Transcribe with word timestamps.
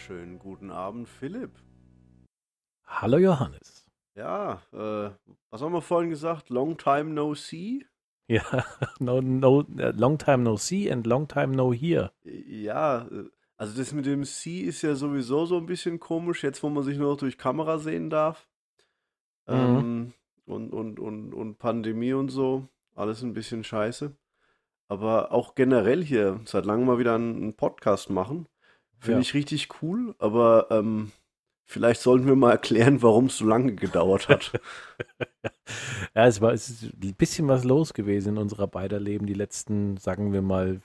Wunderschönen 0.00 0.38
guten 0.38 0.70
Abend, 0.70 1.10
Philipp. 1.10 1.50
Hallo 2.86 3.18
Johannes. 3.18 3.84
Ja, 4.14 4.62
äh, 4.72 5.10
was 5.50 5.60
haben 5.60 5.74
wir 5.74 5.82
vorhin 5.82 6.08
gesagt? 6.08 6.48
Long 6.48 6.78
time 6.78 7.10
no 7.10 7.34
see? 7.34 7.84
Ja, 8.26 8.64
no, 8.98 9.20
no, 9.20 9.62
äh, 9.76 9.90
long 9.90 10.16
time 10.16 10.38
no 10.38 10.56
see 10.56 10.90
and 10.90 11.06
long 11.06 11.28
time 11.28 11.48
no 11.48 11.74
here. 11.74 12.12
Ja, 12.24 13.08
äh, 13.08 13.24
also 13.58 13.76
das 13.76 13.92
mit 13.92 14.06
dem 14.06 14.24
See 14.24 14.60
ist 14.60 14.80
ja 14.80 14.94
sowieso 14.94 15.44
so 15.44 15.58
ein 15.58 15.66
bisschen 15.66 16.00
komisch, 16.00 16.44
jetzt 16.44 16.62
wo 16.62 16.70
man 16.70 16.82
sich 16.82 16.96
nur 16.96 17.10
noch 17.10 17.18
durch 17.18 17.36
Kamera 17.36 17.78
sehen 17.78 18.08
darf. 18.08 18.48
Mhm. 19.48 19.54
Ähm, 19.54 20.12
und, 20.46 20.72
und, 20.72 20.98
und, 20.98 21.34
und 21.34 21.58
Pandemie 21.58 22.14
und 22.14 22.30
so, 22.30 22.68
alles 22.94 23.22
ein 23.22 23.34
bisschen 23.34 23.64
scheiße. 23.64 24.16
Aber 24.88 25.32
auch 25.32 25.54
generell 25.54 26.02
hier 26.02 26.40
seit 26.46 26.64
langem 26.64 26.86
mal 26.86 26.98
wieder 26.98 27.16
einen 27.16 27.54
Podcast 27.54 28.08
machen, 28.08 28.46
finde 29.00 29.20
Ja. 29.20 29.20
ich 29.22 29.34
richtig 29.34 29.82
cool, 29.82 30.14
aber 30.18 30.68
ähm, 30.70 31.12
vielleicht 31.66 32.00
sollten 32.02 32.26
wir 32.26 32.36
mal 32.36 32.52
erklären, 32.52 33.02
warum 33.02 33.26
es 33.26 33.38
so 33.38 33.46
lange 33.46 33.74
gedauert 33.74 34.28
hat. 34.28 34.52
Ja, 36.14 36.26
es 36.26 36.40
war 36.40 36.52
es 36.52 36.68
ist 36.68 36.82
ein 37.02 37.14
bisschen 37.14 37.48
was 37.48 37.64
los 37.64 37.94
gewesen 37.94 38.30
in 38.34 38.38
unserer 38.38 38.66
beider 38.66 39.00
Leben 39.00 39.26
die 39.26 39.34
letzten, 39.34 39.96
sagen 39.96 40.32
wir 40.32 40.42
mal, 40.42 40.80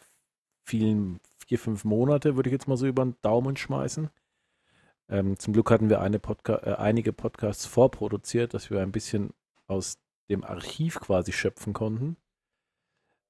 vielen 0.66 1.20
vier, 1.48 1.60
fünf 1.60 1.84
Monate, 1.86 2.36
würde 2.36 2.50
ich 2.50 2.54
jetzt 2.54 2.68
mal 2.68 2.78
so 2.78 2.88
über 2.88 3.04
den 3.06 3.16
Daumen 3.22 3.58
schmeißen. 3.58 4.10
Ähm, 5.10 5.38
zum 5.40 5.54
Glück 5.54 5.72
hatten 5.72 5.90
wir 5.90 6.00
Podca 6.20 6.56
äh, 6.64 6.76
einige 6.76 7.14
Podcasts 7.14 7.66
vorproduziert, 7.66 8.54
dass 8.54 8.70
wir 8.70 8.82
ein 8.82 8.92
bisschen 8.92 9.32
aus 9.68 9.98
dem 10.30 10.44
Archiv 10.44 11.00
quasi 11.00 11.32
schöpfen 11.32 11.74
konnten. 11.74 12.18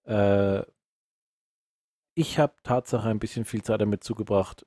Äh, 0.06 0.64
ich 2.14 2.40
habe 2.40 2.54
Tatsache 2.64 3.10
ein 3.10 3.20
bisschen 3.20 3.46
viel 3.46 3.62
Zeit 3.62 3.82
damit 3.82 4.04
zugebracht, 4.04 4.66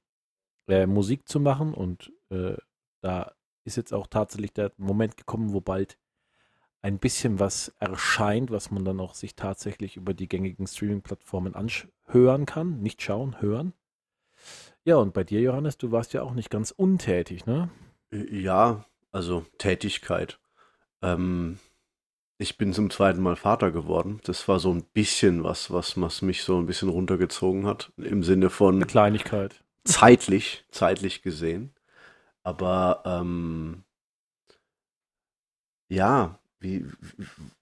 äh, 0.68 0.86
Musik 0.86 1.28
zu 1.28 1.40
machen 1.40 1.74
und 1.74 2.12
äh, 2.30 2.56
da 3.00 3.32
ist 3.64 3.76
jetzt 3.76 3.92
auch 3.92 4.06
tatsächlich 4.06 4.52
der 4.52 4.72
Moment 4.76 5.16
gekommen, 5.16 5.52
wo 5.52 5.60
bald 5.60 5.98
ein 6.80 6.98
bisschen 6.98 7.40
was 7.40 7.74
erscheint, 7.80 8.50
was 8.50 8.70
man 8.70 8.84
dann 8.84 9.00
auch 9.00 9.14
sich 9.14 9.34
tatsächlich 9.34 9.96
über 9.96 10.14
die 10.14 10.28
gängigen 10.28 10.66
Streaming-Plattformen 10.66 11.54
anhören 11.54 12.46
kann. 12.46 12.80
Nicht 12.80 13.02
schauen, 13.02 13.40
hören. 13.40 13.72
Ja, 14.84 14.96
und 14.96 15.12
bei 15.12 15.24
dir, 15.24 15.40
Johannes, 15.40 15.76
du 15.76 15.90
warst 15.90 16.12
ja 16.12 16.22
auch 16.22 16.34
nicht 16.34 16.50
ganz 16.50 16.70
untätig, 16.70 17.46
ne? 17.46 17.68
Ja, 18.10 18.84
also 19.10 19.44
Tätigkeit. 19.58 20.38
Ähm, 21.02 21.58
ich 22.38 22.56
bin 22.56 22.72
zum 22.72 22.88
zweiten 22.90 23.20
Mal 23.20 23.36
Vater 23.36 23.72
geworden. 23.72 24.20
Das 24.24 24.46
war 24.46 24.60
so 24.60 24.72
ein 24.72 24.84
bisschen 24.84 25.42
was, 25.42 25.72
was, 25.72 26.00
was 26.00 26.22
mich 26.22 26.44
so 26.44 26.56
ein 26.56 26.66
bisschen 26.66 26.88
runtergezogen 26.88 27.66
hat. 27.66 27.92
Im 27.96 28.22
Sinne 28.22 28.48
von 28.48 28.76
Eine 28.76 28.86
Kleinigkeit. 28.86 29.64
Zeitlich, 29.88 30.64
zeitlich 30.70 31.22
gesehen. 31.22 31.74
Aber 32.42 33.02
ähm, 33.04 33.84
ja, 35.88 36.38
wie, 36.60 36.86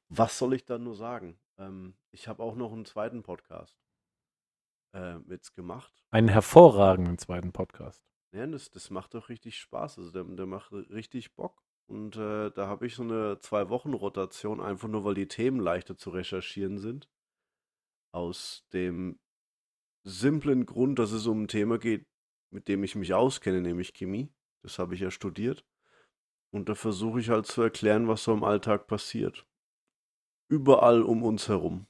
was 0.08 0.38
soll 0.38 0.54
ich 0.54 0.64
da 0.64 0.78
nur 0.78 0.94
sagen? 0.94 1.38
Ähm, 1.58 1.94
ich 2.10 2.28
habe 2.28 2.42
auch 2.42 2.56
noch 2.56 2.72
einen 2.72 2.84
zweiten 2.84 3.22
Podcast 3.22 3.76
äh, 4.92 5.18
jetzt 5.28 5.54
gemacht. 5.54 5.92
Einen 6.10 6.28
hervorragenden 6.28 7.18
zweiten 7.18 7.52
Podcast. 7.52 8.02
Ja, 8.32 8.46
das, 8.46 8.70
das 8.70 8.90
macht 8.90 9.14
doch 9.14 9.28
richtig 9.28 9.58
Spaß. 9.58 9.98
Also 9.98 10.10
der, 10.10 10.24
der 10.24 10.46
macht 10.46 10.72
richtig 10.72 11.34
Bock. 11.34 11.62
Und 11.88 12.16
äh, 12.16 12.50
da 12.50 12.66
habe 12.66 12.86
ich 12.86 12.96
so 12.96 13.04
eine 13.04 13.38
Zwei-Wochen-Rotation, 13.38 14.60
einfach 14.60 14.88
nur 14.88 15.04
weil 15.04 15.14
die 15.14 15.28
Themen 15.28 15.60
leichter 15.60 15.96
zu 15.96 16.10
recherchieren 16.10 16.78
sind. 16.78 17.08
Aus 18.12 18.66
dem 18.72 19.20
simplen 20.02 20.66
Grund, 20.66 20.98
dass 20.98 21.12
es 21.12 21.26
um 21.26 21.42
ein 21.42 21.48
Thema 21.48 21.78
geht, 21.78 22.06
mit 22.50 22.68
dem 22.68 22.84
ich 22.84 22.94
mich 22.94 23.14
auskenne, 23.14 23.60
nämlich 23.60 23.94
Chemie. 23.94 24.28
Das 24.62 24.78
habe 24.78 24.94
ich 24.94 25.00
ja 25.00 25.10
studiert. 25.10 25.64
Und 26.50 26.68
da 26.68 26.74
versuche 26.74 27.20
ich 27.20 27.28
halt 27.28 27.46
zu 27.46 27.62
erklären, 27.62 28.08
was 28.08 28.24
so 28.24 28.32
im 28.32 28.44
Alltag 28.44 28.86
passiert. 28.86 29.46
Überall 30.48 31.02
um 31.02 31.22
uns 31.22 31.48
herum. 31.48 31.86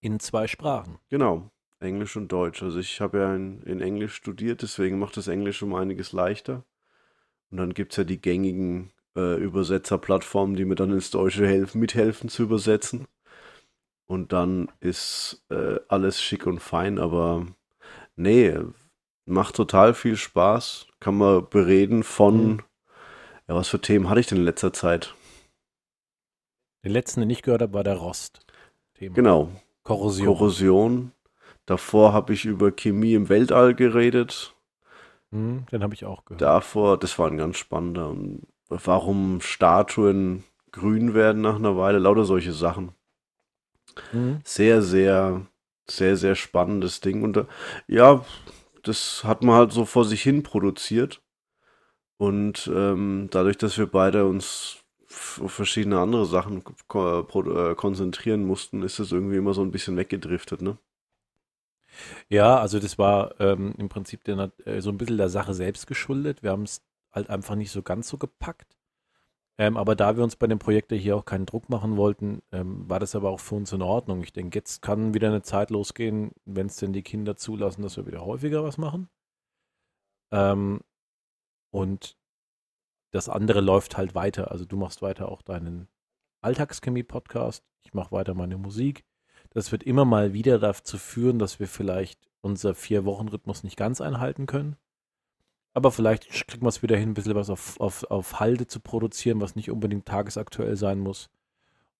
In 0.00 0.20
zwei 0.20 0.46
Sprachen. 0.46 0.98
Genau, 1.08 1.50
Englisch 1.80 2.16
und 2.16 2.30
Deutsch. 2.30 2.62
Also 2.62 2.78
ich 2.78 3.00
habe 3.00 3.18
ja 3.18 3.34
in, 3.34 3.62
in 3.62 3.80
Englisch 3.80 4.14
studiert, 4.14 4.62
deswegen 4.62 4.98
macht 4.98 5.16
das 5.16 5.28
Englisch 5.28 5.62
um 5.62 5.74
einiges 5.74 6.12
leichter. 6.12 6.64
Und 7.50 7.58
dann 7.58 7.74
gibt 7.74 7.92
es 7.92 7.96
ja 7.96 8.04
die 8.04 8.20
gängigen 8.20 8.92
äh, 9.16 9.36
Übersetzerplattformen, 9.36 10.56
die 10.56 10.64
mir 10.64 10.74
dann 10.74 10.92
ins 10.92 11.10
Deutsche 11.10 11.46
helfen, 11.46 11.80
mithelfen 11.80 12.28
zu 12.28 12.42
übersetzen. 12.42 13.06
Und 14.06 14.32
dann 14.32 14.70
ist 14.80 15.44
äh, 15.50 15.80
alles 15.88 16.22
schick 16.22 16.46
und 16.46 16.60
fein, 16.60 16.98
aber 16.98 17.46
nee, 18.14 18.56
macht 19.26 19.56
total 19.56 19.94
viel 19.94 20.16
Spaß. 20.16 20.86
Kann 21.00 21.18
man 21.18 21.48
bereden 21.48 22.02
von, 22.02 22.46
Mhm. 22.46 22.62
ja, 23.48 23.54
was 23.54 23.68
für 23.68 23.80
Themen 23.80 24.08
hatte 24.08 24.20
ich 24.20 24.26
denn 24.26 24.38
in 24.38 24.44
letzter 24.44 24.72
Zeit? 24.72 25.14
Den 26.84 26.92
letzten, 26.92 27.20
den 27.20 27.30
ich 27.30 27.42
gehört 27.42 27.62
habe, 27.62 27.74
war 27.74 27.84
der 27.84 27.96
Rost. 27.96 28.40
Thema. 28.94 29.14
Genau, 29.14 29.50
Korrosion. 29.82 30.26
Korrosion. 30.26 31.12
Davor 31.66 32.12
habe 32.12 32.32
ich 32.32 32.44
über 32.44 32.70
Chemie 32.70 33.14
im 33.14 33.28
Weltall 33.28 33.74
geredet. 33.74 34.54
Hm, 35.32 35.66
den 35.72 35.82
habe 35.82 35.94
ich 35.94 36.04
auch 36.04 36.24
gehört. 36.24 36.40
davor, 36.40 36.96
das 36.98 37.18
war 37.18 37.26
ein 37.28 37.36
ganz 37.36 37.56
spannender. 37.58 38.08
Und 38.10 38.46
warum 38.68 39.40
Statuen 39.40 40.44
grün 40.70 41.12
werden 41.14 41.42
nach 41.42 41.56
einer 41.56 41.76
Weile, 41.76 41.98
lauter 41.98 42.24
solche 42.24 42.52
Sachen. 42.52 42.92
Hm. 44.12 44.40
Sehr, 44.44 44.82
sehr, 44.82 45.42
sehr, 45.90 46.16
sehr 46.16 46.36
spannendes 46.36 47.00
Ding. 47.00 47.22
Und 47.24 47.36
äh, 47.38 47.44
ja, 47.88 48.24
das 48.88 49.24
hat 49.24 49.42
man 49.42 49.56
halt 49.56 49.72
so 49.72 49.84
vor 49.84 50.04
sich 50.04 50.22
hin 50.22 50.42
produziert. 50.42 51.22
Und 52.18 52.70
ähm, 52.74 53.28
dadurch, 53.30 53.58
dass 53.58 53.78
wir 53.78 53.86
beide 53.86 54.26
uns 54.26 54.78
auf 55.40 55.52
verschiedene 55.52 56.00
andere 56.00 56.26
Sachen 56.26 56.62
pro- 56.88 57.70
äh, 57.70 57.74
konzentrieren 57.74 58.44
mussten, 58.44 58.82
ist 58.82 58.98
es 58.98 59.12
irgendwie 59.12 59.36
immer 59.36 59.54
so 59.54 59.62
ein 59.62 59.70
bisschen 59.70 59.96
weggedriftet, 59.96 60.62
ne? 60.62 60.78
Ja, 62.28 62.58
also 62.58 62.78
das 62.78 62.98
war 62.98 63.40
ähm, 63.40 63.74
im 63.78 63.88
Prinzip 63.88 64.24
der, 64.24 64.52
äh, 64.64 64.80
so 64.80 64.90
ein 64.90 64.98
bisschen 64.98 65.16
der 65.18 65.28
Sache 65.28 65.54
selbst 65.54 65.86
geschuldet. 65.86 66.42
Wir 66.42 66.50
haben 66.50 66.62
es 66.64 66.82
halt 67.12 67.30
einfach 67.30 67.54
nicht 67.54 67.70
so 67.70 67.82
ganz 67.82 68.08
so 68.08 68.18
gepackt. 68.18 68.75
Ähm, 69.58 69.76
aber 69.76 69.96
da 69.96 70.16
wir 70.16 70.24
uns 70.24 70.36
bei 70.36 70.46
dem 70.46 70.58
Projekt 70.58 70.92
hier 70.92 71.16
auch 71.16 71.24
keinen 71.24 71.46
Druck 71.46 71.70
machen 71.70 71.96
wollten, 71.96 72.42
ähm, 72.52 72.88
war 72.88 73.00
das 73.00 73.14
aber 73.14 73.30
auch 73.30 73.40
für 73.40 73.54
uns 73.54 73.72
in 73.72 73.82
Ordnung. 73.82 74.22
Ich 74.22 74.32
denke, 74.32 74.58
jetzt 74.58 74.82
kann 74.82 75.14
wieder 75.14 75.28
eine 75.28 75.42
Zeit 75.42 75.70
losgehen, 75.70 76.32
wenn 76.44 76.66
es 76.66 76.76
denn 76.76 76.92
die 76.92 77.02
Kinder 77.02 77.36
zulassen, 77.36 77.82
dass 77.82 77.96
wir 77.96 78.06
wieder 78.06 78.24
häufiger 78.24 78.62
was 78.64 78.76
machen. 78.76 79.08
Ähm, 80.30 80.80
und 81.70 82.18
das 83.12 83.28
andere 83.30 83.60
läuft 83.62 83.96
halt 83.96 84.14
weiter. 84.14 84.50
Also 84.50 84.66
du 84.66 84.76
machst 84.76 85.00
weiter 85.00 85.30
auch 85.30 85.40
deinen 85.42 85.88
Alltagschemie-Podcast. 86.42 87.64
Ich 87.82 87.94
mache 87.94 88.12
weiter 88.12 88.34
meine 88.34 88.58
Musik. 88.58 89.04
Das 89.50 89.72
wird 89.72 89.84
immer 89.84 90.04
mal 90.04 90.34
wieder 90.34 90.58
dazu 90.58 90.98
führen, 90.98 91.38
dass 91.38 91.60
wir 91.60 91.68
vielleicht 91.68 92.28
unser 92.42 92.74
Vier-Wochen-Rhythmus 92.74 93.64
nicht 93.64 93.76
ganz 93.76 94.00
einhalten 94.02 94.46
können. 94.46 94.76
Aber 95.76 95.92
vielleicht 95.92 96.48
kriegen 96.48 96.64
wir 96.64 96.70
es 96.70 96.82
wieder 96.82 96.96
hin, 96.96 97.10
ein 97.10 97.14
bisschen 97.14 97.34
was 97.34 97.50
auf, 97.50 97.78
auf, 97.80 98.04
auf 98.04 98.40
Halde 98.40 98.66
zu 98.66 98.80
produzieren, 98.80 99.42
was 99.42 99.56
nicht 99.56 99.70
unbedingt 99.70 100.06
tagesaktuell 100.06 100.74
sein 100.74 100.98
muss. 101.00 101.28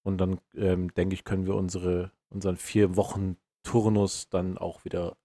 Und 0.03 0.17
dann, 0.17 0.41
ähm, 0.55 0.95
denke 0.95 1.13
ich, 1.13 1.25
können 1.25 1.45
wir 1.45 1.55
unsere, 1.57 2.11
unseren 2.31 2.57
Vier-Wochen-Turnus 2.57 4.31
dann 4.31 4.57
auch 4.57 4.87
wieder 4.87 5.19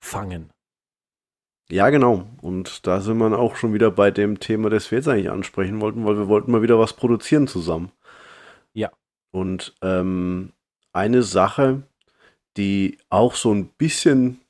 fangen. 0.00 0.50
Ja, 1.68 1.90
genau. 1.90 2.24
Und 2.40 2.86
da 2.86 3.02
sind 3.02 3.18
wir 3.18 3.38
auch 3.38 3.54
schon 3.54 3.74
wieder 3.74 3.90
bei 3.90 4.10
dem 4.10 4.40
Thema, 4.40 4.70
das 4.70 4.90
wir 4.90 4.96
jetzt 4.96 5.08
eigentlich 5.08 5.30
ansprechen 5.30 5.82
wollten, 5.82 6.06
weil 6.06 6.16
wir 6.16 6.28
wollten 6.28 6.52
mal 6.52 6.62
wieder 6.62 6.78
was 6.78 6.94
produzieren 6.94 7.48
zusammen. 7.48 7.92
Ja. 8.72 8.90
Und 9.30 9.74
ähm, 9.82 10.54
eine 10.94 11.22
Sache, 11.22 11.82
die 12.56 12.96
auch 13.10 13.34
so 13.34 13.52
ein 13.52 13.66
bisschen, 13.76 14.40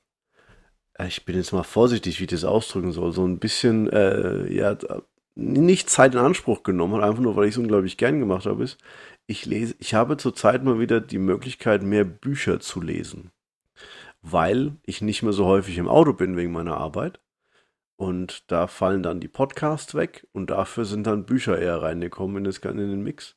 ich 1.06 1.24
bin 1.24 1.36
jetzt 1.36 1.52
mal 1.52 1.64
vorsichtig, 1.64 2.20
wie 2.20 2.24
ich 2.24 2.30
das 2.30 2.44
ausdrücken 2.44 2.92
soll, 2.92 3.12
so 3.12 3.26
ein 3.26 3.38
bisschen, 3.38 3.88
äh, 3.90 4.52
ja, 4.52 4.76
nicht 5.34 5.90
Zeit 5.90 6.14
in 6.14 6.20
Anspruch 6.20 6.62
genommen 6.62 6.96
hat, 6.96 7.04
einfach 7.04 7.22
nur, 7.22 7.36
weil 7.36 7.48
ich 7.48 7.54
es 7.54 7.58
unglaublich 7.58 7.96
gern 7.96 8.20
gemacht 8.20 8.46
habe, 8.46 8.62
ist, 8.62 8.78
ich 9.26 9.46
lese, 9.46 9.74
ich 9.78 9.94
habe 9.94 10.16
zurzeit 10.16 10.62
mal 10.64 10.78
wieder 10.78 11.00
die 11.00 11.18
Möglichkeit, 11.18 11.82
mehr 11.82 12.04
Bücher 12.04 12.60
zu 12.60 12.80
lesen 12.80 13.32
weil 14.24 14.76
ich 14.84 15.02
nicht 15.02 15.22
mehr 15.22 15.34
so 15.34 15.44
häufig 15.44 15.76
im 15.76 15.86
Auto 15.86 16.14
bin 16.14 16.36
wegen 16.36 16.52
meiner 16.52 16.78
Arbeit. 16.78 17.20
Und 17.96 18.50
da 18.50 18.66
fallen 18.66 19.02
dann 19.02 19.20
die 19.20 19.28
Podcasts 19.28 19.94
weg 19.94 20.26
und 20.32 20.50
dafür 20.50 20.84
sind 20.86 21.06
dann 21.06 21.26
Bücher 21.26 21.58
eher 21.58 21.82
reingekommen 21.82 22.38
in, 22.38 22.44
das, 22.44 22.58
in 22.58 22.78
den 22.78 23.02
Mix. 23.02 23.36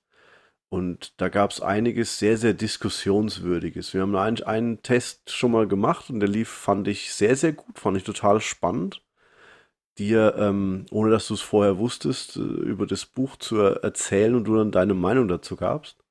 Und 0.69 1.13
da 1.21 1.29
gab 1.29 1.51
es 1.51 1.61
einiges 1.61 2.19
sehr, 2.19 2.37
sehr 2.37 2.53
Diskussionswürdiges. 2.53 3.93
Wir 3.93 4.01
haben 4.01 4.15
einen, 4.15 4.43
einen 4.43 4.81
Test 4.83 5.31
schon 5.31 5.51
mal 5.51 5.67
gemacht 5.67 6.09
und 6.09 6.19
der 6.19 6.27
lief, 6.27 6.49
fand 6.49 6.87
ich 6.89 7.13
sehr, 7.13 7.35
sehr 7.37 7.53
gut, 7.53 7.79
fand 7.79 7.95
ich 7.95 8.03
total 8.03 8.41
spannend, 8.41 9.01
dir, 9.97 10.35
ähm, 10.37 10.85
ohne 10.91 11.09
dass 11.09 11.27
du 11.27 11.35
es 11.35 11.41
vorher 11.41 11.77
wusstest, 11.77 12.35
äh, 12.35 12.41
über 12.41 12.85
das 12.85 13.05
Buch 13.05 13.37
zu 13.37 13.57
er 13.57 13.83
erzählen 13.83 14.35
und 14.35 14.43
du 14.43 14.57
dann 14.57 14.71
deine 14.71 14.93
Meinung 14.93 15.29
dazu 15.29 15.55
gabst. 15.55 16.03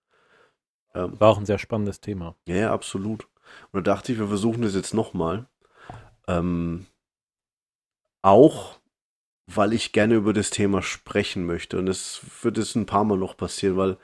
Ähm, 0.94 1.20
War 1.20 1.30
auch 1.30 1.38
ein 1.38 1.46
sehr 1.46 1.58
spannendes 1.58 2.00
Thema. 2.00 2.34
ja, 2.46 2.56
ja, 2.56 2.72
absolut. 2.72 3.28
Und 3.72 3.86
da 3.86 3.92
dachte 3.92 4.12
ich, 4.12 4.18
wir 4.18 4.28
versuchen 4.28 4.62
das 4.62 4.74
jetzt 4.74 4.94
nochmal. 4.94 5.46
Ähm, 6.26 6.86
auch, 8.22 8.78
weil 9.46 9.72
ich 9.72 9.92
gerne 9.92 10.14
über 10.14 10.32
das 10.32 10.50
Thema 10.50 10.82
sprechen 10.82 11.46
möchte. 11.46 11.78
Und 11.78 11.86
das 11.86 12.22
wird 12.42 12.56
jetzt 12.56 12.74
ein 12.74 12.86
paar 12.86 13.04
Mal 13.04 13.18
noch 13.18 13.36
passieren, 13.36 13.76
weil 13.76 13.98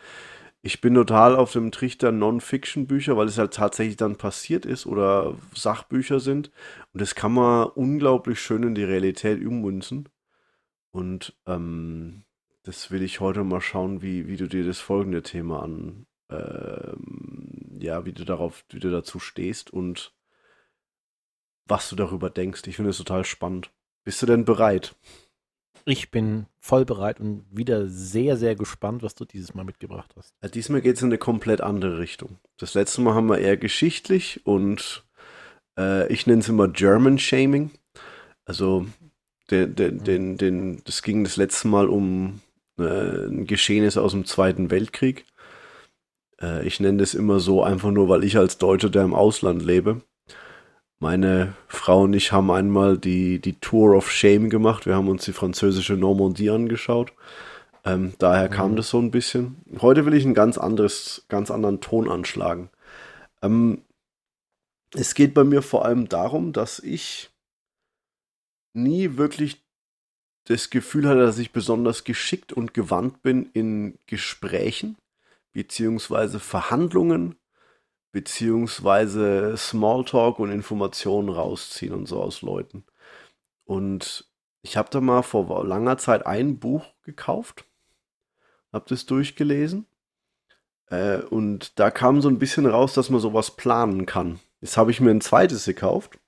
ich 0.63 0.81
bin 0.81 0.95
total 0.95 1.35
auf 1.35 1.53
dem 1.53 1.73
Trichter 1.73 2.13
Non-Fiction-Bücher, 2.13 3.17
weil 3.17 3.27
es 3.27 3.37
halt 3.37 3.53
tatsächlich 3.53 3.97
dann 3.97 4.17
passiert 4.17 4.65
ist 4.65 4.87
oder 4.87 5.37
Sachbücher 5.55 6.21
sind. 6.21 6.53
Und 6.93 7.01
das 7.01 7.17
kann 7.17 7.33
man 7.33 7.69
unglaublich 7.71 8.41
schön 8.41 8.63
in 8.63 8.77
die 8.77 8.85
Realität 8.85 9.45
ummünzen. 9.45 10.09
Und 10.93 11.37
ähm, 11.47 12.25
das 12.63 12.93
will 12.93 13.03
ich 13.03 13.19
heute 13.19 13.43
mal 13.43 13.61
schauen, 13.61 14.03
wie, 14.03 14.29
wie 14.29 14.37
du 14.37 14.47
dir 14.47 14.65
das 14.65 14.79
folgende 14.79 15.23
Thema 15.23 15.65
an, 15.65 16.07
ähm, 16.31 17.79
ja, 17.81 18.05
wie 18.05 18.13
du 18.13 18.25
darauf, 18.25 18.65
wie 18.71 18.79
du 18.79 18.91
dazu 18.91 19.19
stehst 19.19 19.73
und 19.73 20.15
was 21.67 21.89
du 21.89 21.97
darüber 21.97 22.31
denkst. 22.31 22.63
Ich 22.67 22.77
finde 22.77 22.91
es 22.91 22.99
total 22.99 23.25
spannend. 23.25 23.73
Bist 24.05 24.23
du 24.23 24.27
denn 24.27 24.45
bereit? 24.45 24.95
Ich 25.85 26.11
bin 26.11 26.47
voll 26.61 26.85
bereit 26.85 27.19
und 27.19 27.45
wieder 27.51 27.89
sehr, 27.89 28.37
sehr 28.37 28.55
gespannt, 28.55 29.03
was 29.03 29.15
du 29.15 29.25
dieses 29.25 29.55
Mal 29.55 29.65
mitgebracht 29.65 30.13
hast. 30.17 30.35
Ja, 30.43 30.49
diesmal 30.49 30.81
geht 30.81 30.97
es 30.97 31.03
in 31.03 31.09
eine 31.09 31.19
komplett 31.19 31.61
andere 31.61 31.99
Richtung. 31.99 32.39
Das 32.59 32.75
letzte 32.75 33.01
Mal 33.01 33.15
haben 33.15 33.29
wir 33.29 33.39
eher 33.39 33.57
geschichtlich 33.57 34.41
und 34.45 35.05
äh, 35.79 36.11
ich 36.13 36.27
nenne 36.27 36.41
es 36.41 36.49
immer 36.49 36.69
German 36.69 37.19
Shaming. 37.19 37.71
Also 38.45 38.87
den, 39.51 39.75
den, 39.75 39.95
mhm. 39.95 40.05
den, 40.05 40.37
den, 40.37 40.85
das 40.85 41.03
ging 41.03 41.25
das 41.25 41.37
letzte 41.37 41.69
Mal 41.69 41.89
um 41.89 42.41
äh, 42.79 43.27
ein 43.27 43.47
Geschehnis 43.47 43.97
aus 43.97 44.13
dem 44.13 44.25
Zweiten 44.25 44.71
Weltkrieg. 44.71 45.27
Äh, 46.41 46.67
ich 46.67 46.81
nenne 46.81 46.99
das 46.99 47.15
immer 47.15 47.41
so, 47.41 47.63
einfach 47.63 47.91
nur, 47.91 48.09
weil 48.09 48.25
ich 48.25 48.37
als 48.37 48.59
Deutscher, 48.59 48.91
der 48.91 49.03
im 49.03 49.15
Ausland 49.15 49.63
lebe, 49.63 50.03
meine 51.03 51.57
Frau 51.67 52.05
und 52.05 52.15
ich 52.15 52.31
haben 52.31 52.51
einmal 52.53 52.97
die, 52.97 53.41
die 53.41 53.55
Tour 53.55 53.97
of 53.97 54.09
Shame 54.09 54.49
gemacht. 54.49 54.87
Wir 54.87 54.95
haben 54.95 55.09
uns 55.09 55.25
die 55.25 55.33
französische 55.33 55.95
Normandie 55.95 56.49
angeschaut. 56.49 57.13
Ähm, 57.85 58.15
daher 58.21 58.49
kam 58.49 58.71
mhm. 58.71 58.77
das 58.77 58.91
so 58.91 59.01
ein 59.01 59.11
bisschen. 59.11 59.57
Heute 59.81 60.07
will 60.07 60.15
ich 60.15 60.25
einen 60.25 60.33
ganz 60.33 60.59
anderes, 60.59 61.25
ganz 61.29 61.51
anderen 61.51 61.81
Ton 61.81 62.09
anschlagen. 62.09 62.71
Ähm, 63.43 63.83
es 64.95 65.15
geht 65.15 65.35
bei 65.35 65.43
mir 65.43 65.61
vor 65.61 65.85
allem 65.85 66.09
darum, 66.09 66.53
dass 66.53 66.79
ich 66.79 67.31
nie 68.73 69.17
wirklich 69.17 69.61
das 70.45 70.71
Gefühl 70.71 71.09
hatte, 71.09 71.21
dass 71.21 71.39
ich 71.39 71.51
besonders 71.51 72.05
geschickt 72.05 72.53
und 72.53 72.75
gewandt 72.75 73.23
bin 73.23 73.51
in 73.55 73.99
Gesprächen 74.07 74.97
beziehungsweise 75.53 76.39
Verhandlungen 76.39 77.35
beziehungsweise 78.13 79.57
Smalltalk 79.57 80.39
und 80.39 80.53
Informationen 80.53 81.29
rausziehen 81.29 81.95
und 81.95 82.07
so 82.07 82.23
aus 82.23 82.43
Leuten. 82.43 82.85
Und 83.65 84.31
ich 84.63 84.77
habe 84.77 84.91
da 84.91 85.01
mal 85.01 85.23
vor 85.23 85.67
langer 85.67 85.99
Zeit 85.99 86.27
ein 86.27 86.59
Buch 86.59 86.85
gekauft, 87.03 87.65
habe 88.73 88.85
das 88.89 89.07
durchgelesen 89.07 89.87
äh, 90.93 91.23
und 91.31 91.79
da 91.79 91.91
kam 91.91 92.21
so 92.21 92.29
ein 92.29 92.39
bisschen 92.39 92.67
raus, 92.67 92.93
dass 92.93 93.11
man 93.11 93.21
sowas 93.21 93.57
planen 93.57 94.07
kann. 94.07 94.41
Jetzt 94.61 94.77
habe 94.77 94.91
ich 94.91 95.01
mir 95.01 95.11
ein 95.11 95.21
zweites 95.21 95.65
gekauft. 95.65 96.19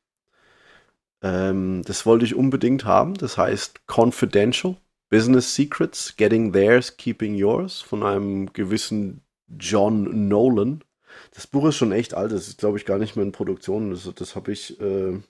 Ähm, 1.23 1.83
das 1.85 2.07
wollte 2.07 2.25
ich 2.25 2.35
unbedingt 2.35 2.85
haben. 2.85 3.15
Das 3.15 3.39
heißt 3.39 3.87
Confidential 3.87 4.77
Business 5.11 5.55
Secrets, 5.55 6.17
Getting 6.17 6.53
Theirs, 6.53 6.97
Keeping 6.97 7.35
Yours 7.35 7.83
von 7.83 8.03
einem 8.03 8.53
gewissen 8.53 9.23
John 9.49 10.29
Nolan. 10.29 10.83
Das 11.33 11.47
Buch 11.47 11.67
ist 11.67 11.77
schon 11.77 11.93
echt 11.93 12.15
alt, 12.15 12.33
das 12.33 12.49
ist, 12.49 12.59
glaube 12.59 12.79
ich, 12.79 12.85
gar 12.85 12.99
nicht 12.99 13.17
mehr 13.17 13.25
in 13.25 13.33
Produktion. 13.33 13.91
Das, 13.91 14.11
das 14.15 14.37
habe 14.37 14.53
ich, 14.53 14.81
äh, 14.81 15.21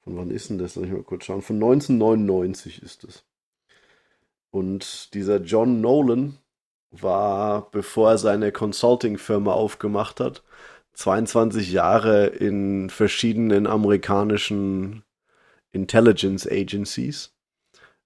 von 0.00 0.16
wann 0.16 0.30
ist 0.30 0.50
denn 0.50 0.58
das? 0.58 0.76
Lass 0.76 0.84
ich 0.84 0.92
mal 0.92 1.02
kurz 1.02 1.24
schauen. 1.24 1.42
Von 1.42 1.56
1999 1.56 2.82
ist 2.82 3.04
es. 3.04 3.24
Und 4.50 5.14
dieser 5.14 5.40
John 5.40 5.80
Nolan 5.80 6.38
war, 6.90 7.70
bevor 7.70 8.10
er 8.10 8.18
seine 8.18 8.52
Consulting-Firma 8.52 9.52
aufgemacht 9.52 10.20
hat, 10.20 10.42
22 10.94 11.70
Jahre 11.72 12.26
in 12.26 12.90
verschiedenen 12.90 13.66
amerikanischen 13.66 15.04
Intelligence 15.72 16.46
Agencies 16.46 17.32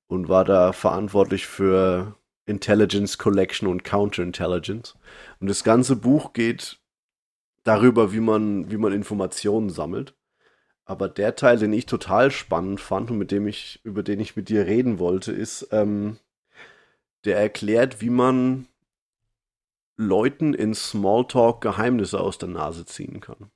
und 0.06 0.28
war 0.28 0.44
da 0.44 0.72
verantwortlich 0.72 1.46
für 1.46 2.14
Intelligence 2.46 3.18
Collection 3.18 3.68
und 3.68 3.84
Counterintelligence. 3.84 4.96
Und 5.40 5.48
das 5.48 5.64
ganze 5.64 5.96
Buch 5.96 6.32
geht 6.32 6.78
darüber, 7.62 8.12
wie 8.12 8.20
man, 8.20 8.70
wie 8.70 8.76
man 8.76 8.92
Informationen 8.92 9.70
sammelt. 9.70 10.14
Aber 10.84 11.08
der 11.08 11.34
Teil, 11.34 11.58
den 11.58 11.72
ich 11.72 11.86
total 11.86 12.30
spannend 12.30 12.80
fand 12.80 13.10
und 13.10 13.18
mit 13.18 13.30
dem 13.30 13.46
ich, 13.46 13.80
über 13.84 14.02
den 14.02 14.20
ich 14.20 14.36
mit 14.36 14.50
dir 14.50 14.66
reden 14.66 14.98
wollte, 14.98 15.32
ist, 15.32 15.68
ähm, 15.72 16.18
der 17.24 17.38
erklärt, 17.38 18.02
wie 18.02 18.10
man 18.10 18.66
Leuten 19.96 20.52
in 20.52 20.74
Smalltalk 20.74 21.60
Geheimnisse 21.60 22.20
aus 22.20 22.36
der 22.36 22.48
Nase 22.50 22.84
ziehen 22.84 23.20
kann. 23.20 23.50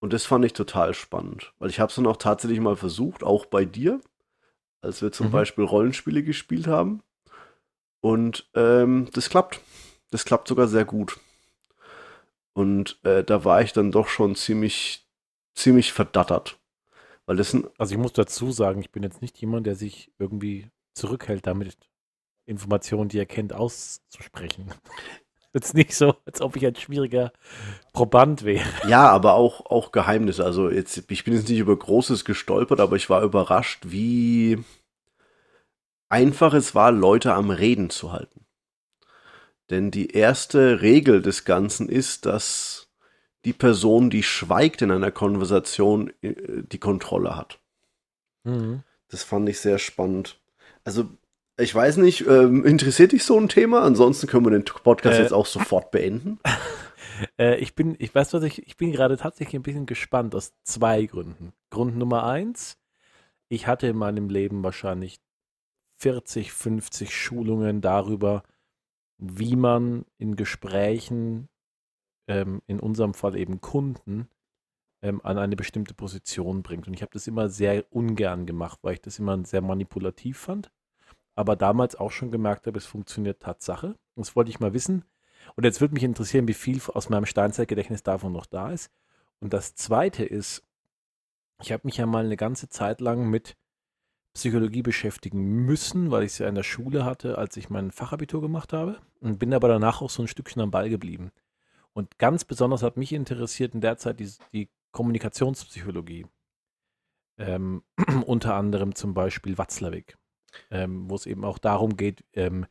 Und 0.00 0.12
das 0.12 0.26
fand 0.26 0.44
ich 0.44 0.52
total 0.52 0.94
spannend, 0.94 1.52
weil 1.58 1.70
ich 1.70 1.80
habe 1.80 1.90
es 1.90 1.96
dann 1.96 2.06
auch 2.06 2.16
tatsächlich 2.16 2.60
mal 2.60 2.76
versucht, 2.76 3.22
auch 3.22 3.46
bei 3.46 3.64
dir, 3.64 4.00
als 4.80 5.02
wir 5.02 5.12
zum 5.12 5.28
mhm. 5.28 5.32
Beispiel 5.32 5.64
Rollenspiele 5.64 6.22
gespielt 6.22 6.66
haben. 6.66 7.02
Und 8.00 8.48
ähm, 8.54 9.08
das 9.12 9.30
klappt. 9.30 9.60
Das 10.10 10.24
klappt 10.24 10.48
sogar 10.48 10.68
sehr 10.68 10.84
gut. 10.84 11.18
Und 12.52 12.98
äh, 13.04 13.22
da 13.22 13.44
war 13.44 13.62
ich 13.62 13.72
dann 13.72 13.92
doch 13.92 14.08
schon 14.08 14.34
ziemlich, 14.34 15.06
ziemlich 15.54 15.92
verdattert. 15.92 16.58
Weil 17.26 17.36
das 17.36 17.56
also 17.76 17.94
ich 17.94 18.00
muss 18.00 18.14
dazu 18.14 18.50
sagen, 18.50 18.80
ich 18.80 18.90
bin 18.90 19.02
jetzt 19.02 19.20
nicht 19.20 19.38
jemand, 19.38 19.66
der 19.66 19.76
sich 19.76 20.10
irgendwie 20.18 20.70
zurückhält, 20.94 21.46
damit 21.46 21.76
Informationen, 22.46 23.08
die 23.08 23.18
er 23.18 23.26
kennt, 23.26 23.52
auszusprechen. 23.52 24.72
Jetzt 25.54 25.72
nicht 25.72 25.94
so, 25.94 26.14
als 26.26 26.42
ob 26.42 26.56
ich 26.56 26.66
ein 26.66 26.76
schwieriger 26.76 27.32
Proband 27.94 28.44
wäre. 28.44 28.68
Ja, 28.86 29.08
aber 29.08 29.32
auch, 29.32 29.64
auch 29.66 29.92
Geheimnisse. 29.92 30.44
Also 30.44 30.68
jetzt, 30.68 31.10
ich 31.10 31.24
bin 31.24 31.32
jetzt 31.32 31.48
nicht 31.48 31.58
über 31.58 31.74
Großes 31.74 32.26
gestolpert, 32.26 32.80
aber 32.80 32.96
ich 32.96 33.08
war 33.08 33.22
überrascht, 33.22 33.80
wie, 33.86 34.62
einfach 36.08 36.54
es 36.54 36.74
war, 36.74 36.92
Leute 36.92 37.34
am 37.34 37.50
Reden 37.50 37.90
zu 37.90 38.12
halten. 38.12 38.46
Denn 39.70 39.90
die 39.90 40.10
erste 40.10 40.80
Regel 40.80 41.20
des 41.20 41.44
Ganzen 41.44 41.88
ist, 41.88 42.26
dass 42.26 42.88
die 43.44 43.52
Person, 43.52 44.10
die 44.10 44.22
schweigt 44.22 44.82
in 44.82 44.90
einer 44.90 45.10
Konversation, 45.10 46.12
äh, 46.22 46.34
die 46.62 46.78
Kontrolle 46.78 47.36
hat. 47.36 47.60
Mhm. 48.44 48.82
Das 49.08 49.22
fand 49.22 49.48
ich 49.48 49.60
sehr 49.60 49.78
spannend. 49.78 50.40
Also, 50.84 51.08
ich 51.58 51.74
weiß 51.74 51.96
nicht, 51.98 52.26
ähm, 52.26 52.64
interessiert 52.64 53.12
dich 53.12 53.24
so 53.24 53.38
ein 53.38 53.48
Thema? 53.48 53.82
Ansonsten 53.82 54.26
können 54.26 54.46
wir 54.46 54.50
den 54.50 54.64
Podcast 54.64 55.18
äh, 55.18 55.22
jetzt 55.22 55.32
auch 55.32 55.46
sofort 55.46 55.90
beenden. 55.90 56.38
äh, 57.38 57.56
ich 57.56 57.74
bin, 57.74 57.96
ich 57.98 58.14
weiß 58.14 58.32
was 58.32 58.42
ich, 58.42 58.66
ich 58.66 58.76
bin 58.76 58.92
gerade 58.92 59.16
tatsächlich 59.16 59.56
ein 59.56 59.62
bisschen 59.62 59.86
gespannt 59.86 60.34
aus 60.34 60.52
zwei 60.62 61.04
Gründen. 61.04 61.52
Grund 61.70 61.96
Nummer 61.96 62.24
eins, 62.24 62.78
ich 63.48 63.66
hatte 63.66 63.86
in 63.86 63.96
meinem 63.96 64.28
Leben 64.28 64.62
wahrscheinlich 64.62 65.20
40, 65.98 66.52
50 66.52 67.14
Schulungen 67.14 67.80
darüber, 67.80 68.42
wie 69.18 69.56
man 69.56 70.04
in 70.18 70.36
Gesprächen, 70.36 71.48
ähm, 72.28 72.62
in 72.66 72.78
unserem 72.80 73.14
Fall 73.14 73.36
eben 73.36 73.60
Kunden, 73.60 74.28
ähm, 75.02 75.20
an 75.24 75.38
eine 75.38 75.56
bestimmte 75.56 75.94
Position 75.94 76.62
bringt. 76.62 76.86
Und 76.86 76.94
ich 76.94 77.02
habe 77.02 77.12
das 77.12 77.26
immer 77.26 77.48
sehr 77.48 77.84
ungern 77.90 78.46
gemacht, 78.46 78.78
weil 78.82 78.94
ich 78.94 79.00
das 79.00 79.18
immer 79.18 79.44
sehr 79.44 79.60
manipulativ 79.60 80.38
fand. 80.38 80.70
Aber 81.34 81.56
damals 81.56 81.96
auch 81.96 82.10
schon 82.10 82.30
gemerkt 82.30 82.66
habe, 82.66 82.78
es 82.78 82.86
funktioniert 82.86 83.40
Tatsache. 83.40 83.96
Das 84.16 84.34
wollte 84.34 84.50
ich 84.50 84.60
mal 84.60 84.74
wissen. 84.74 85.04
Und 85.54 85.64
jetzt 85.64 85.80
würde 85.80 85.94
mich 85.94 86.02
interessieren, 86.02 86.48
wie 86.48 86.54
viel 86.54 86.80
aus 86.94 87.08
meinem 87.08 87.26
Steinzeitgedächtnis 87.26 88.02
davon 88.02 88.32
noch 88.32 88.46
da 88.46 88.72
ist. 88.72 88.90
Und 89.40 89.52
das 89.52 89.74
Zweite 89.74 90.24
ist, 90.24 90.64
ich 91.60 91.72
habe 91.72 91.82
mich 91.84 91.96
ja 91.96 92.06
mal 92.06 92.24
eine 92.24 92.36
ganze 92.36 92.68
Zeit 92.68 93.00
lang 93.00 93.30
mit 93.30 93.56
Psychologie 94.38 94.82
beschäftigen 94.82 95.42
müssen, 95.66 96.12
weil 96.12 96.22
ich 96.22 96.32
es 96.32 96.38
ja 96.38 96.48
in 96.48 96.54
der 96.54 96.62
Schule 96.62 97.04
hatte, 97.04 97.38
als 97.38 97.56
ich 97.56 97.70
mein 97.70 97.90
Fachabitur 97.90 98.40
gemacht 98.40 98.72
habe. 98.72 99.00
Und 99.20 99.40
bin 99.40 99.52
aber 99.52 99.66
danach 99.66 100.00
auch 100.00 100.10
so 100.10 100.22
ein 100.22 100.28
Stückchen 100.28 100.62
am 100.62 100.70
Ball 100.70 100.88
geblieben. 100.88 101.32
Und 101.92 102.18
ganz 102.18 102.44
besonders 102.44 102.84
hat 102.84 102.96
mich 102.96 103.12
interessiert 103.12 103.74
in 103.74 103.80
der 103.80 103.98
Zeit 103.98 104.20
die, 104.20 104.30
die 104.52 104.68
Kommunikationspsychologie. 104.92 106.26
Ähm, 107.36 107.82
unter 108.26 108.54
anderem 108.54 108.94
zum 108.94 109.12
Beispiel 109.12 109.58
Watzlawick, 109.58 110.16
ähm, 110.70 111.10
wo 111.10 111.16
es 111.16 111.26
eben 111.26 111.44
auch 111.44 111.58
darum 111.58 111.96
geht, 111.96 112.24
ähm, 112.34 112.66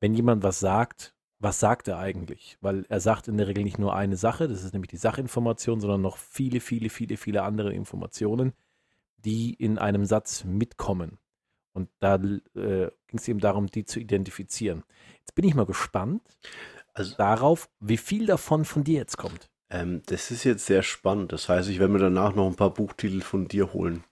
wenn 0.00 0.12
jemand 0.12 0.42
was 0.42 0.60
sagt, 0.60 1.14
was 1.38 1.60
sagt 1.60 1.88
er 1.88 1.98
eigentlich? 1.98 2.58
Weil 2.60 2.84
er 2.90 3.00
sagt 3.00 3.28
in 3.28 3.38
der 3.38 3.48
Regel 3.48 3.64
nicht 3.64 3.78
nur 3.78 3.96
eine 3.96 4.18
Sache, 4.18 4.48
das 4.48 4.62
ist 4.62 4.74
nämlich 4.74 4.90
die 4.90 4.98
Sachinformation, 4.98 5.80
sondern 5.80 6.02
noch 6.02 6.18
viele, 6.18 6.60
viele, 6.60 6.90
viele, 6.90 7.16
viele 7.16 7.42
andere 7.42 7.72
Informationen 7.72 8.52
die 9.26 9.52
in 9.54 9.78
einem 9.78 10.06
Satz 10.06 10.44
mitkommen. 10.44 11.18
Und 11.74 11.90
da 12.00 12.14
äh, 12.14 12.18
ging 13.06 13.18
es 13.18 13.28
eben 13.28 13.40
darum, 13.40 13.66
die 13.66 13.84
zu 13.84 14.00
identifizieren. 14.00 14.84
Jetzt 15.18 15.34
bin 15.34 15.44
ich 15.46 15.54
mal 15.54 15.66
gespannt 15.66 16.22
also, 16.94 17.14
darauf, 17.16 17.68
wie 17.80 17.98
viel 17.98 18.24
davon 18.24 18.64
von 18.64 18.84
dir 18.84 19.00
jetzt 19.00 19.18
kommt. 19.18 19.50
Ähm, 19.68 20.00
das 20.06 20.30
ist 20.30 20.44
jetzt 20.44 20.64
sehr 20.64 20.82
spannend. 20.82 21.32
Das 21.32 21.48
heißt, 21.48 21.68
ich 21.68 21.78
werde 21.78 21.92
mir 21.92 21.98
danach 21.98 22.34
noch 22.34 22.46
ein 22.46 22.54
paar 22.54 22.72
Buchtitel 22.72 23.20
von 23.20 23.48
dir 23.48 23.72
holen. 23.74 24.04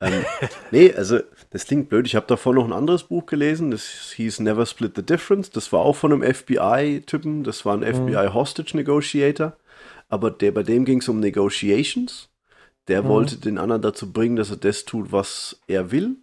ähm, 0.00 0.24
nee, 0.70 0.92
also 0.92 1.20
das 1.50 1.66
klingt 1.66 1.88
blöd. 1.88 2.06
Ich 2.06 2.16
habe 2.16 2.26
davor 2.26 2.52
noch 2.52 2.64
ein 2.64 2.72
anderes 2.72 3.04
Buch 3.04 3.24
gelesen, 3.26 3.70
das 3.70 4.12
hieß 4.16 4.40
Never 4.40 4.66
Split 4.66 4.96
the 4.96 5.02
Difference. 5.02 5.50
Das 5.50 5.72
war 5.72 5.80
auch 5.80 5.96
von 5.96 6.12
einem 6.12 6.34
FBI-Typen, 6.34 7.44
das 7.44 7.64
war 7.64 7.74
ein 7.74 7.80
mhm. 7.80 8.08
FBI-Hostage-Negotiator. 8.08 9.56
Aber 10.08 10.32
der, 10.32 10.50
bei 10.52 10.64
dem 10.64 10.84
ging 10.84 10.98
es 10.98 11.08
um 11.08 11.20
Negotiations. 11.20 12.29
Der 12.88 13.02
mhm. 13.02 13.08
wollte 13.08 13.36
den 13.36 13.58
anderen 13.58 13.82
dazu 13.82 14.12
bringen, 14.12 14.36
dass 14.36 14.50
er 14.50 14.56
das 14.56 14.84
tut, 14.84 15.12
was 15.12 15.60
er 15.66 15.90
will. 15.90 16.16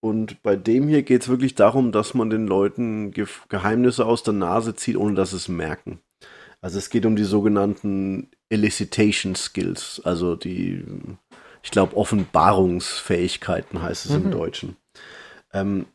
Und 0.00 0.42
bei 0.42 0.54
dem 0.54 0.88
hier 0.88 1.02
geht 1.02 1.22
es 1.22 1.28
wirklich 1.28 1.54
darum, 1.54 1.90
dass 1.90 2.14
man 2.14 2.30
den 2.30 2.46
Leuten 2.46 3.10
Ge 3.10 3.26
Geheimnisse 3.48 4.06
aus 4.06 4.22
der 4.22 4.34
Nase 4.34 4.76
zieht, 4.76 4.96
ohne 4.96 5.14
dass 5.14 5.30
sie 5.30 5.36
es 5.36 5.48
merken. 5.48 6.00
Also 6.60 6.78
es 6.78 6.90
geht 6.90 7.06
um 7.06 7.16
die 7.16 7.24
sogenannten 7.24 8.30
Elicitation 8.48 9.34
Skills, 9.34 10.00
also 10.04 10.34
die, 10.34 10.84
ich 11.62 11.70
glaube, 11.70 11.96
Offenbarungsfähigkeiten 11.96 13.82
heißt 13.82 14.06
es 14.06 14.12
mhm. 14.12 14.24
im 14.24 14.30
Deutschen. 14.30 14.76
Ähm, 15.52 15.86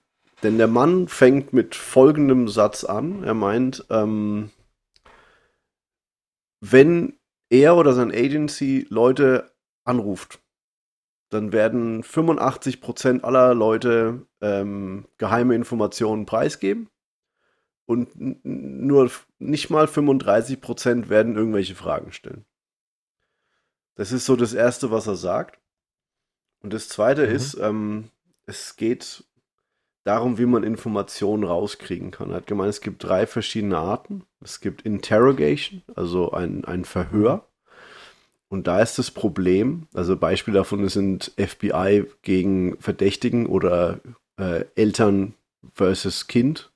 denn 0.42 0.58
der 0.58 0.68
Mann 0.68 1.08
fängt 1.08 1.54
mit 1.54 1.76
folgendem 1.76 2.50
Satz 2.50 2.84
an. 2.84 3.24
Er 3.24 3.34
meint, 3.34 3.86
ähm, 3.90 4.52
wenn 6.60 7.14
er 7.50 7.78
oder 7.78 7.94
sein 7.94 8.12
Agency 8.12 8.86
Leute 8.90 9.53
anruft 9.84 10.44
dann 11.34 11.52
werden 11.52 12.04
85% 12.04 13.24
aller 13.24 13.54
Leute 13.56 14.28
ähm, 14.42 15.06
geheime 15.18 15.56
Informationen 15.56 16.26
preisgeben 16.26 16.90
und 17.86 18.12
nur 18.16 19.12
nicht 19.40 19.70
mal 19.70 19.86
35% 19.86 21.10
werden 21.10 21.36
irgendwelche 21.36 21.76
Fragen 21.76 22.12
stellen. 22.12 22.46
Das 23.96 24.12
ist 24.12 24.26
so 24.26 24.36
das 24.36 24.54
Erste, 24.54 24.92
was 24.92 25.08
er 25.08 25.16
sagt. 25.16 25.60
Und 26.62 26.72
das 26.74 26.88
Zweite 26.88 27.28
mhm. 27.28 27.36
ist, 27.36 27.56
ähm, 27.56 28.10
es 28.46 28.76
geht 28.76 29.26
darum, 30.04 30.38
wie 30.38 30.46
man 30.46 30.64
Informationen 30.64 31.44
rauskriegen 31.44 32.12
kann. 32.12 32.30
Er 32.30 32.38
hat 32.38 32.48
gemeint, 32.48 32.70
es 32.70 32.82
gibt 32.82 33.04
drei 33.04 33.26
verschiedene 33.26 33.78
Arten. 33.78 34.24
Es 34.40 34.62
gibt 34.62 34.84
Interrogation, 34.84 35.82
also 35.96 36.32
ein, 36.32 36.64
ein 36.66 36.86
Verhör. 36.86 37.48
Und 38.54 38.68
da 38.68 38.84
ist 38.84 39.00
das 39.00 39.10
Problem, 39.10 39.88
also 39.96 40.16
Beispiel 40.16 40.54
davon 40.54 40.88
sind 40.88 41.32
FBI 41.38 42.06
gegen 42.22 42.80
Verdächtigen 42.80 43.48
oder 43.48 44.00
äh, 44.38 44.66
Eltern 44.76 45.34
versus 45.74 46.28
Kind. 46.28 46.72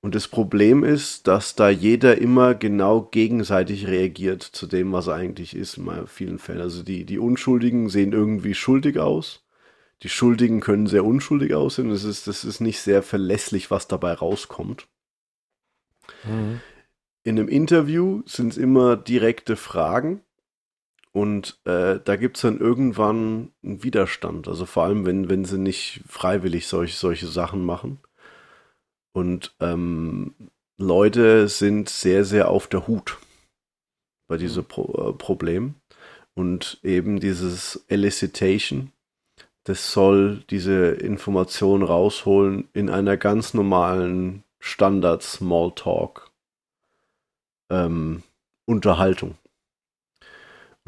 Und 0.00 0.14
das 0.14 0.28
Problem 0.28 0.82
ist, 0.82 1.28
dass 1.28 1.56
da 1.56 1.68
jeder 1.68 2.16
immer 2.16 2.54
genau 2.54 3.02
gegenseitig 3.02 3.86
reagiert 3.86 4.42
zu 4.42 4.66
dem, 4.66 4.92
was 4.92 5.08
er 5.08 5.16
eigentlich 5.16 5.54
ist, 5.54 5.76
in 5.76 6.06
vielen 6.06 6.38
Fällen. 6.38 6.62
Also 6.62 6.82
die, 6.82 7.04
die 7.04 7.18
Unschuldigen 7.18 7.90
sehen 7.90 8.14
irgendwie 8.14 8.54
schuldig 8.54 8.98
aus. 8.98 9.44
Die 10.02 10.08
Schuldigen 10.08 10.60
können 10.60 10.86
sehr 10.86 11.04
unschuldig 11.04 11.52
aussehen. 11.52 11.90
Das 11.90 12.04
ist, 12.04 12.26
das 12.28 12.44
ist 12.44 12.60
nicht 12.60 12.80
sehr 12.80 13.02
verlässlich, 13.02 13.70
was 13.70 13.88
dabei 13.88 14.14
rauskommt. 14.14 14.88
Mhm. 16.24 16.62
In 17.24 17.38
einem 17.38 17.48
Interview 17.48 18.22
sind 18.24 18.52
es 18.52 18.56
immer 18.56 18.96
direkte 18.96 19.56
Fragen 19.56 20.22
und 21.12 21.58
äh, 21.64 21.98
da 22.04 22.16
gibt 22.16 22.36
es 22.36 22.42
dann 22.42 22.60
irgendwann 22.60 23.52
einen 23.64 23.82
Widerstand. 23.82 24.46
Also 24.46 24.64
vor 24.64 24.84
allem, 24.84 25.06
wenn, 25.06 25.28
wenn 25.28 25.44
sie 25.44 25.58
nicht 25.58 26.02
freiwillig 26.06 26.68
solch, 26.68 26.96
solche 26.96 27.26
Sachen 27.26 27.64
machen. 27.64 27.98
Und 29.12 29.54
ähm, 29.60 30.34
Leute 30.78 31.48
sind 31.48 31.88
sehr, 31.88 32.24
sehr 32.24 32.48
auf 32.48 32.68
der 32.68 32.86
Hut 32.86 33.18
bei 34.28 34.36
diesem 34.36 34.62
mhm. 34.62 34.68
Pro 34.68 35.10
äh, 35.10 35.12
Problem. 35.12 35.74
Und 36.34 36.78
eben 36.84 37.18
dieses 37.18 37.84
Elicitation, 37.88 38.92
das 39.64 39.92
soll 39.92 40.44
diese 40.48 40.92
Information 40.92 41.82
rausholen 41.82 42.68
in 42.72 42.88
einer 42.88 43.16
ganz 43.16 43.52
normalen 43.52 44.44
Standard 44.60 45.24
Smalltalk 45.24 46.30
ähm, 47.68 48.22
Unterhaltung. 48.64 49.36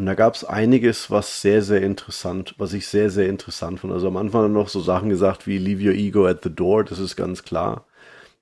Und 0.02 0.06
da 0.06 0.16
gab 0.16 0.35
es 0.35 0.42
einiges, 0.42 1.12
was 1.12 1.42
sehr, 1.42 1.62
sehr 1.62 1.80
interessant, 1.80 2.56
was 2.59 2.73
ich 2.73 2.88
sehr, 2.88 3.09
sehr 3.09 3.28
interessant 3.28 3.78
fand. 3.78 3.92
Also 3.92 4.09
am 4.09 4.16
Anfang 4.16 4.52
noch 4.52 4.68
so 4.68 4.80
Sachen 4.80 5.11
gesagt 5.11 5.47
wie 5.47 5.59
Leave 5.59 5.90
your 5.90 5.94
ego 5.94 6.26
at 6.26 6.42
the 6.42 6.52
door, 6.52 6.82
das 6.82 6.99
ist 6.99 7.14
ganz 7.14 7.44
klar. 7.44 7.87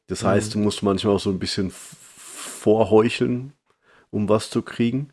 Das 0.07 0.23
mhm. 0.23 0.29
heißt, 0.29 0.55
du 0.55 0.59
musst 0.59 0.83
manchmal 0.83 1.17
auch 1.17 1.21
so 1.21 1.29
ein 1.29 1.39
bisschen 1.39 1.71
vorheucheln, 1.71 3.53
um 4.09 4.27
was 4.31 4.49
zu 4.49 4.63
kriegen. 4.63 5.13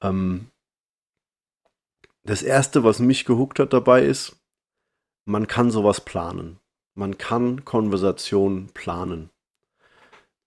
Ähm, 0.00 0.46
das 2.22 2.44
erste, 2.44 2.84
was 2.84 3.00
mich 3.00 3.24
gehuckt 3.24 3.58
hat 3.58 3.72
dabei 3.72 4.04
ist, 4.04 4.36
man 5.24 5.48
kann 5.48 5.72
sowas 5.72 6.00
planen. 6.00 6.60
Man 6.94 7.18
kann 7.18 7.64
Konversationen 7.64 8.68
planen. 8.68 9.30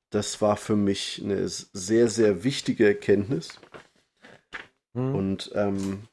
Das 0.10 0.42
war 0.42 0.56
für 0.56 0.78
mich 0.78 1.22
eine 1.22 1.50
sehr, 1.50 2.08
sehr 2.08 2.46
wichtige 2.46 2.88
Erkenntnis. 2.88 3.60
Hm. 4.98 5.16
Und 5.16 5.52
ähm, 5.56 6.08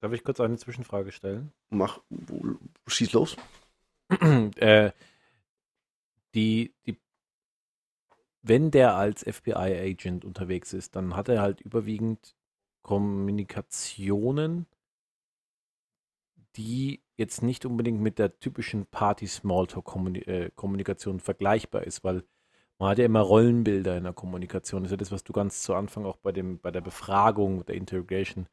Darf 0.00 0.12
ich 0.12 0.22
kurz 0.22 0.38
eine 0.40 0.56
Zwischenfrage 0.56 1.10
stellen? 1.10 1.52
Mach, 1.70 2.00
schieß 2.86 3.12
los. 3.12 3.36
äh, 4.56 4.92
die, 6.34 6.72
die, 6.86 7.00
wenn 8.42 8.70
der 8.70 8.94
als 8.94 9.24
FBI-Agent 9.24 10.24
unterwegs 10.24 10.72
ist, 10.72 10.94
dann 10.94 11.16
hat 11.16 11.28
er 11.28 11.42
halt 11.42 11.60
überwiegend 11.60 12.36
Kommunikationen, 12.82 14.66
die 16.54 17.02
jetzt 17.16 17.42
nicht 17.42 17.66
unbedingt 17.66 18.00
mit 18.00 18.20
der 18.20 18.38
typischen 18.38 18.86
Party-Smalltalk-Kommunikation 18.86 21.16
äh, 21.16 21.20
vergleichbar 21.20 21.82
ist, 21.82 22.04
weil 22.04 22.22
man 22.78 22.90
hat 22.90 22.98
ja 22.98 23.04
immer 23.04 23.20
Rollenbilder 23.20 23.96
in 23.96 24.04
der 24.04 24.12
Kommunikation. 24.12 24.82
Das 24.82 24.88
ist 24.88 24.92
ja 24.92 24.96
das, 24.98 25.12
was 25.12 25.24
du 25.24 25.32
ganz 25.32 25.62
zu 25.62 25.74
Anfang 25.74 26.04
auch 26.06 26.16
bei, 26.16 26.32
dem, 26.32 26.58
bei 26.60 26.70
der 26.70 26.80
Befragung, 26.80 27.64
der 27.66 27.74
Interrogation 27.74 28.46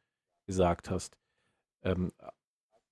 gesagt 0.47 0.89
hast. 0.89 1.17
Ähm, 1.83 2.11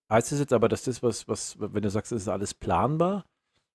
heißt 0.09 0.31
das 0.31 0.39
jetzt 0.39 0.53
aber, 0.53 0.69
dass 0.69 0.83
das, 0.83 1.01
was, 1.01 1.27
was, 1.27 1.59
wenn 1.59 1.81
du 1.81 1.89
sagst, 1.89 2.11
das 2.11 2.23
ist 2.23 2.27
alles 2.27 2.53
planbar, 2.53 3.25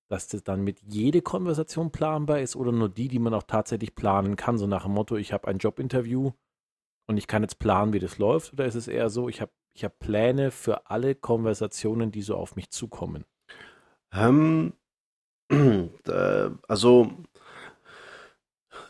dass 0.09 0.29
das 0.29 0.45
dann 0.45 0.63
mit 0.63 0.81
jede 0.83 1.21
Konversation 1.21 1.91
planbar 1.91 2.41
ist 2.41 2.57
oder 2.57 2.73
nur 2.73 2.89
die, 2.89 3.09
die 3.09 3.19
man 3.19 3.35
auch 3.35 3.43
tatsächlich 3.43 3.95
planen 3.95 4.37
kann, 4.37 4.57
so 4.57 4.67
nach 4.67 4.85
dem 4.85 4.93
Motto, 4.93 5.17
ich 5.17 5.33
habe 5.33 5.49
ein 5.49 5.59
Jobinterview 5.59 6.33
und 7.07 7.17
ich 7.17 7.27
kann 7.27 7.43
jetzt 7.43 7.59
planen, 7.59 7.93
wie 7.93 7.99
das 7.99 8.19
läuft, 8.19 8.53
oder 8.53 8.67
ist 8.67 8.77
es 8.77 8.89
eher 8.89 9.11
so, 9.11 9.29
ich 9.29 9.41
habe 9.41 9.53
ich 9.75 9.85
hab 9.85 9.99
Pläne 9.99 10.51
für 10.51 10.91
alle 10.91 11.15
Konversationen, 11.15 12.11
die 12.11 12.23
so 12.23 12.37
auf 12.37 12.57
mich 12.57 12.71
zukommen? 12.71 13.25
Ähm, 14.13 14.73
äh, 15.51 16.51
also 16.67 17.11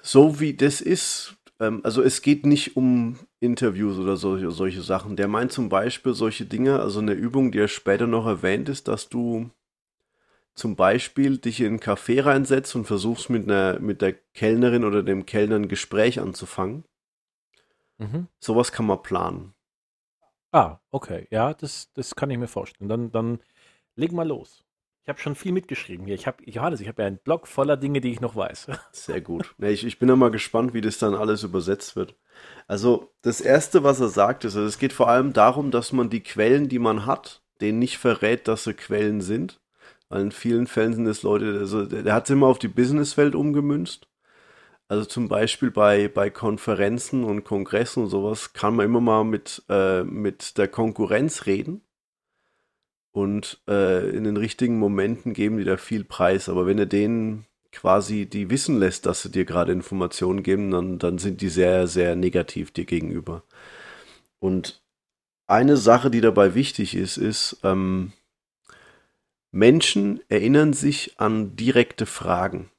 so 0.08 0.40
wie 0.40 0.54
das 0.54 0.80
ist, 0.80 1.36
ähm, 1.60 1.82
also 1.84 2.02
es 2.02 2.22
geht 2.22 2.46
nicht 2.46 2.76
um 2.76 3.18
Interviews 3.40 3.98
oder 3.98 4.16
solche, 4.16 4.50
solche 4.50 4.80
Sachen. 4.80 5.16
Der 5.16 5.28
meint 5.28 5.52
zum 5.52 5.68
Beispiel 5.68 6.14
solche 6.14 6.46
Dinge, 6.46 6.80
also 6.80 7.00
eine 7.00 7.12
Übung, 7.12 7.52
die 7.52 7.58
er 7.58 7.68
später 7.68 8.06
noch 8.06 8.26
erwähnt 8.26 8.70
ist, 8.70 8.88
dass 8.88 9.10
du 9.10 9.50
zum 10.54 10.76
Beispiel 10.76 11.36
dich 11.36 11.60
in 11.60 11.66
einen 11.66 11.80
Café 11.80 12.24
reinsetzt 12.24 12.74
und 12.74 12.86
versuchst 12.86 13.28
mit, 13.28 13.44
einer, 13.44 13.80
mit 13.80 14.00
der 14.00 14.14
Kellnerin 14.14 14.84
oder 14.84 15.02
dem 15.02 15.26
Kellner 15.26 15.56
ein 15.56 15.68
Gespräch 15.68 16.20
anzufangen. 16.20 16.84
Mhm. 17.98 18.28
Sowas 18.40 18.72
kann 18.72 18.86
man 18.86 19.02
planen. 19.02 19.54
Ah, 20.52 20.78
okay. 20.90 21.28
Ja, 21.30 21.52
das, 21.52 21.92
das 21.92 22.14
kann 22.16 22.30
ich 22.30 22.38
mir 22.38 22.48
vorstellen. 22.48 22.88
Dann, 22.88 23.12
dann 23.12 23.40
leg 23.94 24.12
mal 24.12 24.26
los. 24.26 24.64
Ich 25.08 25.10
habe 25.10 25.22
schon 25.22 25.36
viel 25.36 25.52
mitgeschrieben 25.52 26.04
hier. 26.04 26.14
Ich 26.14 26.26
habe, 26.26 26.36
Johannes, 26.44 26.82
ich 26.82 26.88
habe 26.88 27.00
ja 27.00 27.08
einen 27.08 27.16
Blog 27.16 27.48
voller 27.48 27.78
Dinge, 27.78 28.02
die 28.02 28.12
ich 28.12 28.20
noch 28.20 28.36
weiß. 28.36 28.66
Sehr 28.92 29.22
gut. 29.22 29.54
Ich, 29.56 29.86
ich 29.86 29.98
bin 29.98 30.10
ja 30.10 30.16
mal 30.16 30.30
gespannt, 30.30 30.74
wie 30.74 30.82
das 30.82 30.98
dann 30.98 31.14
alles 31.14 31.44
übersetzt 31.44 31.96
wird. 31.96 32.14
Also, 32.66 33.10
das 33.22 33.40
Erste, 33.40 33.82
was 33.82 34.00
er 34.00 34.10
sagt, 34.10 34.44
ist, 34.44 34.54
also 34.54 34.68
es 34.68 34.78
geht 34.78 34.92
vor 34.92 35.08
allem 35.08 35.32
darum, 35.32 35.70
dass 35.70 35.94
man 35.94 36.10
die 36.10 36.22
Quellen, 36.22 36.68
die 36.68 36.78
man 36.78 37.06
hat, 37.06 37.40
denen 37.62 37.78
nicht 37.78 37.96
verrät, 37.96 38.48
dass 38.48 38.64
sie 38.64 38.74
Quellen 38.74 39.22
sind. 39.22 39.62
Weil 40.10 40.20
in 40.20 40.30
vielen 40.30 40.66
Fällen 40.66 40.92
sind 40.92 41.06
es 41.06 41.22
Leute, 41.22 41.56
also 41.58 41.86
der 41.86 42.12
hat 42.12 42.24
es 42.24 42.30
immer 42.30 42.48
auf 42.48 42.58
die 42.58 42.68
Businesswelt 42.68 43.34
umgemünzt. 43.34 44.08
Also 44.88 45.06
zum 45.06 45.28
Beispiel 45.28 45.70
bei, 45.70 46.08
bei 46.08 46.28
Konferenzen 46.28 47.24
und 47.24 47.44
Kongressen 47.44 48.02
und 48.02 48.10
sowas 48.10 48.52
kann 48.52 48.76
man 48.76 48.84
immer 48.84 49.00
mal 49.00 49.24
mit, 49.24 49.62
äh, 49.70 50.02
mit 50.02 50.58
der 50.58 50.68
Konkurrenz 50.68 51.46
reden 51.46 51.80
und 53.18 53.60
äh, 53.66 54.10
in 54.10 54.22
den 54.22 54.36
richtigen 54.36 54.78
Momenten 54.78 55.32
geben 55.32 55.58
die 55.58 55.64
da 55.64 55.76
viel 55.76 56.04
Preis. 56.04 56.48
Aber 56.48 56.66
wenn 56.66 56.76
du 56.76 56.86
denen 56.86 57.46
quasi 57.72 58.26
die 58.26 58.48
wissen 58.48 58.78
lässt, 58.78 59.06
dass 59.06 59.22
sie 59.22 59.30
dir 59.30 59.44
gerade 59.44 59.72
Informationen 59.72 60.44
geben, 60.44 60.70
dann, 60.70 61.00
dann 61.00 61.18
sind 61.18 61.40
die 61.40 61.48
sehr, 61.48 61.88
sehr 61.88 62.14
negativ 62.14 62.70
dir 62.70 62.84
gegenüber. 62.84 63.42
Und 64.38 64.80
eine 65.48 65.76
Sache, 65.76 66.12
die 66.12 66.20
dabei 66.20 66.54
wichtig 66.54 66.94
ist, 66.94 67.16
ist, 67.16 67.58
ähm, 67.64 68.12
Menschen 69.50 70.20
erinnern 70.28 70.72
sich 70.72 71.18
an 71.18 71.56
direkte 71.56 72.06
Fragen, 72.06 72.70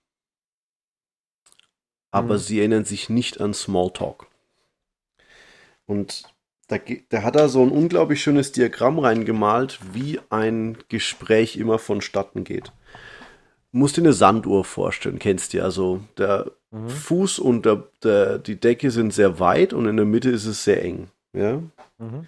aber 2.12 2.36
mhm. 2.36 2.39
sie 2.39 2.60
erinnern 2.60 2.86
sich 2.86 3.10
nicht 3.10 3.41
an 3.41 3.53
Smalltalk. 3.53 4.27
Und 5.86 6.31
da, 6.70 6.78
da 7.10 7.24
hat 7.24 7.36
er 7.36 7.50
so 7.50 7.64
ein 7.64 7.72
unglaublich 7.72 8.22
schönes 8.22 8.52
Diagramm 8.52 9.00
reingemalt, 9.00 9.80
wie 9.92 10.20
ein 10.30 10.78
Gespräch 10.88 11.58
immer 11.58 11.80
vonstatten 11.80 12.44
geht. 12.44 12.72
Musst 13.72 13.98
dir 13.98 14.02
eine 14.02 14.14
Sanduhr 14.14 14.64
vorstellen, 14.64 15.20
kennst 15.20 15.54
du 15.54 15.58
ja. 15.58 15.64
Also 15.64 16.02
der 16.18 16.52
mhm. 16.70 16.90
Fuß 16.90 17.40
und 17.40 17.66
der, 17.66 17.88
der, 18.04 18.38
die 18.38 18.60
Decke 18.60 18.92
sind 18.92 19.14
sehr 19.14 19.40
weit 19.40 19.74
und 19.74 19.88
in 19.88 19.98
der 19.98 20.06
Mitte 20.06 20.30
ist 20.30 20.46
es 20.46 20.64
sehr 20.64 20.84
eng. 20.84 21.10
Ja? 21.34 21.62
Mhm. 21.98 22.28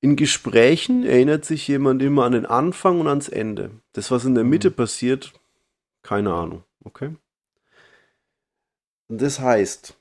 In 0.00 0.16
Gesprächen 0.16 1.04
erinnert 1.04 1.44
sich 1.44 1.66
jemand 1.66 2.00
immer 2.00 2.24
an 2.24 2.32
den 2.32 2.46
Anfang 2.46 3.00
und 3.00 3.08
ans 3.08 3.28
Ende. 3.28 3.70
Das, 3.92 4.10
was 4.12 4.24
in 4.24 4.36
der 4.36 4.44
Mitte 4.44 4.70
mhm. 4.70 4.74
passiert, 4.74 5.32
keine 6.02 6.32
Ahnung. 6.32 6.62
Okay? 6.84 7.10
Das 9.08 9.40
heißt, 9.40 9.96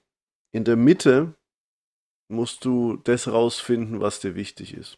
in 0.51 0.63
der 0.63 0.75
Mitte 0.75 1.33
musst 2.27 2.65
du 2.65 2.97
das 2.97 3.27
rausfinden, 3.27 4.01
was 4.01 4.19
dir 4.19 4.35
wichtig 4.35 4.73
ist. 4.73 4.97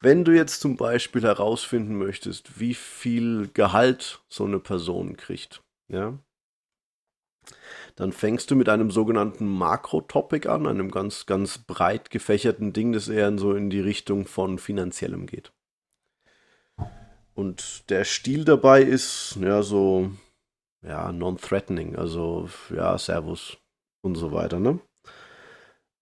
Wenn 0.00 0.24
du 0.24 0.32
jetzt 0.32 0.60
zum 0.60 0.76
Beispiel 0.76 1.22
herausfinden 1.22 1.96
möchtest, 1.96 2.60
wie 2.60 2.74
viel 2.74 3.48
Gehalt 3.52 4.22
so 4.28 4.44
eine 4.44 4.60
Person 4.60 5.16
kriegt, 5.16 5.62
ja, 5.88 6.18
dann 7.96 8.12
fängst 8.12 8.50
du 8.50 8.56
mit 8.56 8.68
einem 8.68 8.90
sogenannten 8.90 9.46
Makro-Topic 9.46 10.48
an, 10.48 10.66
einem 10.66 10.90
ganz, 10.90 11.26
ganz 11.26 11.58
breit 11.58 12.10
gefächerten 12.10 12.72
Ding, 12.72 12.92
das 12.92 13.08
eher 13.08 13.36
so 13.38 13.54
in 13.54 13.70
die 13.70 13.80
Richtung 13.80 14.26
von 14.26 14.58
finanziellem 14.58 15.26
geht. 15.26 15.52
Und 17.34 17.90
der 17.90 18.04
Stil 18.04 18.44
dabei 18.44 18.82
ist, 18.82 19.36
ja, 19.40 19.62
so, 19.62 20.10
ja, 20.82 21.10
non-threatening, 21.12 21.96
also, 21.96 22.48
ja, 22.70 22.96
Servus 22.98 23.58
und 24.02 24.14
so 24.16 24.32
weiter, 24.32 24.60
ne? 24.60 24.80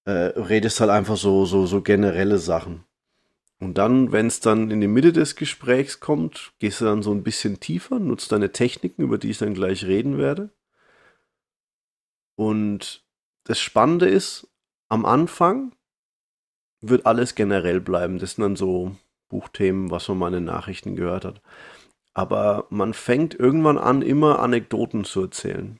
Äh, 0.04 0.10
redest 0.10 0.80
halt 0.80 0.90
einfach 0.90 1.16
so, 1.16 1.44
so, 1.44 1.66
so 1.66 1.82
generelle 1.82 2.38
Sachen. 2.38 2.84
Und 3.58 3.78
dann, 3.78 4.10
wenn 4.10 4.26
es 4.26 4.40
dann 4.40 4.70
in 4.72 4.80
die 4.80 4.88
Mitte 4.88 5.12
des 5.12 5.36
Gesprächs 5.36 6.00
kommt, 6.00 6.52
gehst 6.58 6.80
du 6.80 6.84
dann 6.84 7.02
so 7.02 7.12
ein 7.12 7.22
bisschen 7.22 7.60
tiefer, 7.60 8.00
nutzt 8.00 8.32
deine 8.32 8.50
Techniken, 8.50 9.02
über 9.02 9.18
die 9.18 9.30
ich 9.30 9.38
dann 9.38 9.54
gleich 9.54 9.84
reden 9.84 10.18
werde. 10.18 10.50
Und 12.34 13.04
das 13.44 13.60
Spannende 13.60 14.08
ist, 14.08 14.48
am 14.88 15.04
Anfang 15.04 15.76
wird 16.80 17.06
alles 17.06 17.36
generell 17.36 17.80
bleiben. 17.80 18.18
Das 18.18 18.32
sind 18.32 18.42
dann 18.42 18.56
so 18.56 18.96
Buchthemen, 19.28 19.90
was 19.90 20.08
man 20.08 20.18
mal 20.18 20.28
in 20.28 20.34
den 20.34 20.44
Nachrichten 20.44 20.96
gehört 20.96 21.24
hat. 21.24 21.40
Aber 22.14 22.66
man 22.68 22.94
fängt 22.94 23.34
irgendwann 23.34 23.78
an, 23.78 24.02
immer 24.02 24.40
Anekdoten 24.40 25.04
zu 25.04 25.22
erzählen. 25.22 25.78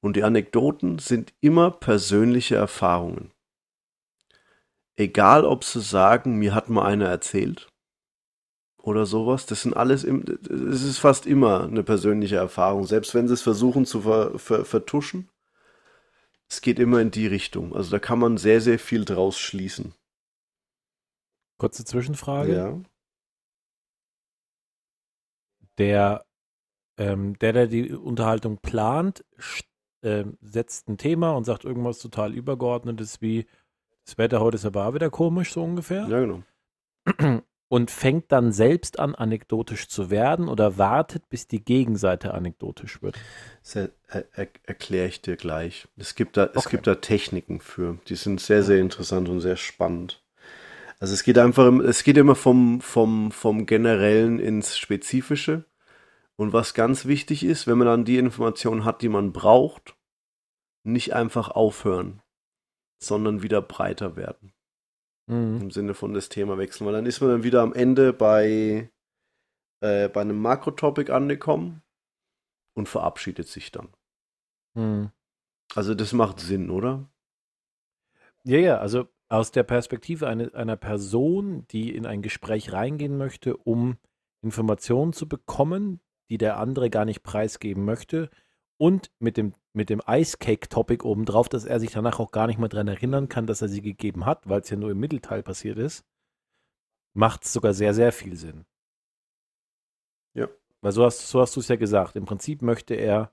Und 0.00 0.16
die 0.16 0.24
Anekdoten 0.24 0.98
sind 0.98 1.34
immer 1.40 1.70
persönliche 1.70 2.56
Erfahrungen. 2.56 3.32
Egal, 4.96 5.44
ob 5.44 5.64
sie 5.64 5.80
sagen, 5.80 6.38
mir 6.38 6.54
hat 6.54 6.68
mal 6.68 6.84
einer 6.84 7.08
erzählt 7.08 7.68
oder 8.82 9.04
sowas, 9.06 9.46
das 9.46 9.62
sind 9.62 9.74
alles, 9.74 10.04
es 10.04 10.82
ist 10.82 10.98
fast 10.98 11.26
immer 11.26 11.64
eine 11.64 11.82
persönliche 11.82 12.36
Erfahrung, 12.36 12.86
selbst 12.86 13.14
wenn 13.14 13.28
sie 13.28 13.34
es 13.34 13.42
versuchen 13.42 13.84
zu 13.84 14.02
ver, 14.02 14.38
ver, 14.38 14.64
vertuschen. 14.64 15.30
Es 16.48 16.60
geht 16.62 16.78
immer 16.78 17.00
in 17.00 17.10
die 17.10 17.26
Richtung. 17.26 17.74
Also 17.76 17.90
da 17.92 17.98
kann 17.98 18.18
man 18.18 18.36
sehr, 18.36 18.60
sehr 18.60 18.78
viel 18.78 19.04
draus 19.04 19.38
schließen. 19.38 19.94
Kurze 21.58 21.84
Zwischenfrage. 21.84 22.56
Ja. 22.56 22.80
Der, 25.78 26.26
ähm, 26.96 27.38
der, 27.38 27.52
der 27.52 27.66
die 27.68 27.92
Unterhaltung 27.92 28.58
plant, 28.58 29.24
äh, 30.02 30.24
setzt 30.40 30.88
ein 30.88 30.98
Thema 30.98 31.32
und 31.32 31.44
sagt 31.44 31.64
irgendwas 31.64 31.98
total 31.98 32.34
übergeordnetes 32.34 33.20
wie 33.20 33.46
das 34.10 34.18
Wetter 34.18 34.40
heute 34.40 34.56
ist 34.56 34.64
aber 34.64 34.86
auch 34.86 34.94
wieder 34.94 35.08
komisch, 35.08 35.52
so 35.52 35.62
ungefähr. 35.62 36.06
Ja, 36.08 36.20
genau. 36.20 36.42
Und 37.68 37.92
fängt 37.92 38.32
dann 38.32 38.50
selbst 38.50 38.98
an, 38.98 39.14
anekdotisch 39.14 39.86
zu 39.86 40.10
werden 40.10 40.48
oder 40.48 40.76
wartet, 40.76 41.28
bis 41.28 41.46
die 41.46 41.64
Gegenseite 41.64 42.34
anekdotisch 42.34 43.00
wird? 43.00 43.16
Das 43.62 43.76
er, 43.76 43.90
er, 44.08 44.48
erkläre 44.64 45.06
ich 45.06 45.22
dir 45.22 45.36
gleich. 45.36 45.86
Es 45.96 46.16
gibt, 46.16 46.36
da, 46.36 46.46
okay. 46.46 46.52
es 46.56 46.68
gibt 46.68 46.88
da 46.88 46.96
Techniken 46.96 47.60
für. 47.60 47.98
Die 48.08 48.16
sind 48.16 48.40
sehr, 48.40 48.64
sehr 48.64 48.80
interessant 48.80 49.28
und 49.28 49.40
sehr 49.40 49.56
spannend. 49.56 50.20
Also 50.98 51.14
es 51.14 51.22
geht 51.22 51.38
einfach, 51.38 51.72
es 51.80 52.02
geht 52.02 52.16
immer 52.16 52.34
vom, 52.34 52.80
vom, 52.80 53.30
vom 53.30 53.66
Generellen 53.66 54.40
ins 54.40 54.76
Spezifische. 54.76 55.64
Und 56.40 56.54
was 56.54 56.72
ganz 56.72 57.04
wichtig 57.04 57.44
ist, 57.44 57.66
wenn 57.66 57.76
man 57.76 57.86
dann 57.86 58.06
die 58.06 58.16
Informationen 58.16 58.86
hat, 58.86 59.02
die 59.02 59.10
man 59.10 59.30
braucht, 59.30 59.98
nicht 60.84 61.12
einfach 61.12 61.50
aufhören, 61.50 62.22
sondern 62.98 63.42
wieder 63.42 63.60
breiter 63.60 64.16
werden. 64.16 64.54
Mhm. 65.26 65.60
Im 65.60 65.70
Sinne 65.70 65.92
von 65.92 66.14
das 66.14 66.30
Thema 66.30 66.56
wechseln. 66.56 66.86
Weil 66.86 66.94
dann 66.94 67.04
ist 67.04 67.20
man 67.20 67.28
dann 67.28 67.42
wieder 67.42 67.60
am 67.60 67.74
Ende 67.74 68.14
bei, 68.14 68.90
äh, 69.82 70.08
bei 70.08 70.22
einem 70.22 70.40
Makrotopic 70.40 71.12
angekommen 71.12 71.82
und 72.74 72.88
verabschiedet 72.88 73.46
sich 73.46 73.70
dann. 73.70 73.88
Mhm. 74.72 75.10
Also 75.74 75.94
das 75.94 76.14
macht 76.14 76.40
Sinn, 76.40 76.70
oder? 76.70 77.06
Ja, 78.44 78.56
ja, 78.56 78.78
also 78.78 79.08
aus 79.28 79.52
der 79.52 79.64
Perspektive 79.64 80.26
eine, 80.26 80.54
einer 80.54 80.78
Person, 80.78 81.66
die 81.68 81.94
in 81.94 82.06
ein 82.06 82.22
Gespräch 82.22 82.72
reingehen 82.72 83.18
möchte, 83.18 83.58
um 83.58 83.98
Informationen 84.40 85.12
zu 85.12 85.28
bekommen, 85.28 86.00
die 86.30 86.38
der 86.38 86.58
andere 86.58 86.88
gar 86.90 87.04
nicht 87.04 87.22
preisgeben 87.22 87.84
möchte. 87.84 88.30
Und 88.78 89.10
mit 89.18 89.36
dem, 89.36 89.54
mit 89.74 89.90
dem 89.90 90.00
Ice 90.06 90.38
Cake-Topic 90.38 91.04
obendrauf, 91.04 91.48
dass 91.48 91.66
er 91.66 91.80
sich 91.80 91.90
danach 91.90 92.18
auch 92.18 92.30
gar 92.30 92.46
nicht 92.46 92.58
mehr 92.58 92.68
daran 92.68 92.88
erinnern 92.88 93.28
kann, 93.28 93.46
dass 93.46 93.60
er 93.60 93.68
sie 93.68 93.82
gegeben 93.82 94.24
hat, 94.24 94.48
weil 94.48 94.60
es 94.60 94.70
ja 94.70 94.76
nur 94.76 94.90
im 94.90 95.00
Mittelteil 95.00 95.42
passiert 95.42 95.76
ist, 95.76 96.06
macht 97.12 97.44
es 97.44 97.52
sogar 97.52 97.74
sehr, 97.74 97.92
sehr 97.92 98.12
viel 98.12 98.36
Sinn. 98.36 98.64
Ja. 100.34 100.48
Weil 100.80 100.92
so 100.92 101.04
hast, 101.04 101.28
so 101.28 101.40
hast 101.40 101.56
du 101.56 101.60
es 101.60 101.68
ja 101.68 101.76
gesagt. 101.76 102.16
Im 102.16 102.24
Prinzip 102.24 102.62
möchte 102.62 102.94
er 102.94 103.32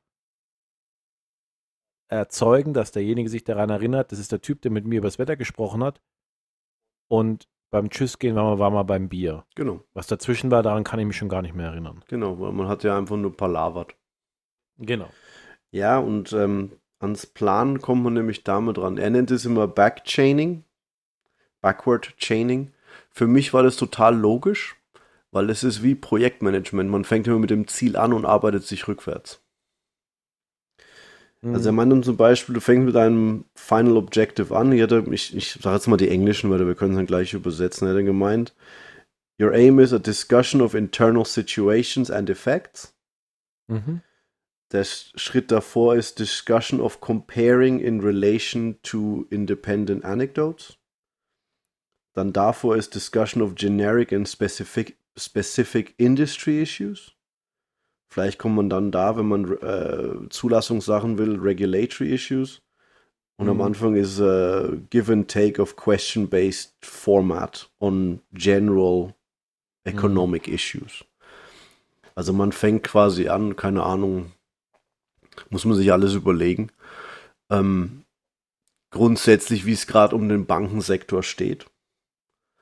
erzeugen, 2.10 2.73
dass 2.73 2.91
derjenige 2.91 3.29
sich 3.29 3.43
daran 3.43 3.69
erinnert, 3.69 4.12
das 4.12 4.19
ist 4.19 4.31
der 4.31 4.41
Typ, 4.41 4.62
der 4.62 4.71
mit 4.71 4.86
mir 4.86 4.97
über 4.97 5.07
das 5.07 5.19
Wetter 5.19 5.38
gesprochen 5.38 5.83
hat. 5.83 6.01
Und 7.10 7.47
beim 7.69 7.89
Tschüss 7.89 8.19
gehen 8.19 8.36
war 8.36 8.43
man, 8.43 8.60
war 8.60 8.69
man 8.69 8.86
beim 8.86 9.10
Bier. 9.10 9.45
Genau. 9.56 9.84
Was 9.93 10.08
dazwischen 10.08 10.51
war, 10.51 10.63
daran 10.63 10.84
kann 10.84 10.99
ich 10.99 11.06
mich 11.06 11.17
schon 11.17 11.30
gar 11.30 11.41
nicht 11.41 11.56
mehr 11.56 11.67
erinnern. 11.67 12.03
Genau, 12.08 12.39
weil 12.39 12.51
man 12.51 12.67
hat 12.67 12.84
ja 12.84 12.97
einfach 12.97 13.17
nur 13.17 13.36
palavert. 13.36 13.95
Genau. 14.77 15.10
Ja, 15.71 15.97
und 15.99 16.34
ähm, 16.34 16.71
ans 16.99 17.25
Plan 17.25 17.82
kommt 17.82 18.03
man 18.03 18.13
nämlich 18.13 18.43
damit 18.43 18.77
ran. 18.77 18.97
Er 18.97 19.10
nennt 19.10 19.32
es 19.32 19.45
immer 19.45 19.67
Backchaining, 19.67 20.63
Backward 21.62 22.15
Chaining. 22.17 22.71
Für 23.10 23.27
mich 23.27 23.53
war 23.53 23.63
das 23.63 23.75
total 23.75 24.15
logisch, 24.15 24.75
weil 25.32 25.49
es 25.49 25.63
ist 25.63 25.84
wie 25.84 25.95
Projektmanagement. 25.95 26.89
Man 26.89 27.03
fängt 27.03 27.27
immer 27.27 27.39
mit 27.39 27.49
dem 27.49 27.67
Ziel 27.67 27.97
an 27.97 28.13
und 28.13 28.25
arbeitet 28.25 28.63
sich 28.63 28.88
rückwärts. 28.88 29.43
Also 31.43 31.69
er 31.69 31.73
meint 31.73 31.91
dann 31.91 32.04
zum 32.04 32.17
Beispiel, 32.17 32.56
du 32.56 32.62
fängst 32.62 32.86
mit 32.86 32.95
einem 32.95 33.45
Final 33.56 33.97
Objective 33.97 34.56
an. 34.56 34.71
ich, 34.71 35.36
ich 35.36 35.52
sage 35.54 35.76
jetzt 35.76 35.88
mal 35.88 35.97
die 35.97 36.10
englischen 36.10 36.50
Wörter, 36.50 36.67
wir 36.67 36.76
können 36.76 36.93
es 36.93 36.97
dann 36.97 37.06
gleich 37.06 37.34
übersetzen. 37.34 37.88
Er 37.88 37.95
hat 37.95 38.06
gemeint, 38.06 38.56
Your 39.39 39.54
aim 39.54 39.80
is 39.80 39.93
a 39.93 40.00
discussion 40.00 40.62
of 40.62 40.73
internal 40.73 41.23
situations 41.23 42.10
and 42.10 42.30
effects. 42.30 42.95
Mhm. 43.67 44.02
Der 44.71 44.84
Schritt 44.84 45.52
davor 45.52 45.95
ist 45.95 46.19
Discussion 46.19 46.82
of 46.82 47.00
comparing 47.00 47.80
in 47.80 48.02
relation 48.02 48.82
to 48.82 49.28
independent 49.30 50.04
anecdotes. 50.04 50.78
Dann 52.15 52.34
davor 52.34 52.76
ist 52.76 52.95
Discussion 52.95 53.43
of 53.43 53.54
generic 53.56 54.12
and 54.12 54.28
specific, 54.28 54.97
specific 55.15 55.93
industry 55.97 56.62
issues. 56.62 57.16
Vielleicht 58.10 58.39
kommt 58.39 58.56
man 58.56 58.70
dann 58.70 58.91
da, 58.91 59.17
wenn 59.17 59.28
man 59.28 59.58
äh, 59.58 60.30
Zulassungssachen 60.30 61.17
will, 61.17 61.39
Regulatory 61.39 62.13
Issues. 62.13 62.62
Und 63.38 63.46
mhm. 63.46 63.52
am 63.52 63.62
Anfang 63.62 63.96
ist 63.96 64.20
äh, 64.20 64.78
Give 64.89 65.12
and 65.12 65.30
Take 65.30 65.62
of 65.62 65.76
Question-Based 65.76 66.74
Format 66.82 67.70
on 67.80 68.22
General 68.34 69.13
Economic 69.84 70.48
mhm. 70.48 70.54
Issues. 70.54 71.06
Also 72.15 72.34
man 72.34 72.52
fängt 72.52 72.84
quasi 72.84 73.30
an, 73.30 73.56
keine 73.56 73.84
Ahnung, 73.84 74.32
muss 75.50 75.65
man 75.65 75.78
sich 75.78 75.91
alles 75.91 76.15
überlegen. 76.15 76.72
Ähm, 77.52 78.06
grundsätzlich, 78.89 79.65
wie 79.65 79.74
es 79.74 79.86
gerade 79.86 80.15
um 80.15 80.28
den 80.28 80.48
Bankensektor 80.48 81.22
steht, 81.22 81.67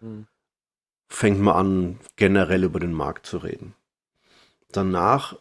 mhm. 0.02 0.28
fängt 1.08 1.40
man 1.40 1.56
an, 1.56 2.00
generell 2.18 2.66
über 2.66 2.82
den 2.82 2.94
Markt 2.94 3.26
zu 3.28 3.38
reden. 3.38 3.74
Danach 4.76 5.40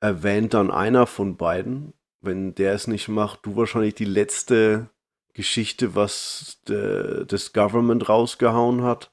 erwähnt 0.00 0.54
dann 0.54 0.70
einer 0.70 1.06
von 1.06 1.36
beiden, 1.36 1.92
wenn 2.22 2.54
der 2.54 2.72
es 2.72 2.86
nicht 2.86 3.08
macht, 3.08 3.44
du 3.44 3.56
wahrscheinlich 3.56 3.94
die 3.94 4.06
letzte 4.06 4.88
Geschichte, 5.34 5.94
was 5.94 6.60
de, 6.66 7.26
das 7.26 7.52
Government 7.52 8.08
rausgehauen 8.08 8.82
hat, 8.82 9.10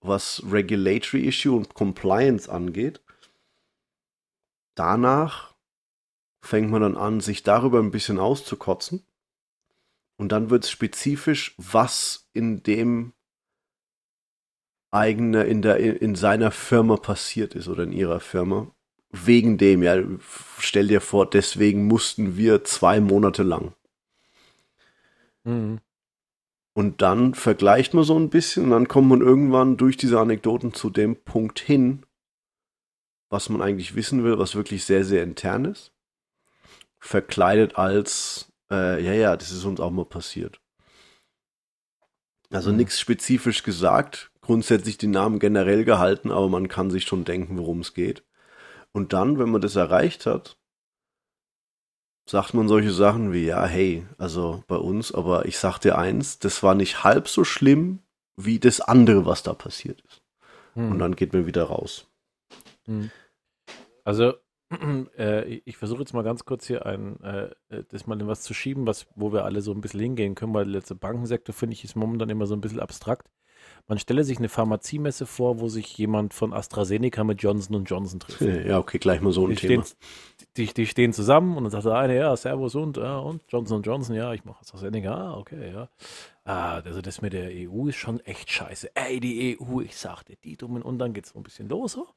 was 0.00 0.42
Regulatory 0.50 1.28
Issue 1.28 1.54
und 1.54 1.74
Compliance 1.74 2.50
angeht. 2.50 3.02
Danach 4.74 5.54
fängt 6.40 6.70
man 6.70 6.80
dann 6.80 6.96
an, 6.96 7.20
sich 7.20 7.42
darüber 7.42 7.80
ein 7.80 7.90
bisschen 7.90 8.18
auszukotzen. 8.18 9.04
Und 10.16 10.32
dann 10.32 10.48
wird 10.48 10.64
es 10.64 10.70
spezifisch, 10.70 11.54
was 11.58 12.30
in 12.32 12.62
dem 12.62 13.12
eigene, 14.90 15.44
in 15.44 15.62
der, 15.62 15.78
in 15.78 16.14
seiner 16.14 16.50
Firma 16.50 16.96
passiert 16.96 17.54
ist 17.54 17.68
oder 17.68 17.84
in 17.84 17.92
ihrer 17.92 18.20
Firma. 18.20 18.70
Wegen 19.12 19.58
dem, 19.58 19.82
ja, 19.82 20.00
stell 20.58 20.88
dir 20.88 21.00
vor, 21.00 21.28
deswegen 21.28 21.86
mussten 21.86 22.36
wir 22.36 22.64
zwei 22.64 23.00
Monate 23.00 23.42
lang. 23.42 23.74
Mhm. 25.44 25.80
Und 26.72 27.02
dann 27.02 27.34
vergleicht 27.34 27.94
man 27.94 28.04
so 28.04 28.16
ein 28.18 28.30
bisschen 28.30 28.64
und 28.64 28.70
dann 28.70 28.88
kommt 28.88 29.08
man 29.08 29.20
irgendwann 29.20 29.76
durch 29.76 29.96
diese 29.96 30.20
Anekdoten 30.20 30.72
zu 30.72 30.90
dem 30.90 31.16
Punkt 31.16 31.58
hin, 31.58 32.06
was 33.28 33.48
man 33.48 33.60
eigentlich 33.60 33.96
wissen 33.96 34.22
will, 34.22 34.38
was 34.38 34.54
wirklich 34.54 34.84
sehr, 34.84 35.04
sehr 35.04 35.24
intern 35.24 35.64
ist. 35.64 35.92
Verkleidet 37.00 37.76
als, 37.76 38.52
äh, 38.70 39.02
ja, 39.02 39.12
ja, 39.12 39.36
das 39.36 39.50
ist 39.50 39.64
uns 39.64 39.80
auch 39.80 39.90
mal 39.90 40.04
passiert. 40.04 40.60
Also 42.50 42.70
mhm. 42.70 42.78
nichts 42.78 43.00
spezifisch 43.00 43.62
gesagt, 43.62 44.29
grundsätzlich 44.40 44.98
die 44.98 45.06
Namen 45.06 45.38
generell 45.38 45.84
gehalten, 45.84 46.30
aber 46.30 46.48
man 46.48 46.68
kann 46.68 46.90
sich 46.90 47.04
schon 47.04 47.24
denken, 47.24 47.58
worum 47.58 47.80
es 47.80 47.94
geht. 47.94 48.24
Und 48.92 49.12
dann, 49.12 49.38
wenn 49.38 49.50
man 49.50 49.60
das 49.60 49.76
erreicht 49.76 50.26
hat, 50.26 50.58
sagt 52.28 52.54
man 52.54 52.68
solche 52.68 52.92
Sachen 52.92 53.32
wie, 53.32 53.46
ja, 53.46 53.64
hey, 53.64 54.06
also 54.18 54.62
bei 54.66 54.76
uns, 54.76 55.12
aber 55.12 55.46
ich 55.46 55.58
sag 55.58 55.78
dir 55.78 55.98
eins, 55.98 56.38
das 56.38 56.62
war 56.62 56.74
nicht 56.74 57.04
halb 57.04 57.28
so 57.28 57.44
schlimm 57.44 58.00
wie 58.36 58.58
das 58.58 58.80
andere, 58.80 59.26
was 59.26 59.42
da 59.42 59.52
passiert 59.52 60.00
ist. 60.02 60.22
Hm. 60.74 60.92
Und 60.92 60.98
dann 60.98 61.16
geht 61.16 61.32
man 61.32 61.46
wieder 61.46 61.64
raus. 61.64 62.06
Hm. 62.86 63.10
Also, 64.04 64.34
äh, 65.18 65.60
ich 65.64 65.76
versuche 65.76 66.00
jetzt 66.00 66.14
mal 66.14 66.22
ganz 66.22 66.44
kurz 66.44 66.66
hier 66.66 66.86
ein, 66.86 67.20
äh, 67.22 67.50
äh, 67.68 67.84
das 67.88 68.06
mal 68.06 68.20
in 68.20 68.28
was 68.28 68.42
zu 68.42 68.54
schieben, 68.54 68.86
was, 68.86 69.06
wo 69.14 69.32
wir 69.32 69.44
alle 69.44 69.60
so 69.60 69.72
ein 69.72 69.80
bisschen 69.80 70.00
hingehen 70.00 70.34
können, 70.34 70.54
weil 70.54 70.64
der 70.64 70.74
letzte 70.74 70.94
Bankensektor, 70.94 71.54
finde 71.54 71.74
ich, 71.74 71.84
ist 71.84 71.96
momentan 71.96 72.30
immer 72.30 72.46
so 72.46 72.54
ein 72.54 72.60
bisschen 72.60 72.80
abstrakt. 72.80 73.28
Man 73.86 73.98
stelle 73.98 74.24
sich 74.24 74.38
eine 74.38 74.48
Pharmaziemesse 74.48 75.26
vor, 75.26 75.60
wo 75.60 75.68
sich 75.68 75.96
jemand 75.98 76.34
von 76.34 76.52
AstraZeneca 76.52 77.24
mit 77.24 77.42
Johnson 77.42 77.84
Johnson 77.84 78.20
trifft. 78.20 78.40
Ja, 78.66 78.78
okay, 78.78 78.98
gleich 78.98 79.20
mal 79.20 79.32
so 79.32 79.44
ein 79.44 79.50
die 79.50 79.56
Thema. 79.56 79.84
Stehen, 79.84 79.96
die, 80.56 80.66
die 80.66 80.86
stehen 80.86 81.12
zusammen 81.12 81.56
und 81.56 81.64
dann 81.64 81.70
sagt 81.70 81.86
der 81.86 81.94
eine, 81.94 82.16
ja, 82.16 82.36
Servus 82.36 82.74
und, 82.74 82.96
ja, 82.96 83.18
und 83.18 83.42
Johnson 83.48 83.82
Johnson, 83.82 84.14
ja, 84.14 84.32
ich 84.32 84.44
mache 84.44 84.60
AstraZeneca, 84.60 85.12
ah, 85.12 85.38
okay, 85.38 85.72
ja. 85.72 85.88
Ah, 86.44 86.80
also 86.80 87.00
das 87.00 87.20
mit 87.22 87.32
der 87.32 87.50
EU 87.50 87.88
ist 87.88 87.96
schon 87.96 88.20
echt 88.20 88.50
scheiße. 88.50 88.90
Ey, 88.94 89.20
die 89.20 89.58
EU, 89.60 89.80
ich 89.80 89.96
sagte, 89.96 90.36
die 90.44 90.56
dummen, 90.56 90.82
und 90.82 90.98
dann 90.98 91.12
geht 91.12 91.24
es 91.24 91.30
so 91.30 91.38
ein 91.38 91.42
bisschen 91.42 91.68
los 91.68 91.92
so. 91.92 92.08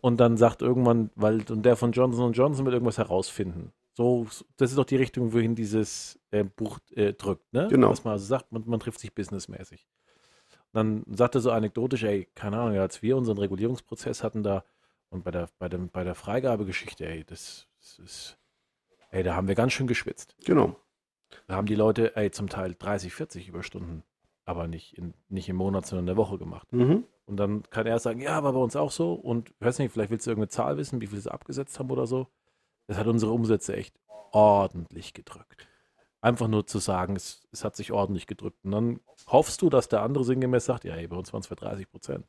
Und 0.00 0.18
dann 0.18 0.36
sagt 0.36 0.62
irgendwann, 0.62 1.10
weil 1.14 1.42
und 1.50 1.64
der 1.64 1.76
von 1.76 1.92
Johnson 1.92 2.32
Johnson 2.32 2.64
wird 2.64 2.74
irgendwas 2.74 2.98
herausfinden. 2.98 3.72
So, 3.94 4.26
das 4.58 4.70
ist 4.70 4.76
doch 4.76 4.84
die 4.84 4.96
Richtung, 4.96 5.32
wohin 5.32 5.54
dieses 5.54 6.18
äh, 6.30 6.44
Buch 6.44 6.78
äh, 6.94 7.14
drückt, 7.14 7.50
ne? 7.54 7.66
Genau. 7.70 7.90
Was 7.90 8.04
man 8.04 8.12
also 8.12 8.26
sagt, 8.26 8.52
man, 8.52 8.62
man 8.66 8.78
trifft 8.78 9.00
sich 9.00 9.14
businessmäßig. 9.14 9.86
Dann 10.76 11.04
sagt 11.10 11.34
er 11.34 11.40
so 11.40 11.52
anekdotisch, 11.52 12.02
ey, 12.02 12.28
keine 12.34 12.58
Ahnung, 12.58 12.76
als 12.76 13.00
wir 13.00 13.16
unseren 13.16 13.38
Regulierungsprozess 13.38 14.22
hatten 14.22 14.42
da 14.42 14.62
und 15.08 15.24
bei 15.24 15.30
der, 15.30 15.48
bei 15.58 15.70
dem, 15.70 15.88
bei 15.88 16.04
der 16.04 16.14
Freigabegeschichte, 16.14 17.06
ey, 17.06 17.24
das, 17.24 17.66
das 17.78 17.98
ist, 17.98 18.38
ey, 19.10 19.22
da 19.22 19.34
haben 19.34 19.48
wir 19.48 19.54
ganz 19.54 19.72
schön 19.72 19.86
geschwitzt. 19.86 20.36
Genau. 20.44 20.76
Da 21.46 21.56
haben 21.56 21.64
die 21.64 21.76
Leute, 21.76 22.14
ey, 22.14 22.30
zum 22.30 22.50
Teil 22.50 22.74
30, 22.78 23.14
40 23.14 23.48
Überstunden, 23.48 24.02
aber 24.44 24.68
nicht, 24.68 24.98
in, 24.98 25.14
nicht 25.30 25.48
im 25.48 25.56
Monat, 25.56 25.86
sondern 25.86 26.02
in 26.02 26.08
der 26.08 26.18
Woche 26.18 26.36
gemacht. 26.36 26.70
Mhm. 26.74 27.04
Und 27.24 27.38
dann 27.38 27.62
kann 27.70 27.86
er 27.86 27.98
sagen, 27.98 28.20
ja, 28.20 28.44
war 28.44 28.52
bei 28.52 28.58
uns 28.58 28.76
auch 28.76 28.90
so. 28.90 29.14
Und 29.14 29.54
weiß 29.60 29.78
nicht, 29.78 29.92
vielleicht 29.92 30.10
willst 30.10 30.26
du 30.26 30.30
irgendeine 30.30 30.50
Zahl 30.50 30.76
wissen, 30.76 31.00
wie 31.00 31.06
viel 31.06 31.20
sie 31.20 31.32
abgesetzt 31.32 31.78
haben 31.78 31.90
oder 31.90 32.06
so. 32.06 32.26
Das 32.86 32.98
hat 32.98 33.06
unsere 33.06 33.32
Umsätze 33.32 33.74
echt 33.74 33.98
ordentlich 34.30 35.14
gedrückt 35.14 35.66
einfach 36.20 36.48
nur 36.48 36.66
zu 36.66 36.78
sagen, 36.78 37.16
es, 37.16 37.46
es 37.52 37.64
hat 37.64 37.76
sich 37.76 37.92
ordentlich 37.92 38.26
gedrückt. 38.26 38.58
Und 38.64 38.72
dann 38.72 39.00
hoffst 39.26 39.62
du, 39.62 39.70
dass 39.70 39.88
der 39.88 40.02
andere 40.02 40.24
sinngemäß 40.24 40.64
sagt, 40.64 40.84
ja, 40.84 40.94
hey, 40.94 41.06
bei 41.06 41.16
uns 41.16 41.32
waren 41.32 41.40
es 41.40 41.46
für 41.46 41.56
30 41.56 41.90
Prozent. 41.90 42.24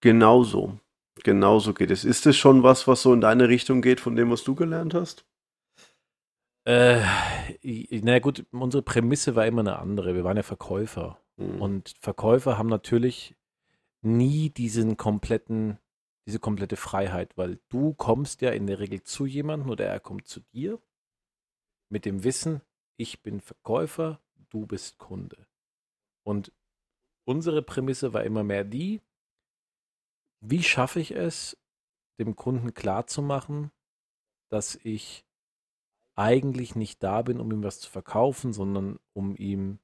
Genauso. 0.00 0.78
Genauso 1.22 1.74
geht 1.74 1.90
es. 1.90 2.04
Ist 2.04 2.26
es 2.26 2.36
schon 2.36 2.62
was, 2.62 2.88
was 2.88 3.02
so 3.02 3.12
in 3.12 3.20
deine 3.20 3.48
Richtung 3.48 3.82
geht, 3.82 4.00
von 4.00 4.16
dem, 4.16 4.30
was 4.30 4.42
du 4.44 4.54
gelernt 4.54 4.94
hast? 4.94 5.24
Äh, 6.64 7.02
na 8.02 8.18
gut, 8.20 8.46
unsere 8.52 8.82
Prämisse 8.82 9.34
war 9.36 9.46
immer 9.46 9.60
eine 9.60 9.78
andere. 9.78 10.14
Wir 10.14 10.24
waren 10.24 10.36
ja 10.36 10.42
Verkäufer. 10.42 11.18
Mhm. 11.36 11.60
Und 11.60 11.94
Verkäufer 12.00 12.58
haben 12.58 12.68
natürlich 12.68 13.36
nie 14.00 14.50
diesen 14.50 14.96
kompletten, 14.96 15.78
diese 16.26 16.38
komplette 16.38 16.76
Freiheit, 16.76 17.36
weil 17.36 17.60
du 17.68 17.94
kommst 17.94 18.40
ja 18.42 18.50
in 18.50 18.66
der 18.66 18.78
Regel 18.78 19.02
zu 19.02 19.26
jemandem 19.26 19.70
oder 19.70 19.86
er 19.86 20.00
kommt 20.00 20.26
zu 20.26 20.40
dir 20.52 20.80
mit 21.92 22.06
dem 22.06 22.24
Wissen, 22.24 22.62
ich 22.96 23.22
bin 23.22 23.42
Verkäufer, 23.42 24.18
du 24.48 24.66
bist 24.66 24.96
Kunde. 24.96 25.46
Und 26.24 26.50
unsere 27.24 27.60
Prämisse 27.60 28.14
war 28.14 28.24
immer 28.24 28.42
mehr 28.42 28.64
die, 28.64 29.02
wie 30.40 30.62
schaffe 30.62 31.00
ich 31.00 31.10
es, 31.12 31.56
dem 32.18 32.34
Kunden 32.34 32.72
klarzumachen, 32.72 33.70
dass 34.48 34.74
ich 34.76 35.26
eigentlich 36.14 36.74
nicht 36.74 37.02
da 37.02 37.20
bin, 37.20 37.38
um 37.38 37.52
ihm 37.52 37.62
was 37.62 37.78
zu 37.78 37.90
verkaufen, 37.90 38.54
sondern 38.54 38.98
um 39.12 39.36
ihm 39.36 39.78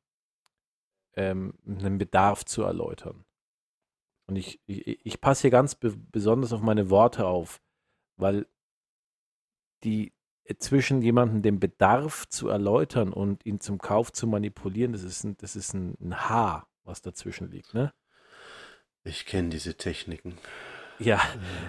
ähm, 1.14 1.59
einen 1.66 1.99
Bedarf 1.99 2.44
zu 2.44 2.62
erläutern. 2.62 3.27
Und 4.27 4.37
ich, 4.37 4.61
ich, 4.66 5.05
ich 5.05 5.21
passe 5.21 5.42
hier 5.42 5.51
ganz 5.51 5.75
be 5.75 5.94
besonders 5.94 6.53
auf 6.55 6.62
meine 6.62 6.88
Worte 6.88 7.27
auf, 7.27 7.61
weil 8.16 8.47
die, 9.85 10.12
zwischen 10.57 11.03
jemandem 11.03 11.43
den 11.43 11.61
Bedarf 11.61 12.27
zu 12.29 12.49
erläutern 12.49 13.13
und 13.13 13.45
ihn 13.45 13.61
zum 13.61 13.79
Kauf 13.79 14.13
zu 14.13 14.27
manipulieren, 14.27 14.93
das 14.93 15.03
ist 15.03 15.25
ein, 15.25 15.37
das 15.37 15.57
ist 15.57 15.75
ein, 15.75 15.95
ein 16.01 16.29
Haar, 16.29 16.69
was 16.85 17.03
dazwischen 17.03 17.51
liegt, 17.51 17.75
ne? 17.75 17.93
Ich 19.05 19.27
kenne 19.27 19.51
diese 19.51 19.77
Techniken. 19.77 20.39
Ja, 20.99 21.21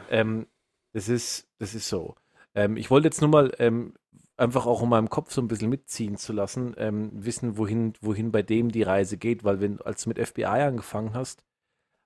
ähm, 0.09 0.47
das 0.93 1.09
ist, 1.09 1.47
das 1.57 1.75
ist 1.75 1.87
so. 1.87 2.15
Ähm, 2.55 2.77
ich 2.77 2.89
wollte 2.89 3.07
jetzt 3.07 3.21
nur 3.21 3.29
mal 3.29 3.53
ähm, 3.59 3.93
einfach 4.37 4.65
auch 4.65 4.81
in 4.81 4.89
meinem 4.89 5.09
Kopf 5.09 5.31
so 5.31 5.41
ein 5.41 5.47
bisschen 5.47 5.69
mitziehen 5.69 6.17
zu 6.17 6.33
lassen, 6.33 6.73
ähm, 6.77 7.11
wissen, 7.13 7.57
wohin, 7.57 7.93
wohin 8.01 8.31
bei 8.31 8.41
dem 8.41 8.71
die 8.71 8.83
Reise 8.83 9.17
geht, 9.17 9.43
weil 9.43 9.59
wenn, 9.61 9.81
als 9.81 10.03
du 10.03 10.09
mit 10.09 10.19
FBI 10.25 10.43
angefangen 10.45 11.13
hast, 11.13 11.43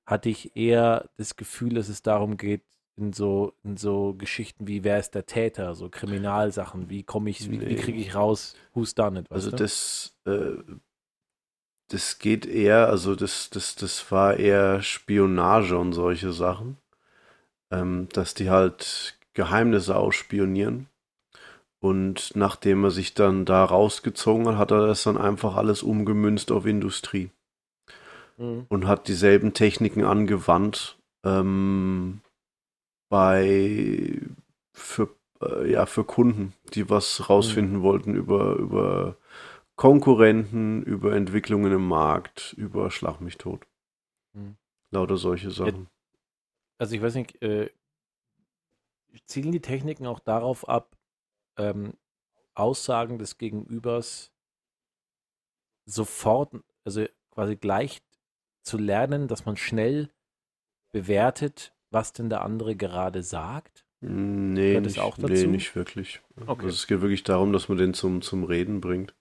hatte 0.05 0.29
ich 0.29 0.55
eher 0.55 1.09
das 1.17 1.35
Gefühl, 1.35 1.75
dass 1.75 1.87
es 1.87 2.01
darum 2.01 2.37
geht, 2.37 2.63
in 2.95 3.13
so, 3.13 3.53
in 3.63 3.77
so 3.77 4.13
Geschichten 4.13 4.67
wie 4.67 4.83
wer 4.83 4.99
ist 4.99 5.11
der 5.15 5.25
Täter, 5.25 5.75
so 5.75 5.89
Kriminalsachen, 5.89 6.89
wie 6.89 7.03
komme 7.03 7.29
ich, 7.29 7.49
wie, 7.49 7.59
wie 7.61 7.75
kriege 7.75 7.99
ich 7.99 8.15
raus, 8.15 8.55
who's 8.73 8.93
done 8.93 9.19
it, 9.19 9.31
Also 9.31 9.49
du? 9.49 9.57
das, 9.57 10.15
äh, 10.25 10.51
das 11.89 12.19
geht 12.19 12.45
eher, 12.45 12.87
also 12.87 13.15
das, 13.15 13.49
das, 13.49 13.75
das 13.75 14.11
war 14.11 14.37
eher 14.37 14.81
Spionage 14.81 15.77
und 15.77 15.93
solche 15.93 16.31
Sachen. 16.31 16.77
Ähm, 17.71 18.07
dass 18.13 18.35
die 18.35 18.51
halt 18.51 19.17
Geheimnisse 19.33 19.95
ausspionieren. 19.95 20.87
Und 21.79 22.31
nachdem 22.35 22.83
er 22.83 22.91
sich 22.91 23.15
dann 23.15 23.45
da 23.45 23.65
rausgezogen 23.65 24.47
hat, 24.47 24.57
hat 24.57 24.71
er 24.71 24.87
das 24.87 25.03
dann 25.03 25.17
einfach 25.17 25.55
alles 25.55 25.81
umgemünzt 25.81 26.51
auf 26.51 26.67
Industrie. 26.67 27.31
Mhm. 28.37 28.67
Und 28.69 28.87
hat 28.87 29.07
dieselben 29.07 29.53
Techniken 29.53 30.03
angewandt, 30.03 30.97
ähm, 31.25 32.21
bei 33.13 34.19
für, 34.71 35.15
äh, 35.39 35.71
ja, 35.71 35.85
für 35.85 36.03
Kunden, 36.03 36.55
die 36.73 36.89
was 36.89 37.29
rausfinden 37.29 37.77
mhm. 37.77 37.83
wollten 37.83 38.15
über, 38.15 38.55
über 38.55 39.17
Konkurrenten, 39.75 40.81
über 40.81 41.13
Entwicklungen 41.15 41.71
im 41.71 41.87
Markt, 41.87 42.53
über 42.53 42.89
Schlag 42.89 43.21
mich 43.21 43.37
tot. 43.37 43.67
Mhm. 44.33 44.57
Lauter 44.89 45.17
solche 45.17 45.51
Sachen. 45.51 45.89
Also 46.79 46.95
ich 46.95 47.03
weiß 47.03 47.13
nicht, 47.13 47.39
äh, 47.43 47.69
zielen 49.25 49.51
die 49.51 49.61
Techniken 49.61 50.07
auch 50.07 50.19
darauf 50.19 50.67
ab, 50.67 50.97
ähm, 51.57 51.93
Aussagen 52.55 53.19
des 53.19 53.37
Gegenübers 53.37 54.31
sofort, 55.85 56.55
also 56.83 57.05
quasi 57.29 57.57
gleich 57.57 58.01
zu 58.63 58.79
lernen, 58.79 59.27
dass 59.27 59.45
man 59.45 59.55
schnell 59.55 60.09
bewertet, 60.91 61.72
was 61.93 62.13
denn 62.13 62.29
der 62.29 62.41
andere 62.41 62.75
gerade 62.75 63.23
sagt? 63.23 63.85
Nee, 64.01 64.79
nicht, 64.81 64.99
auch 64.99 65.17
dazu? 65.17 65.31
nee 65.31 65.47
nicht 65.47 65.75
wirklich. 65.75 66.19
Okay. 66.45 66.65
Also 66.65 66.75
es 66.75 66.87
geht 66.87 67.01
wirklich 67.01 67.23
darum, 67.23 67.53
dass 67.53 67.69
man 67.69 67.77
den 67.77 67.93
zum, 67.93 68.21
zum 68.21 68.43
Reden 68.43 68.81
bringt. 68.81 69.13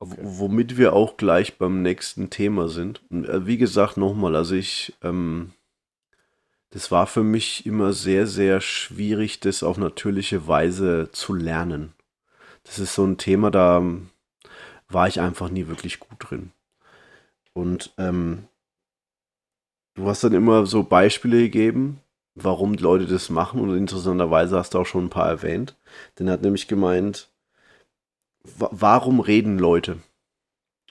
Okay. 0.00 0.18
Womit 0.20 0.76
wir 0.76 0.92
auch 0.92 1.16
gleich 1.16 1.56
beim 1.56 1.80
nächsten 1.82 2.28
Thema 2.28 2.68
sind. 2.68 3.02
Äh, 3.10 3.46
wie 3.46 3.56
gesagt, 3.56 3.96
nochmal, 3.96 4.36
also 4.36 4.54
ich, 4.54 4.94
ähm, 5.02 5.52
das 6.70 6.90
war 6.90 7.06
für 7.06 7.22
mich 7.22 7.64
immer 7.64 7.92
sehr, 7.92 8.26
sehr 8.26 8.60
schwierig, 8.60 9.40
das 9.40 9.62
auf 9.62 9.78
natürliche 9.78 10.46
Weise 10.46 11.08
zu 11.12 11.32
lernen. 11.32 11.94
Das 12.64 12.78
ist 12.78 12.94
so 12.94 13.04
ein 13.04 13.16
Thema, 13.16 13.50
da 13.50 13.82
war 14.88 15.08
ich 15.08 15.20
einfach 15.20 15.48
nie 15.48 15.68
wirklich 15.68 16.00
gut 16.00 16.18
drin. 16.18 16.52
Und 17.54 17.92
ähm, 17.96 18.44
Du 20.00 20.06
hast 20.06 20.24
dann 20.24 20.32
immer 20.32 20.64
so 20.64 20.82
Beispiele 20.82 21.36
gegeben, 21.42 22.00
warum 22.34 22.74
die 22.74 22.82
Leute 22.82 23.04
das 23.04 23.28
machen 23.28 23.60
und 23.60 23.76
interessanterweise 23.76 24.56
hast 24.56 24.72
du 24.72 24.78
auch 24.78 24.86
schon 24.86 25.04
ein 25.04 25.10
paar 25.10 25.28
erwähnt. 25.28 25.76
Denn 26.18 26.26
er 26.26 26.32
hat 26.32 26.42
nämlich 26.42 26.68
gemeint, 26.68 27.28
warum 28.42 29.20
reden 29.20 29.58
Leute? 29.58 29.98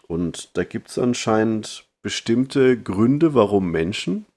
Und 0.07 0.55
da 0.55 0.63
gibt 0.63 0.89
es 0.89 0.99
anscheinend 0.99 1.89
bestimmte 2.03 2.79
Gründe, 2.79 3.33
warum 3.33 3.71
Menschen 3.71 4.27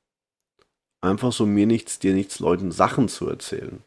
einfach 1.03 1.33
so 1.33 1.45
mir 1.45 1.67
nichts, 1.67 1.99
dir 1.99 2.15
nichts 2.15 2.41
Leuten 2.41 2.73
Sachen 2.73 3.11
zu 3.11 3.29
erzählen. 3.29 3.83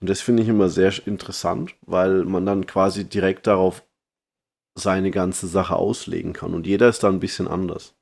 Und 0.00 0.10
das 0.10 0.22
finde 0.22 0.42
ich 0.42 0.48
immer 0.48 0.70
sehr 0.70 1.06
interessant, 1.06 1.76
weil 1.82 2.24
man 2.24 2.44
dann 2.44 2.66
quasi 2.66 3.04
direkt 3.04 3.46
darauf 3.46 3.84
seine 4.76 5.12
ganze 5.12 5.46
Sache 5.46 5.76
auslegen 5.76 6.32
kann. 6.32 6.52
Und 6.52 6.66
jeder 6.66 6.88
ist 6.88 7.04
da 7.04 7.10
ein 7.10 7.20
bisschen 7.20 7.46
anders. 7.46 7.94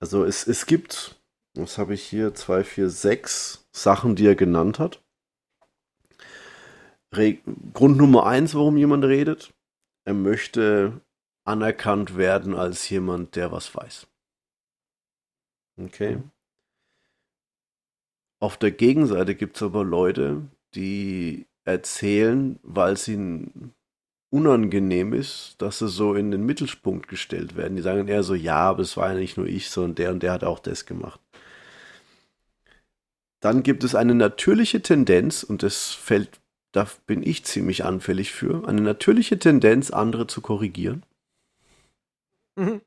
Also 0.00 0.24
es, 0.24 0.46
es 0.46 0.66
gibt, 0.66 1.20
was 1.54 1.78
habe 1.78 1.94
ich 1.94 2.02
hier, 2.02 2.34
zwei, 2.34 2.64
vier, 2.64 2.88
sechs 2.90 3.68
Sachen, 3.72 4.16
die 4.16 4.26
er 4.26 4.36
genannt 4.36 4.78
hat. 4.78 5.02
Re 7.12 7.38
Grund 7.72 7.96
Nummer 7.96 8.26
eins, 8.26 8.54
warum 8.54 8.76
jemand 8.76 9.04
redet. 9.04 9.54
Er 10.04 10.14
möchte 10.14 11.00
anerkannt 11.44 12.16
werden 12.16 12.54
als 12.54 12.88
jemand, 12.88 13.34
der 13.34 13.50
was 13.50 13.74
weiß. 13.74 14.06
Okay. 15.80 16.22
Auf 18.40 18.56
der 18.56 18.70
Gegenseite 18.70 19.34
gibt 19.34 19.56
es 19.56 19.62
aber 19.62 19.84
Leute, 19.84 20.48
die 20.74 21.46
erzählen, 21.64 22.58
weil 22.62 22.96
ihnen 23.06 23.74
unangenehm 24.30 25.12
ist, 25.12 25.56
dass 25.58 25.78
sie 25.78 25.88
so 25.88 26.14
in 26.14 26.30
den 26.30 26.44
Mittelpunkt 26.44 27.08
gestellt 27.08 27.56
werden. 27.56 27.76
Die 27.76 27.82
sagen 27.82 28.08
eher 28.08 28.22
so, 28.22 28.34
ja, 28.34 28.56
aber 28.56 28.82
es 28.82 28.96
war 28.96 29.12
ja 29.12 29.18
nicht 29.18 29.36
nur 29.36 29.46
ich, 29.46 29.70
sondern 29.70 29.94
der 29.94 30.10
und 30.10 30.22
der 30.22 30.32
hat 30.32 30.44
auch 30.44 30.58
das 30.58 30.86
gemacht. 30.86 31.20
Dann 33.40 33.62
gibt 33.62 33.84
es 33.84 33.94
eine 33.94 34.14
natürliche 34.14 34.82
Tendenz, 34.82 35.44
und 35.44 35.62
das 35.62 35.92
fällt, 35.92 36.40
da 36.72 36.88
bin 37.06 37.22
ich 37.22 37.44
ziemlich 37.44 37.84
anfällig 37.84 38.32
für, 38.32 38.66
eine 38.68 38.80
natürliche 38.80 39.38
Tendenz, 39.38 39.90
andere 39.90 40.26
zu 40.26 40.40
korrigieren. 40.40 41.04
Mhm. 42.56 42.80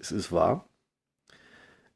Es 0.00 0.10
ist 0.10 0.32
wahr. 0.32 0.66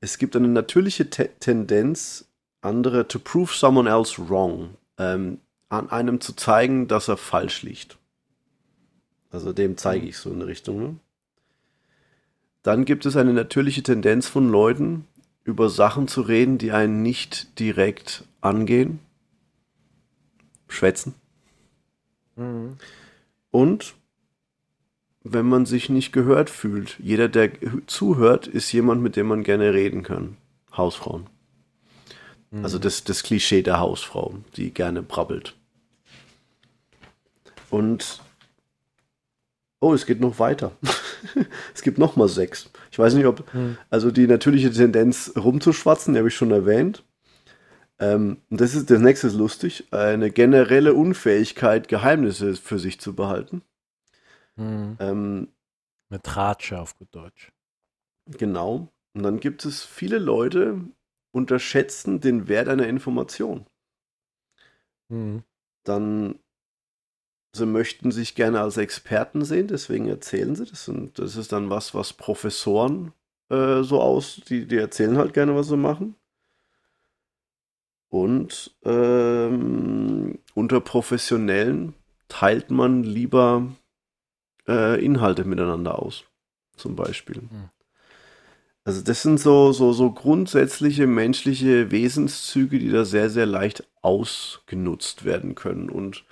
Es 0.00 0.18
gibt 0.18 0.36
eine 0.36 0.48
natürliche 0.48 1.10
Te 1.10 1.30
Tendenz, 1.40 2.28
andere 2.60 3.08
to 3.08 3.18
prove 3.18 3.52
someone 3.54 3.88
else 3.88 4.28
wrong, 4.28 4.76
ähm, 4.98 5.40
an 5.68 5.90
einem 5.90 6.20
zu 6.20 6.34
zeigen, 6.34 6.86
dass 6.86 7.08
er 7.08 7.16
falsch 7.16 7.62
liegt. 7.62 7.98
Also 9.30 9.52
dem 9.52 9.76
zeige 9.76 10.04
mhm. 10.04 10.08
ich 10.08 10.18
so 10.18 10.30
in 10.30 10.36
eine 10.36 10.46
Richtung. 10.46 10.80
Ne? 10.80 10.96
Dann 12.62 12.84
gibt 12.84 13.06
es 13.06 13.16
eine 13.16 13.32
natürliche 13.32 13.82
Tendenz 13.82 14.26
von 14.26 14.48
Leuten, 14.48 15.06
über 15.44 15.70
Sachen 15.70 16.08
zu 16.08 16.22
reden, 16.22 16.58
die 16.58 16.72
einen 16.72 17.02
nicht 17.02 17.58
direkt 17.60 18.24
angehen. 18.40 18.98
Schwätzen. 20.68 21.14
Mhm. 22.34 22.76
Und 23.50 23.94
wenn 25.22 25.46
man 25.46 25.66
sich 25.66 25.88
nicht 25.88 26.12
gehört 26.12 26.50
fühlt, 26.50 26.96
jeder, 26.98 27.28
der 27.28 27.52
zuhört, 27.86 28.46
ist 28.46 28.72
jemand, 28.72 29.02
mit 29.02 29.16
dem 29.16 29.26
man 29.26 29.44
gerne 29.44 29.72
reden 29.72 30.02
kann. 30.02 30.36
Hausfrauen. 30.76 31.26
Mhm. 32.50 32.64
Also 32.64 32.78
das, 32.78 33.04
das 33.04 33.22
Klischee 33.22 33.62
der 33.62 33.78
Hausfrau, 33.78 34.36
die 34.56 34.72
gerne 34.72 35.02
brabbelt. 35.02 35.56
Und 37.70 38.20
oh, 39.80 39.94
es 39.94 40.06
geht 40.06 40.20
noch 40.20 40.38
weiter. 40.38 40.72
es 41.74 41.82
gibt 41.82 41.98
noch 41.98 42.16
mal 42.16 42.28
sechs. 42.28 42.70
Ich 42.90 42.98
weiß 42.98 43.14
nicht, 43.14 43.26
ob, 43.26 43.52
mhm. 43.54 43.78
also 43.90 44.10
die 44.10 44.26
natürliche 44.26 44.70
Tendenz 44.70 45.32
rumzuschwatzen, 45.36 46.14
die 46.14 46.18
habe 46.18 46.28
ich 46.28 46.34
schon 46.34 46.50
erwähnt. 46.50 47.04
Ähm, 47.98 48.38
das 48.50 48.74
ist 48.74 48.90
das 48.90 49.00
nächste 49.00 49.28
ist 49.28 49.34
lustig. 49.34 49.88
Eine 49.90 50.30
generelle 50.30 50.94
Unfähigkeit, 50.94 51.88
Geheimnisse 51.88 52.54
für 52.56 52.78
sich 52.78 53.00
zu 53.00 53.14
behalten. 53.14 53.62
Mhm. 54.56 54.96
Ähm, 55.00 55.48
Eine 56.10 56.22
Tratsche 56.22 56.78
auf 56.80 56.96
gut 56.98 57.08
Deutsch. 57.14 57.52
Genau. 58.26 58.88
Und 59.14 59.22
dann 59.22 59.40
gibt 59.40 59.64
es 59.64 59.82
viele 59.82 60.18
Leute, 60.18 60.80
unterschätzen 61.32 62.20
den 62.20 62.48
Wert 62.48 62.68
einer 62.68 62.86
Information. 62.86 63.66
Mhm. 65.08 65.42
Dann 65.84 66.38
sie 67.56 67.66
möchten 67.66 68.10
sich 68.10 68.34
gerne 68.34 68.60
als 68.60 68.76
Experten 68.76 69.44
sehen, 69.44 69.68
deswegen 69.68 70.08
erzählen 70.08 70.54
sie 70.54 70.66
das. 70.66 70.88
Und 70.88 71.18
das 71.18 71.36
ist 71.36 71.52
dann 71.52 71.70
was, 71.70 71.94
was 71.94 72.12
Professoren 72.12 73.12
äh, 73.50 73.82
so 73.82 74.00
aus, 74.00 74.40
die, 74.48 74.66
die 74.66 74.76
erzählen 74.76 75.18
halt 75.18 75.34
gerne, 75.34 75.54
was 75.56 75.68
sie 75.68 75.76
machen. 75.76 76.16
Und 78.08 78.74
ähm, 78.84 80.38
unter 80.54 80.80
Professionellen 80.80 81.94
teilt 82.28 82.70
man 82.70 83.02
lieber 83.02 83.66
äh, 84.68 85.04
Inhalte 85.04 85.44
miteinander 85.44 85.98
aus, 85.98 86.24
zum 86.76 86.96
Beispiel. 86.96 87.42
Mhm. 87.42 87.70
Also 88.84 89.02
das 89.02 89.22
sind 89.22 89.40
so, 89.40 89.72
so, 89.72 89.92
so 89.92 90.12
grundsätzliche 90.12 91.08
menschliche 91.08 91.90
Wesenszüge, 91.90 92.78
die 92.78 92.90
da 92.90 93.04
sehr, 93.04 93.30
sehr 93.30 93.46
leicht 93.46 93.84
ausgenutzt 94.00 95.24
werden 95.24 95.56
können. 95.56 95.90
Und 95.90 96.24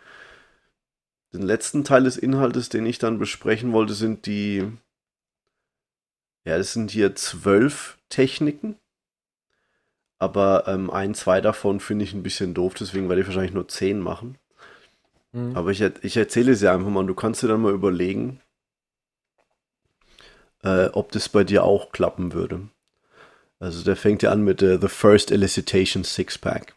den 1.34 1.42
letzten 1.42 1.84
Teil 1.84 2.04
des 2.04 2.16
Inhaltes, 2.16 2.68
den 2.68 2.86
ich 2.86 2.98
dann 2.98 3.18
besprechen 3.18 3.72
wollte, 3.72 3.92
sind 3.92 4.26
die, 4.26 4.70
ja, 6.44 6.56
das 6.56 6.72
sind 6.72 6.90
hier 6.90 7.14
zwölf 7.16 7.98
Techniken. 8.08 8.76
Aber 10.18 10.68
ähm, 10.68 10.90
ein, 10.90 11.14
zwei 11.14 11.40
davon 11.40 11.80
finde 11.80 12.04
ich 12.04 12.14
ein 12.14 12.22
bisschen 12.22 12.54
doof, 12.54 12.74
deswegen 12.74 13.08
werde 13.08 13.20
ich 13.20 13.26
wahrscheinlich 13.26 13.52
nur 13.52 13.68
zehn 13.68 13.98
machen. 13.98 14.38
Mhm. 15.32 15.56
Aber 15.56 15.72
ich, 15.72 15.80
ich 15.80 16.16
erzähle 16.16 16.52
es 16.52 16.62
ja 16.62 16.72
einfach 16.72 16.88
mal, 16.88 17.04
du 17.04 17.14
kannst 17.14 17.42
dir 17.42 17.48
dann 17.48 17.62
mal 17.62 17.72
überlegen, 17.72 18.40
äh, 20.62 20.86
ob 20.92 21.10
das 21.10 21.28
bei 21.28 21.42
dir 21.42 21.64
auch 21.64 21.90
klappen 21.90 22.32
würde. 22.32 22.68
Also 23.58 23.82
der 23.82 23.96
fängt 23.96 24.22
ja 24.22 24.30
an 24.30 24.44
mit 24.44 24.62
äh, 24.62 24.78
The 24.80 24.88
First 24.88 25.32
Elicitation 25.32 26.04
Six-Pack. 26.04 26.74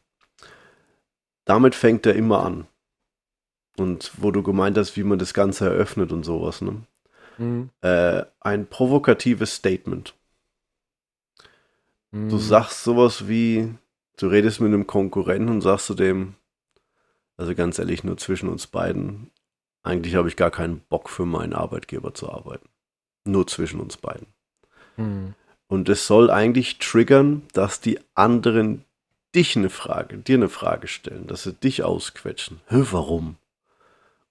Damit 1.45 1.75
fängt 1.75 2.05
er 2.05 2.15
immer 2.15 2.43
an. 2.43 2.67
Und 3.77 4.11
wo 4.17 4.31
du 4.31 4.43
gemeint 4.43 4.77
hast, 4.77 4.97
wie 4.97 5.03
man 5.03 5.19
das 5.19 5.33
Ganze 5.33 5.65
eröffnet 5.65 6.11
und 6.11 6.23
sowas, 6.23 6.61
ne? 6.61 6.81
Mhm. 7.37 7.69
Äh, 7.81 8.23
ein 8.39 8.67
provokatives 8.67 9.55
Statement. 9.55 10.15
Mhm. 12.11 12.29
Du 12.29 12.37
sagst 12.37 12.83
sowas 12.83 13.27
wie, 13.27 13.69
du 14.17 14.27
redest 14.27 14.59
mit 14.59 14.73
einem 14.73 14.87
Konkurrenten 14.87 15.49
und 15.49 15.61
sagst 15.61 15.85
zu 15.85 15.93
dem, 15.93 16.35
also 17.37 17.53
ganz 17.53 17.77
ehrlich, 17.77 18.03
nur 18.03 18.17
zwischen 18.17 18.49
uns 18.49 18.65
beiden, 18.65 19.29
eigentlich 19.83 20.15
habe 20.15 20.27
ich 20.27 20.35
gar 20.35 20.51
keinen 20.51 20.79
Bock 20.89 21.09
für 21.09 21.25
meinen 21.25 21.53
Arbeitgeber 21.53 22.13
zu 22.13 22.29
arbeiten. 22.31 22.67
Nur 23.25 23.45
zwischen 23.45 23.79
uns 23.79 23.97
beiden. 23.97 24.27
Mhm. 24.97 25.35
Und 25.67 25.89
es 25.89 26.07
soll 26.07 26.31
eigentlich 26.31 26.79
triggern, 26.79 27.43
dass 27.53 27.79
die 27.79 27.99
anderen 28.15 28.85
dich 29.35 29.55
eine 29.55 29.69
Frage, 29.69 30.17
dir 30.17 30.37
eine 30.37 30.49
Frage 30.49 30.87
stellen, 30.87 31.27
dass 31.27 31.43
sie 31.43 31.53
dich 31.53 31.83
ausquetschen. 31.83 32.61
Hä, 32.67 32.83
warum? 32.91 33.35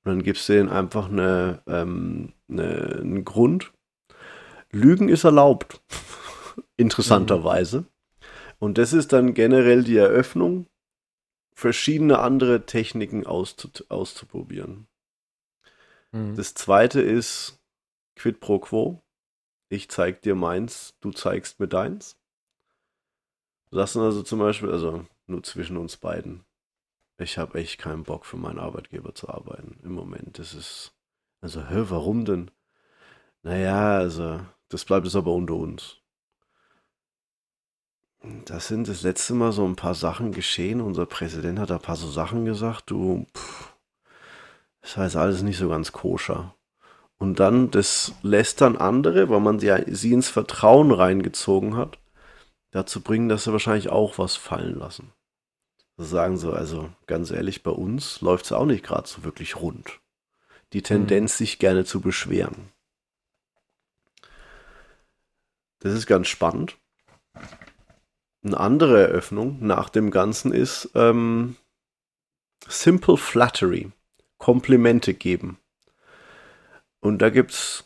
Und 0.07 0.12
dann 0.12 0.23
gibst 0.23 0.49
du 0.49 0.53
denen 0.53 0.69
einfach 0.69 1.09
eine, 1.09 1.64
ähm, 1.66 2.33
eine, 2.49 3.01
einen 3.01 3.25
Grund. 3.25 3.73
Lügen 4.71 5.09
ist 5.09 5.25
erlaubt, 5.25 5.83
interessanterweise. 6.77 7.81
Mhm. 7.81 7.87
Und 8.61 8.79
das 8.79 8.92
ist 8.92 9.12
dann 9.12 9.35
generell 9.35 9.83
die 9.83 9.97
Eröffnung, 9.97 10.69
verschiedene 11.57 12.21
andere 12.21 12.66
Techniken 12.66 13.27
auszu 13.27 13.69
auszuprobieren. 13.88 14.87
Mhm. 16.12 16.37
Das 16.37 16.55
zweite 16.55 17.01
ist, 17.01 17.59
quid 18.14 18.38
pro 18.38 18.61
quo. 18.61 19.03
Ich 19.69 19.88
zeig 19.88 20.23
dir 20.23 20.37
meins, 20.37 20.95
du 21.01 21.11
zeigst 21.11 21.59
mir 21.59 21.66
deins. 21.66 22.16
Lassen 23.71 24.03
also 24.03 24.23
zum 24.23 24.38
Beispiel, 24.38 24.71
also 24.71 25.05
nur 25.27 25.42
zwischen 25.42 25.77
uns 25.77 25.97
beiden. 25.97 26.45
Ich 27.18 27.38
habe 27.38 27.59
echt 27.59 27.79
keinen 27.79 28.05
Bock 28.05 28.26
für 28.26 28.37
meinen 28.37 28.59
Arbeitgeber 28.59 29.14
zu 29.14 29.29
arbeiten 29.29 29.79
im 29.83 29.92
Moment. 29.92 30.38
Das 30.38 30.52
ist, 30.55 30.92
also, 31.40 31.66
hä, 31.66 31.85
warum 31.88 32.24
denn? 32.24 32.50
Naja, 33.42 33.96
also, 33.96 34.40
das 34.68 34.85
bleibt 34.85 35.07
es 35.07 35.16
aber 35.16 35.33
unter 35.33 35.55
uns. 35.55 35.98
Das 38.44 38.68
sind 38.68 38.88
das 38.88 39.02
letzte 39.02 39.35
Mal 39.35 39.52
so 39.52 39.64
ein 39.64 39.76
paar 39.76 39.94
Sachen 39.94 40.33
geschehen. 40.33 40.81
Unser 40.81 41.07
Präsident 41.07 41.59
hat 41.59 41.70
ein 41.70 41.81
paar 41.81 41.96
so 41.96 42.11
Sachen 42.11 42.44
gesagt, 42.44 42.90
du, 42.90 43.26
pff, 43.37 43.74
das 44.83 44.96
heißt 44.96 45.16
alles 45.16 45.42
nicht 45.42 45.59
so 45.59 45.68
ganz 45.68 45.92
koscher. 45.92 46.55
Und 47.18 47.40
dann, 47.40 47.70
das 47.70 48.12
lässt 48.22 48.61
dann 48.61 48.76
andere, 48.76 49.31
weil 49.31 49.40
man 49.40 49.59
sie, 49.59 49.72
sie 49.87 50.12
ins 50.12 50.29
Vertrauen 50.29 50.92
reingezogen 50.92 51.76
hat, 51.76 51.98
dazu 52.72 53.00
bringen, 53.00 53.29
dass 53.29 53.44
sie 53.44 53.52
wahrscheinlich 53.52 53.88
auch 53.88 54.18
was 54.18 54.37
fallen 54.37 54.79
lassen. 54.79 55.12
Sagen 55.98 56.37
sie, 56.37 56.52
also 56.52 56.90
ganz 57.06 57.30
ehrlich, 57.30 57.62
bei 57.62 57.70
uns 57.70 58.20
läuft 58.20 58.44
es 58.44 58.52
auch 58.52 58.66
nicht 58.66 58.85
gerade 58.85 59.09
so 59.09 59.24
wirklich 59.24 59.56
rund. 59.56 60.00
Die 60.72 60.82
Tendenz, 60.82 61.35
mhm. 61.35 61.37
sich 61.38 61.59
gerne 61.59 61.85
zu 61.85 62.00
beschweren. 62.00 62.70
Das 65.78 65.94
ist 65.94 66.06
ganz 66.06 66.28
spannend. 66.28 66.76
Eine 68.44 68.59
andere 68.59 69.09
Eröffnung 69.09 69.59
nach 69.61 69.88
dem 69.88 70.11
Ganzen 70.11 70.52
ist 70.52 70.90
ähm, 70.94 71.56
Simple 72.68 73.16
Flattery. 73.16 73.90
Komplimente 74.38 75.14
geben. 75.14 75.59
Und 77.00 77.22
da 77.22 77.30
gibt 77.30 77.52
es 77.52 77.85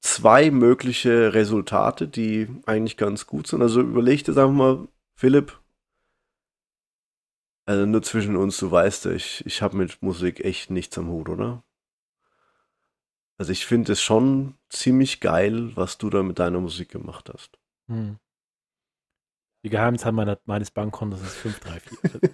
zwei 0.00 0.50
mögliche 0.50 1.34
Resultate, 1.34 2.08
die 2.08 2.48
eigentlich 2.66 2.96
ganz 2.96 3.26
gut 3.26 3.46
sind. 3.46 3.62
Also 3.62 3.80
überleg 3.80 4.24
dir 4.24 4.32
einfach 4.32 4.50
mal, 4.50 4.88
Philipp, 5.14 5.58
also 7.66 7.86
nur 7.86 8.02
zwischen 8.02 8.36
uns, 8.36 8.56
du 8.58 8.70
weißt 8.70 9.06
ja, 9.06 9.12
ich, 9.12 9.44
ich 9.46 9.62
habe 9.62 9.76
mit 9.76 10.02
Musik 10.02 10.40
echt 10.40 10.70
nichts 10.70 10.98
am 10.98 11.08
Hut, 11.08 11.28
oder? 11.28 11.62
Also 13.38 13.52
ich 13.52 13.64
finde 13.64 13.92
es 13.92 14.02
schon 14.02 14.54
ziemlich 14.68 15.20
geil, 15.20 15.74
was 15.74 15.96
du 15.96 16.10
da 16.10 16.22
mit 16.22 16.38
deiner 16.38 16.60
Musik 16.60 16.90
gemacht 16.90 17.30
hast. 17.32 17.58
Hm. 17.88 18.18
Die 19.62 19.70
Geheimzahl 19.70 20.12
meiner, 20.12 20.38
meines 20.44 20.70
Bankkontos 20.70 21.20
ist 21.22 21.36
534. 21.36 22.30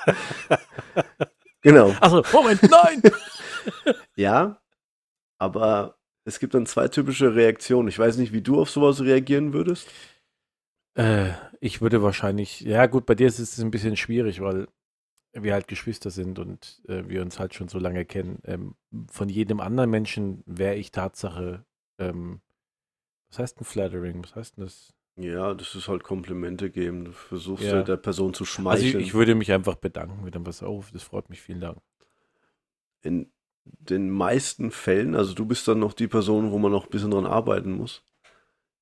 genau. 1.62 1.90
Achso, 2.00 2.24
Moment, 2.32 2.62
nein! 2.62 3.02
ja, 4.16 4.60
aber 5.38 5.96
es 6.24 6.38
gibt 6.38 6.54
dann 6.54 6.66
zwei 6.66 6.88
typische 6.88 7.34
Reaktionen. 7.34 7.88
Ich 7.88 7.98
weiß 7.98 8.16
nicht, 8.16 8.32
wie 8.32 8.42
du 8.42 8.60
auf 8.60 8.70
sowas 8.70 9.00
reagieren 9.00 9.52
würdest. 9.52 9.88
Äh, 10.94 11.30
ich 11.60 11.80
würde 11.80 12.02
wahrscheinlich, 12.02 12.60
ja 12.60 12.86
gut, 12.86 13.06
bei 13.06 13.14
dir 13.14 13.26
ist 13.26 13.38
es 13.38 13.58
ein 13.60 13.70
bisschen 13.70 13.96
schwierig, 13.96 14.40
weil 14.40 14.68
wir 15.32 15.52
halt 15.52 15.68
Geschwister 15.68 16.10
sind 16.10 16.38
und 16.38 16.82
äh, 16.88 17.04
wir 17.06 17.22
uns 17.22 17.38
halt 17.38 17.54
schon 17.54 17.68
so 17.68 17.78
lange 17.78 18.04
kennen. 18.04 18.40
Ähm, 18.44 18.74
von 19.10 19.28
jedem 19.28 19.60
anderen 19.60 19.90
Menschen 19.90 20.42
wäre 20.46 20.74
ich 20.74 20.90
Tatsache, 20.90 21.64
ähm, 21.98 22.40
was 23.28 23.38
heißt 23.38 23.60
ein 23.60 23.64
Flattering? 23.64 24.22
Was 24.24 24.34
heißt 24.34 24.56
denn 24.56 24.64
das? 24.64 24.92
Ja, 25.16 25.54
das 25.54 25.74
ist 25.74 25.88
halt 25.88 26.02
Komplimente 26.02 26.70
geben. 26.70 27.04
Du 27.04 27.12
versuchst 27.12 27.64
ja. 27.64 27.82
der 27.82 27.96
Person 27.96 28.34
zu 28.34 28.44
schmeicheln. 28.44 28.86
Also 28.86 28.98
ich, 28.98 29.06
ich, 29.06 29.14
würde 29.14 29.34
mich 29.34 29.52
einfach 29.52 29.76
bedanken 29.76 30.24
mit 30.24 30.34
dem 30.34 30.46
was 30.46 30.62
auf. 30.62 30.90
Das 30.92 31.02
freut 31.02 31.28
mich. 31.30 31.40
Vielen 31.40 31.60
Dank. 31.60 31.78
In 33.02 33.30
den 33.64 34.10
meisten 34.10 34.70
Fällen, 34.70 35.14
also 35.14 35.34
du 35.34 35.44
bist 35.44 35.68
dann 35.68 35.78
noch 35.78 35.92
die 35.92 36.08
Person, 36.08 36.50
wo 36.50 36.58
man 36.58 36.72
noch 36.72 36.84
ein 36.84 36.90
bisschen 36.90 37.10
dran 37.10 37.26
arbeiten 37.26 37.72
muss. 37.72 38.02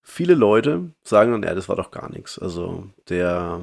Viele 0.02 0.34
Leute 0.34 0.92
sagen 1.02 1.32
dann, 1.32 1.42
ja, 1.42 1.54
das 1.54 1.68
war 1.68 1.76
doch 1.76 1.90
gar 1.90 2.10
nichts. 2.10 2.38
Also 2.38 2.90
der, 3.08 3.60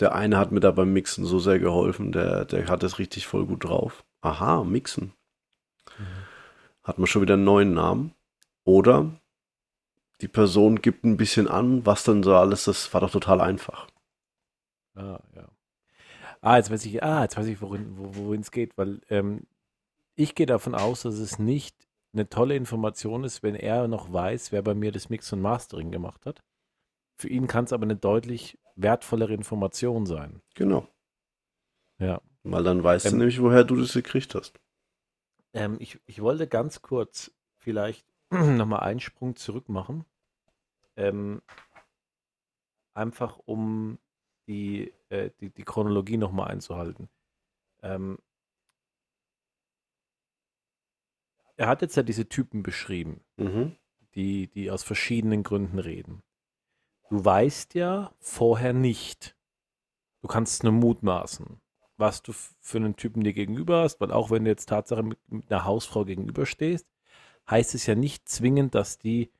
der 0.00 0.14
eine 0.14 0.36
hat 0.36 0.52
mir 0.52 0.60
da 0.60 0.70
beim 0.70 0.92
Mixen 0.92 1.24
so 1.24 1.38
sehr 1.38 1.58
geholfen, 1.58 2.12
der, 2.12 2.44
der 2.44 2.68
hat 2.68 2.82
es 2.82 2.98
richtig 2.98 3.26
voll 3.26 3.46
gut 3.46 3.64
drauf. 3.64 4.04
Aha, 4.20 4.64
Mixen. 4.64 5.12
Mhm. 5.98 6.04
Hat 6.84 6.98
man 6.98 7.06
schon 7.06 7.22
wieder 7.22 7.34
einen 7.34 7.44
neuen 7.44 7.74
Namen. 7.74 8.14
Oder 8.64 9.10
die 10.20 10.28
Person 10.28 10.82
gibt 10.82 11.04
ein 11.04 11.16
bisschen 11.16 11.48
an, 11.48 11.86
was 11.86 12.04
dann 12.04 12.22
so 12.22 12.34
alles, 12.34 12.64
das 12.64 12.92
war 12.92 13.00
doch 13.00 13.10
total 13.10 13.40
einfach. 13.40 13.88
Ah, 14.94 15.20
ja. 15.34 15.48
Ah, 16.40 16.56
jetzt 16.56 16.70
weiß 16.70 16.84
ich, 16.84 17.02
ah, 17.02 17.22
jetzt 17.22 17.36
weiß 17.36 17.46
ich, 17.46 17.60
worin 17.60 17.92
worin 17.96 18.40
es 18.40 18.50
geht, 18.50 18.76
weil 18.76 19.00
ähm, 19.08 19.42
ich 20.14 20.34
gehe 20.34 20.46
davon 20.46 20.74
aus, 20.74 21.02
dass 21.02 21.18
es 21.18 21.38
nicht 21.38 21.87
eine 22.18 22.28
tolle 22.28 22.56
Information 22.56 23.24
ist, 23.24 23.42
wenn 23.42 23.54
er 23.54 23.88
noch 23.88 24.12
weiß, 24.12 24.52
wer 24.52 24.62
bei 24.62 24.74
mir 24.74 24.92
das 24.92 25.08
Mix 25.08 25.32
und 25.32 25.40
Mastering 25.40 25.90
gemacht 25.90 26.26
hat. 26.26 26.42
Für 27.16 27.28
ihn 27.28 27.46
kann 27.46 27.64
es 27.64 27.72
aber 27.72 27.84
eine 27.84 27.96
deutlich 27.96 28.58
wertvollere 28.76 29.34
Information 29.34 30.06
sein. 30.06 30.40
Genau. 30.54 30.86
Ja. 31.98 32.20
Weil 32.44 32.64
dann 32.64 32.82
weißt 32.82 33.06
ähm, 33.06 33.12
du 33.12 33.18
nämlich, 33.18 33.40
woher 33.42 33.64
du 33.64 33.76
das 33.76 33.92
gekriegt 33.92 34.34
hast. 34.34 34.60
Ähm, 35.52 35.76
ich, 35.80 36.00
ich 36.06 36.20
wollte 36.22 36.46
ganz 36.46 36.82
kurz 36.82 37.32
vielleicht 37.56 38.06
nochmal 38.30 38.80
einen 38.80 39.00
Sprung 39.00 39.36
zurück 39.36 39.68
machen. 39.68 40.04
Ähm, 40.96 41.42
einfach 42.94 43.38
um 43.44 43.98
die, 44.46 44.92
äh, 45.08 45.30
die, 45.40 45.50
die 45.50 45.64
Chronologie 45.64 46.16
nochmal 46.16 46.50
einzuhalten. 46.50 47.08
Ähm, 47.82 48.18
er 51.58 51.66
hat 51.66 51.82
jetzt 51.82 51.96
ja 51.96 52.02
diese 52.02 52.28
Typen 52.28 52.62
beschrieben, 52.62 53.20
mhm. 53.36 53.76
die, 54.14 54.46
die 54.46 54.70
aus 54.70 54.84
verschiedenen 54.84 55.42
Gründen 55.42 55.78
reden. 55.78 56.22
Du 57.10 57.24
weißt 57.24 57.74
ja 57.74 58.14
vorher 58.20 58.72
nicht, 58.72 59.36
du 60.22 60.28
kannst 60.28 60.62
nur 60.62 60.72
mutmaßen, 60.72 61.60
was 61.96 62.22
du 62.22 62.32
für 62.32 62.78
einen 62.78 62.96
Typen 62.96 63.24
dir 63.24 63.32
gegenüber 63.32 63.82
hast, 63.82 64.00
weil 64.00 64.12
auch 64.12 64.30
wenn 64.30 64.44
du 64.44 64.50
jetzt 64.50 64.68
Tatsache 64.68 65.02
mit, 65.02 65.18
mit 65.26 65.50
einer 65.50 65.64
Hausfrau 65.64 66.04
gegenüberstehst, 66.04 66.86
heißt 67.50 67.74
es 67.74 67.86
ja 67.86 67.96
nicht 67.96 68.28
zwingend, 68.28 68.74
dass 68.74 68.98
die 68.98 69.32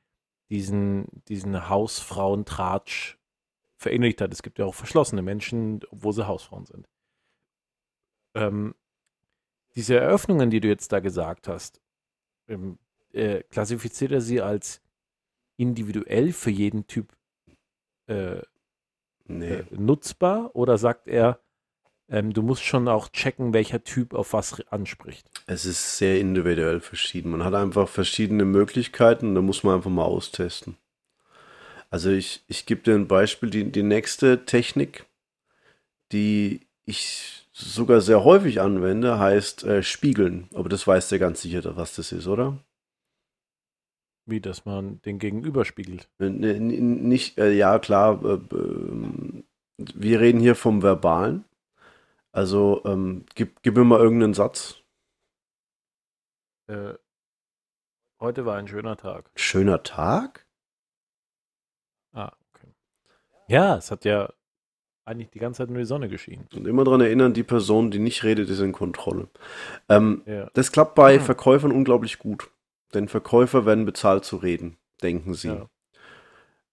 diesen, 0.49 1.05
diesen 1.29 1.69
Hausfrauentratsch 1.69 3.17
verinnerlicht 3.77 4.19
hat. 4.19 4.33
Es 4.33 4.43
gibt 4.43 4.59
ja 4.59 4.65
auch 4.65 4.75
verschlossene 4.75 5.21
Menschen, 5.21 5.79
obwohl 5.89 6.11
sie 6.11 6.27
Hausfrauen 6.27 6.65
sind. 6.65 6.89
Ähm, 8.33 8.75
diese 9.75 9.97
Eröffnungen, 9.97 10.49
die 10.49 10.59
du 10.59 10.67
jetzt 10.67 10.91
da 10.91 10.99
gesagt 10.99 11.47
hast, 11.47 11.79
ähm, 12.49 12.77
äh, 13.13 13.43
klassifiziert 13.49 14.11
er 14.11 14.21
sie 14.21 14.41
als 14.41 14.81
individuell 15.57 16.33
für 16.33 16.51
jeden 16.51 16.87
Typ 16.87 17.15
äh, 18.07 18.41
nee. 19.25 19.49
äh, 19.49 19.65
nutzbar 19.71 20.55
oder 20.55 20.77
sagt 20.77 21.07
er, 21.07 21.39
ähm, 22.09 22.33
du 22.33 22.41
musst 22.41 22.63
schon 22.63 22.87
auch 22.87 23.09
checken, 23.09 23.53
welcher 23.53 23.83
Typ 23.83 24.13
auf 24.13 24.33
was 24.33 24.67
anspricht? 24.67 25.29
Es 25.45 25.65
ist 25.65 25.97
sehr 25.97 26.19
individuell 26.19 26.79
verschieden. 26.79 27.31
Man 27.31 27.43
hat 27.43 27.53
einfach 27.53 27.87
verschiedene 27.87 28.45
Möglichkeiten 28.45 29.27
und 29.27 29.35
da 29.35 29.41
muss 29.41 29.63
man 29.63 29.75
einfach 29.75 29.91
mal 29.91 30.05
austesten. 30.05 30.77
Also 31.91 32.09
ich, 32.11 32.43
ich 32.47 32.65
gebe 32.65 32.81
dir 32.81 32.95
ein 32.95 33.07
Beispiel, 33.07 33.49
die, 33.49 33.71
die 33.71 33.83
nächste 33.83 34.45
Technik, 34.45 35.05
die 36.11 36.67
ich 36.85 37.47
sogar 37.59 38.01
sehr 38.01 38.23
häufig 38.23 38.61
anwende, 38.61 39.19
heißt 39.19 39.63
äh, 39.63 39.83
spiegeln. 39.83 40.49
Aber 40.53 40.69
das 40.69 40.87
weißt 40.87 41.11
du 41.11 41.19
ganz 41.19 41.41
sicher, 41.41 41.75
was 41.75 41.95
das 41.95 42.11
ist, 42.11 42.27
oder? 42.27 42.57
Wie, 44.25 44.41
dass 44.41 44.65
man 44.65 45.01
den 45.01 45.19
Gegenüber 45.19 45.65
spiegelt? 45.65 46.09
nicht, 46.19 47.37
äh, 47.37 47.51
ja 47.51 47.79
klar, 47.79 48.23
äh, 48.23 48.55
ähm, 48.55 49.43
wir 49.77 50.19
reden 50.19 50.39
hier 50.39 50.55
vom 50.55 50.83
Verbalen. 50.83 51.45
Also 52.31 52.81
ähm, 52.85 53.25
gib, 53.33 53.61
gib 53.63 53.75
mir 53.75 53.83
mal 53.83 53.99
irgendeinen 53.99 54.35
Satz. 54.35 54.77
Äh, 56.67 56.93
heute 58.19 58.45
war 58.45 58.57
ein 58.57 58.67
schöner 58.67 58.97
Tag. 58.97 59.31
Schöner 59.35 59.81
Tag? 59.81 60.45
Ah, 62.13 62.31
okay. 62.53 62.73
Ja, 63.47 63.77
es 63.77 63.89
hat 63.89 64.05
ja 64.05 64.31
eigentlich 65.09 65.29
die 65.31 65.39
ganze 65.39 65.59
Zeit 65.59 65.69
nur 65.69 65.79
die 65.79 65.85
Sonne 65.85 66.07
geschienen. 66.07 66.47
Und 66.55 66.67
immer 66.67 66.83
daran 66.83 67.01
erinnern, 67.01 67.33
die 67.33 67.43
Person, 67.43 67.91
die 67.91 67.99
nicht 67.99 68.23
redet, 68.23 68.49
ist 68.49 68.59
in 68.59 68.71
Kontrolle. 68.71 69.27
Ähm, 69.89 70.21
ja. 70.25 70.49
Das 70.53 70.71
klappt 70.71 70.95
bei 70.95 71.15
hm. 71.15 71.21
Verkäufern 71.23 71.71
unglaublich 71.71 72.19
gut. 72.19 72.49
Denn 72.93 73.07
Verkäufer 73.07 73.65
werden 73.65 73.85
bezahlt 73.85 74.23
zu 74.23 74.37
reden, 74.37 74.77
denken 75.01 75.33
sie. 75.33 75.49
Ja. 75.49 75.69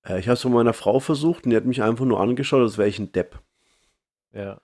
Äh, 0.07 0.21
ich 0.21 0.27
habe 0.27 0.35
es 0.35 0.43
von 0.43 0.53
meiner 0.53 0.73
Frau 0.75 1.01
versucht 1.01 1.45
und 1.45 1.51
die 1.51 1.57
hat 1.57 1.65
mich 1.65 1.83
einfach 1.83 2.05
nur 2.05 2.21
angeschaut, 2.21 2.61
als 2.61 2.79
wäre 2.79 2.89
ich 2.89 2.99
ein 2.99 3.13
Depp. 3.13 3.41
Ja. 4.33 4.61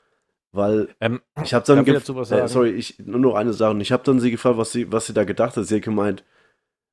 Weil 0.52 0.94
ähm, 1.00 1.22
ich 1.42 1.54
habe 1.54 1.64
dann 1.66 1.86
äh, 1.86 2.48
sorry, 2.48 2.70
ich 2.70 2.98
nur 2.98 3.20
noch 3.20 3.34
eine 3.34 3.54
Sache. 3.54 3.76
Ich 3.80 3.90
habe 3.90 4.02
dann 4.04 4.20
sie 4.20 4.30
gefragt, 4.30 4.58
was 4.58 4.70
sie, 4.70 4.92
was 4.92 5.06
sie 5.06 5.14
da 5.14 5.24
gedacht 5.24 5.56
hat. 5.56 5.64
Sie 5.64 5.76
hat 5.76 5.82
gemeint, 5.82 6.24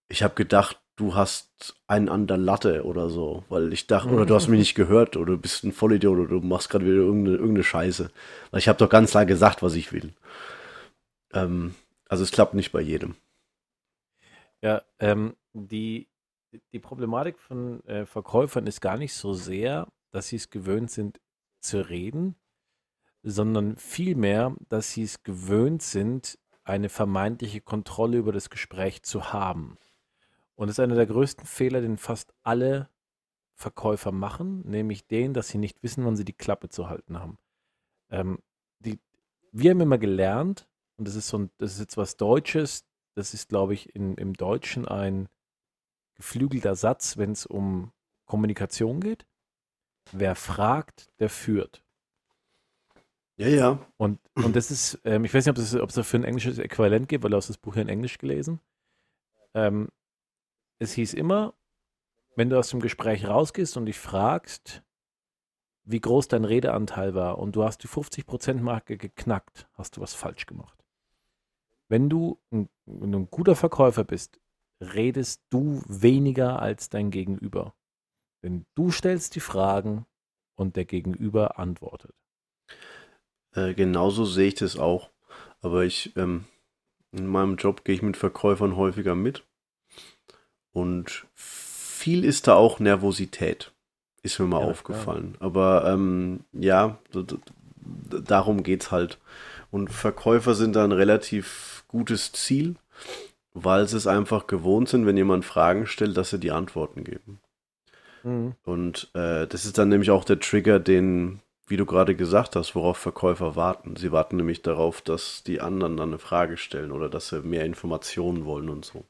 ich 0.08 0.24
habe 0.24 0.34
gedacht, 0.36 0.80
du 1.00 1.16
hast 1.16 1.76
einen 1.88 2.10
an 2.10 2.28
der 2.28 2.38
Latte 2.38 2.84
oder 2.84 3.10
so, 3.10 3.44
weil 3.50 3.72
ich 3.72 3.88
dachte, 3.88 4.10
oder 4.10 4.26
du 4.26 4.36
hast 4.36 4.50
mich 4.50 4.60
nicht 4.60 4.76
gehört 4.76 5.16
oder 5.16 5.34
du 5.34 5.38
bist 5.38 5.64
ein 5.64 5.72
Vollidiot 5.72 6.18
oder 6.18 6.28
du 6.28 6.42
machst 6.42 6.70
gerade 6.70 6.86
wieder 6.86 6.96
irgendeine, 6.96 7.38
irgendeine 7.38 7.64
Scheiße. 7.64 8.12
Weil 8.52 8.60
ich 8.60 8.68
habe 8.68 8.78
doch 8.78 8.90
ganz 8.90 9.12
klar 9.12 9.26
gesagt, 9.26 9.64
was 9.64 9.76
ich 9.76 9.94
will. 9.94 10.14
Ähm, 11.34 11.74
also 12.08 12.24
es 12.24 12.32
klappt 12.32 12.54
nicht 12.54 12.72
bei 12.72 12.82
jedem. 12.82 13.16
Ja, 14.62 14.82
ähm, 15.00 15.36
die, 15.54 16.10
die 16.74 16.80
Problematik 16.80 17.40
von 17.40 17.82
äh, 17.86 18.06
Verkäufern 18.06 18.68
ist 18.68 18.82
gar 18.82 18.98
nicht 18.98 19.14
so 19.14 19.34
sehr, 19.34 19.88
dass 20.12 20.28
sie 20.28 20.36
es 20.36 20.50
gewöhnt 20.50 20.92
sind 20.92 21.22
zu 21.62 21.88
reden, 21.88 22.36
sondern 23.24 23.78
vielmehr, 23.78 24.54
dass 24.68 24.92
sie 24.92 25.04
es 25.04 25.24
gewöhnt 25.24 25.82
sind, 25.82 26.38
eine 26.66 26.90
vermeintliche 26.90 27.62
Kontrolle 27.62 28.18
über 28.18 28.34
das 28.34 28.50
Gespräch 28.50 29.04
zu 29.04 29.32
haben. 29.32 29.78
Und 30.60 30.68
das 30.68 30.76
ist 30.76 30.82
einer 30.82 30.96
der 30.96 31.06
größten 31.06 31.46
Fehler, 31.46 31.80
den 31.80 31.98
fast 31.98 32.34
alle 32.44 32.90
Verkäufer 33.56 34.12
machen, 34.12 34.60
nämlich 34.70 35.08
den, 35.08 35.34
dass 35.34 35.48
sie 35.48 35.58
nicht 35.58 35.82
wissen, 35.84 36.04
wann 36.04 36.18
sie 36.18 36.26
die 36.26 36.34
Klappe 36.34 36.68
zu 36.68 36.90
halten 36.90 37.18
haben. 37.18 37.38
Ähm, 38.10 38.40
die, 38.80 39.00
wir 39.54 39.72
haben 39.72 39.80
immer 39.80 39.98
gelernt, 39.98 40.68
und 40.98 41.08
das 41.08 41.16
ist 41.16 41.30
so 41.30 41.38
ein, 41.38 41.50
das 41.60 41.72
ist 41.72 41.80
jetzt 41.80 41.96
was 41.96 42.18
Deutsches, 42.18 42.84
das 43.16 43.34
ist, 43.34 43.48
glaube 43.48 43.74
ich, 43.74 43.96
in, 43.96 44.16
im 44.16 44.34
Deutschen 44.34 44.86
ein 44.86 45.30
geflügelter 46.16 46.76
Satz, 46.76 47.16
wenn 47.16 47.32
es 47.32 47.46
um 47.46 47.94
Kommunikation 48.26 49.00
geht. 49.00 49.26
Wer 50.12 50.36
fragt, 50.36 51.10
der 51.20 51.30
führt. 51.30 51.86
Ja, 53.38 53.48
ja. 53.48 53.80
Und, 53.96 54.20
und 54.36 54.58
das 54.58 54.72
ist, 54.72 55.00
ähm, 55.06 55.24
ich 55.24 55.34
weiß 55.34 55.46
nicht, 55.46 55.58
ob 55.58 55.64
es 55.64 55.74
ob 55.74 55.94
dafür 55.94 56.20
ein 56.20 56.26
englisches 56.26 56.58
Äquivalent 56.58 57.08
gibt, 57.08 57.24
weil 57.24 57.32
du 57.32 57.38
hast 57.38 57.48
das 57.48 57.58
Buch 57.58 57.78
ja 57.78 57.82
in 57.82 57.88
Englisch 57.88 58.18
gelesen. 58.18 58.60
Ähm, 59.54 59.88
es 60.80 60.94
hieß 60.94 61.14
immer, 61.14 61.54
wenn 62.36 62.50
du 62.50 62.58
aus 62.58 62.70
dem 62.70 62.80
Gespräch 62.80 63.28
rausgehst 63.28 63.78
und 63.78 63.86
dich 63.86 64.00
fragst, 64.00 64.84
wie 65.84 66.00
groß 66.00 66.28
dein 66.28 66.46
Redeanteil 66.46 67.14
war 67.14 67.40
und 67.40 67.56
du 67.56 67.64
hast 67.64 67.84
die 67.84 67.88
50%-Marke 67.88 68.98
geknackt, 68.98 69.68
hast 69.74 69.98
du 69.98 70.02
was 70.02 70.14
falsch 70.14 70.46
gemacht. 70.46 70.78
Wenn 71.88 72.10
du, 72.10 72.40
ein, 72.52 72.70
wenn 72.86 73.12
du 73.12 73.20
ein 73.20 73.30
guter 73.30 73.56
Verkäufer 73.56 74.04
bist, 74.04 74.40
redest 74.80 75.42
du 75.50 75.82
weniger 75.88 76.62
als 76.62 76.90
dein 76.90 77.12
Gegenüber. 77.12 77.74
Denn 78.44 78.66
du 78.76 78.92
stellst 78.92 79.36
die 79.36 79.42
Fragen 79.42 80.06
und 80.56 80.76
der 80.76 80.86
Gegenüber 80.86 81.60
antwortet. 81.60 82.16
Äh, 83.54 83.74
genauso 83.74 84.26
sehe 84.26 84.50
ich 84.50 84.56
das 84.56 84.78
auch. 84.78 85.10
Aber 85.62 85.84
ich, 85.84 86.16
ähm, 86.16 86.46
in 87.12 87.28
meinem 87.28 87.58
Job 87.58 87.84
gehe 87.84 87.96
ich 87.96 88.02
mit 88.02 88.16
Verkäufern 88.16 88.76
häufiger 88.76 89.16
mit. 89.16 89.46
Und 90.80 91.26
viel 91.36 92.24
ist 92.24 92.48
da 92.48 92.56
auch 92.56 92.80
Nervosität. 92.80 93.74
Ist 94.24 94.40
mir 94.40 94.48
mal 94.48 94.62
ja, 94.62 94.68
aufgefallen. 94.68 95.34
Klar. 95.34 95.46
Aber 95.46 95.92
ähm, 95.92 96.42
ja, 96.54 96.98
darum 97.84 98.64
geht 98.64 98.84
es 98.84 98.92
halt. 98.92 99.18
Und 99.72 99.92
Verkäufer 99.92 100.56
sind 100.56 100.78
da 100.78 100.86
ein 100.86 100.94
relativ 100.94 101.84
gutes 101.90 102.32
Ziel, 102.32 102.76
weil 103.54 103.90
sie 103.90 103.98
es 103.98 104.08
einfach 104.08 104.48
gewohnt 104.48 104.88
sind, 104.88 105.06
wenn 105.06 105.18
jemand 105.18 105.44
Fragen 105.44 105.86
stellt, 105.86 106.16
dass 106.16 106.30
sie 106.30 106.40
die 106.40 106.52
Antworten 106.52 107.04
geben. 107.04 107.42
Mhm. 108.24 108.56
Und 108.64 109.12
äh, 109.16 109.46
das 109.46 109.66
ist 109.66 109.78
dann 109.78 109.90
nämlich 109.90 110.12
auch 110.12 110.24
der 110.24 110.40
Trigger, 110.40 110.80
den, 110.80 111.42
wie 111.68 111.78
du 111.78 111.86
gerade 111.86 112.16
gesagt 112.16 112.56
hast, 112.56 112.74
worauf 112.74 112.98
Verkäufer 112.98 113.58
warten. 113.58 113.98
Sie 113.98 114.14
warten 114.14 114.38
nämlich 114.38 114.62
darauf, 114.62 115.02
dass 115.02 115.44
die 115.44 115.60
anderen 115.60 115.98
dann 115.98 116.10
eine 116.10 116.20
Frage 116.20 116.56
stellen 116.56 116.94
oder 116.94 117.10
dass 117.10 117.30
sie 117.30 117.42
mehr 117.42 117.66
Informationen 117.66 118.46
wollen 118.46 118.70
und 118.70 118.86
so. 118.86 119.04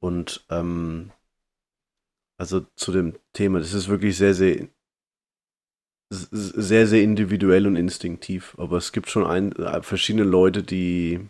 Und 0.00 0.44
ähm, 0.50 1.10
also 2.36 2.66
zu 2.76 2.92
dem 2.92 3.14
Thema, 3.32 3.58
das 3.58 3.74
ist 3.74 3.88
wirklich 3.88 4.16
sehr, 4.16 4.34
sehr 4.34 4.68
sehr, 6.10 6.86
sehr 6.86 7.02
individuell 7.02 7.66
und 7.66 7.76
instinktiv. 7.76 8.54
Aber 8.58 8.78
es 8.78 8.92
gibt 8.92 9.10
schon 9.10 9.26
ein, 9.26 9.52
äh, 9.52 9.82
verschiedene 9.82 10.24
Leute, 10.24 10.62
die 10.62 11.28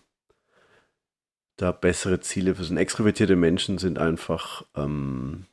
da 1.56 1.72
bessere 1.72 2.20
Ziele 2.20 2.54
für 2.54 2.64
sind. 2.64 2.76
Extrovertierte 2.76 3.34
Menschen 3.34 3.78
sind 3.78 3.98
einfach 3.98 4.64
ähm, 4.76 5.46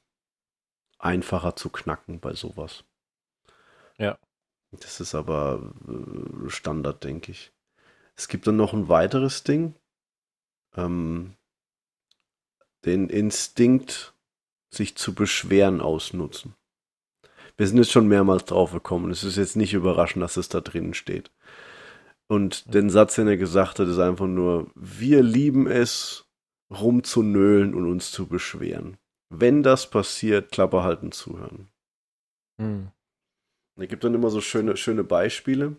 einfacher 1.00 1.56
zu 1.56 1.70
knacken 1.70 2.20
bei 2.20 2.34
sowas. 2.34 2.84
Ja. 3.98 4.20
Das 4.72 5.00
ist 5.00 5.16
aber 5.16 5.74
äh, 5.88 6.50
Standard, 6.50 7.04
denke 7.04 7.32
ich. 7.32 7.52
Es 8.16 8.28
gibt 8.28 8.46
dann 8.46 8.58
noch 8.58 8.74
ein 8.74 8.88
weiteres 8.88 9.44
Ding. 9.44 9.74
Ähm, 10.76 11.36
den 12.86 13.10
Instinkt, 13.10 14.14
sich 14.70 14.96
zu 14.96 15.14
beschweren, 15.14 15.82
ausnutzen. 15.82 16.56
Wir 17.58 17.68
sind 17.68 17.78
jetzt 17.78 17.92
schon 17.92 18.08
mehrmals 18.08 18.46
drauf 18.46 18.74
gekommen. 18.74 19.12
Es 19.12 19.24
ist 19.24 19.38
jetzt 19.38 19.56
nicht 19.56 19.74
überraschend, 19.74 20.22
dass 20.22 20.38
es 20.38 20.50
da 20.50 20.60
drinnen 20.60 20.94
steht. 20.94 21.32
Und 22.28 22.74
den 22.74 22.90
Satz, 22.90 23.16
den 23.16 23.28
er 23.28 23.38
gesagt 23.38 23.80
hat, 23.80 23.88
ist 23.88 24.00
einfach 24.00 24.28
nur, 24.28 24.68
wir 24.76 25.24
lieben 25.24 25.68
es, 25.68 26.26
rumzunölen 26.72 27.74
und 27.74 27.90
uns 27.90 28.12
zu 28.12 28.28
beschweren. 28.28 28.98
Wenn 29.30 29.64
das 29.64 29.90
passiert, 29.90 30.52
Klappe 30.52 30.84
halten, 30.84 31.12
zuhören. 31.12 31.70
Hm. 32.60 32.90
Er 33.78 33.88
gibt 33.88 34.04
dann 34.04 34.14
immer 34.14 34.30
so 34.30 34.42
schöne, 34.42 34.78
schöne 34.78 35.04
Beispiele. 35.04 35.76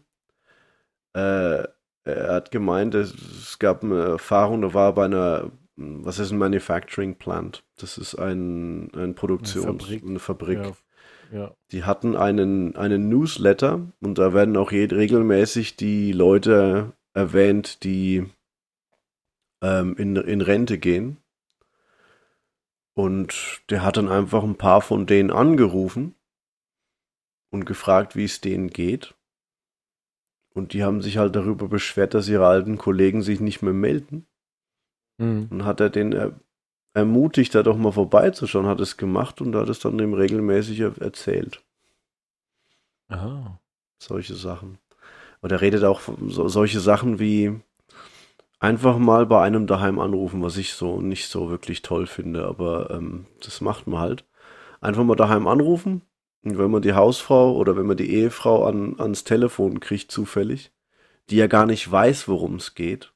Äh, 1.14 1.64
er 2.04 2.32
hat 2.34 2.50
gemeint, 2.50 2.94
es 2.94 3.58
gab 3.58 3.82
eine 3.82 4.02
Erfahrung, 4.02 4.62
da 4.62 4.74
war 4.74 4.94
bei 4.94 5.06
einer, 5.06 5.50
was 5.76 6.18
ist 6.18 6.30
ein 6.30 6.38
Manufacturing 6.38 7.16
Plant? 7.16 7.62
Das 7.76 7.98
ist 7.98 8.14
ein, 8.14 8.90
ein 8.94 9.14
Produktions, 9.14 9.66
eine 9.66 9.78
Fabrik. 9.78 10.04
Eine 10.04 10.18
Fabrik. 10.18 10.58
Ja, 10.58 10.76
ja. 11.38 11.54
Die 11.72 11.84
hatten 11.84 12.16
einen, 12.16 12.76
einen 12.76 13.08
Newsletter 13.08 13.92
und 14.00 14.18
da 14.18 14.32
werden 14.32 14.56
auch 14.56 14.72
regelmäßig 14.72 15.76
die 15.76 16.12
Leute 16.12 16.92
erwähnt, 17.12 17.84
die 17.84 18.26
ähm, 19.62 19.96
in, 19.96 20.16
in 20.16 20.40
Rente 20.40 20.78
gehen. 20.78 21.18
Und 22.94 23.62
der 23.68 23.84
hat 23.84 23.98
dann 23.98 24.08
einfach 24.08 24.42
ein 24.42 24.56
paar 24.56 24.80
von 24.80 25.06
denen 25.06 25.30
angerufen 25.30 26.14
und 27.50 27.66
gefragt, 27.66 28.16
wie 28.16 28.24
es 28.24 28.40
denen 28.40 28.70
geht. 28.70 29.14
Und 30.54 30.72
die 30.72 30.82
haben 30.82 31.02
sich 31.02 31.18
halt 31.18 31.36
darüber 31.36 31.68
beschwert, 31.68 32.14
dass 32.14 32.28
ihre 32.28 32.46
alten 32.46 32.78
Kollegen 32.78 33.20
sich 33.20 33.40
nicht 33.40 33.60
mehr 33.60 33.74
melden. 33.74 34.26
Mhm. 35.18 35.48
Und 35.50 35.64
hat 35.64 35.80
er 35.80 35.90
den 35.90 36.34
ermutigt, 36.94 37.54
da 37.54 37.62
doch 37.62 37.76
mal 37.76 37.92
vorbeizuschauen, 37.92 38.66
hat 38.66 38.80
es 38.80 38.96
gemacht 38.96 39.40
und 39.40 39.54
hat 39.54 39.68
es 39.68 39.80
dann 39.80 39.98
ihm 39.98 40.14
regelmäßig 40.14 40.80
erzählt. 40.80 41.62
Aha. 43.08 43.60
Solche 43.98 44.34
Sachen. 44.34 44.78
Und 45.40 45.52
er 45.52 45.60
redet 45.60 45.84
auch 45.84 46.00
so, 46.28 46.48
solche 46.48 46.80
Sachen 46.80 47.18
wie 47.18 47.60
einfach 48.58 48.98
mal 48.98 49.26
bei 49.26 49.42
einem 49.42 49.66
daheim 49.66 49.98
anrufen, 49.98 50.42
was 50.42 50.56
ich 50.56 50.72
so 50.72 51.00
nicht 51.00 51.28
so 51.28 51.50
wirklich 51.50 51.82
toll 51.82 52.06
finde, 52.06 52.46
aber 52.46 52.90
ähm, 52.90 53.26
das 53.42 53.60
macht 53.60 53.86
man 53.86 54.00
halt. 54.00 54.24
Einfach 54.80 55.04
mal 55.04 55.16
daheim 55.16 55.46
anrufen 55.46 56.02
und 56.42 56.58
wenn 56.58 56.70
man 56.70 56.82
die 56.82 56.94
Hausfrau 56.94 57.54
oder 57.56 57.76
wenn 57.76 57.86
man 57.86 57.96
die 57.96 58.10
Ehefrau 58.10 58.64
an, 58.64 58.98
ans 58.98 59.24
Telefon 59.24 59.80
kriegt 59.80 60.10
zufällig, 60.10 60.72
die 61.28 61.36
ja 61.36 61.46
gar 61.46 61.66
nicht 61.66 61.90
weiß, 61.90 62.28
worum 62.28 62.56
es 62.56 62.74
geht, 62.74 63.12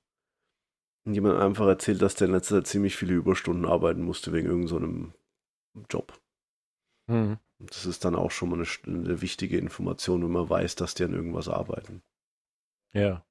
jemand 1.15 1.41
einfach 1.41 1.67
erzählt, 1.67 2.03
dass 2.03 2.15
der 2.15 2.29
in 2.29 2.35
letzter 2.35 2.57
Zeit 2.57 2.67
ziemlich 2.67 2.97
viele 2.97 3.15
Überstunden 3.15 3.65
arbeiten 3.65 4.03
musste 4.03 4.33
wegen 4.33 4.49
irgendeinem 4.49 5.13
so 5.75 5.83
Job. 5.89 6.21
Mhm. 7.07 7.39
Das 7.59 7.87
ist 7.87 8.05
dann 8.05 8.15
auch 8.15 8.31
schon 8.31 8.49
mal 8.51 8.57
eine, 8.57 8.69
eine, 8.87 9.21
wichtige 9.21 9.59
Information, 9.59 10.23
wenn 10.23 10.31
man 10.31 10.49
weiß, 10.49 10.77
dass 10.77 10.95
die 10.95 11.05
an 11.05 11.13
irgendwas 11.13 11.49
arbeiten. 11.49 12.03
Ja. 12.93 13.25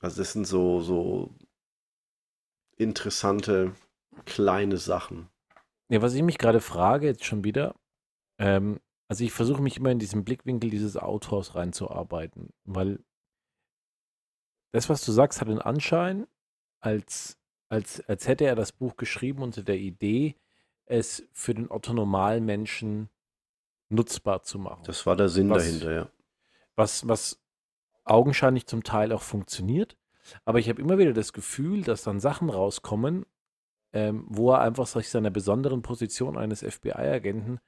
Also 0.00 0.22
das 0.22 0.32
sind 0.32 0.46
so, 0.46 0.80
so 0.80 1.34
interessante 2.76 3.74
kleine 4.24 4.78
Sachen. 4.78 5.28
Ja, 5.90 6.00
was 6.02 6.14
ich 6.14 6.22
mich 6.22 6.38
gerade 6.38 6.60
frage, 6.60 7.06
jetzt 7.06 7.24
schon 7.24 7.44
wieder, 7.44 7.74
ähm, 8.38 8.80
also 9.08 9.24
ich 9.24 9.32
versuche 9.32 9.62
mich 9.62 9.76
immer 9.78 9.90
in 9.90 9.98
diesen 9.98 10.24
Blickwinkel 10.24 10.70
dieses 10.70 10.96
Autors 10.96 11.54
reinzuarbeiten, 11.54 12.50
weil 12.64 13.00
das, 14.72 14.88
was 14.88 15.04
du 15.04 15.12
sagst, 15.12 15.40
hat 15.40 15.48
den 15.48 15.60
Anschein, 15.60 16.26
als, 16.80 17.38
als, 17.68 18.00
als 18.08 18.28
hätte 18.28 18.44
er 18.44 18.54
das 18.54 18.72
Buch 18.72 18.96
geschrieben 18.96 19.42
unter 19.42 19.62
der 19.62 19.78
Idee, 19.78 20.36
es 20.86 21.24
für 21.32 21.54
den 21.54 21.70
autonomalen 21.70 22.44
Menschen 22.44 23.08
nutzbar 23.88 24.42
zu 24.42 24.58
machen. 24.58 24.82
Das 24.84 25.06
war 25.06 25.16
der 25.16 25.28
Sinn 25.28 25.50
was, 25.50 25.64
dahinter, 25.64 25.92
ja. 25.92 26.08
Was, 26.76 27.06
was 27.08 27.40
augenscheinlich 28.04 28.66
zum 28.66 28.82
Teil 28.84 29.12
auch 29.12 29.22
funktioniert. 29.22 29.96
Aber 30.44 30.58
ich 30.58 30.68
habe 30.68 30.80
immer 30.80 30.98
wieder 30.98 31.12
das 31.12 31.32
Gefühl, 31.32 31.82
dass 31.82 32.02
dann 32.02 32.20
Sachen 32.20 32.50
rauskommen, 32.50 33.24
ähm, 33.92 34.26
wo 34.28 34.52
er 34.52 34.60
einfach 34.60 34.86
sich 34.86 35.08
seiner 35.08 35.30
besonderen 35.30 35.80
Position 35.82 36.36
eines 36.36 36.60
FBI-Agenten 36.62 37.58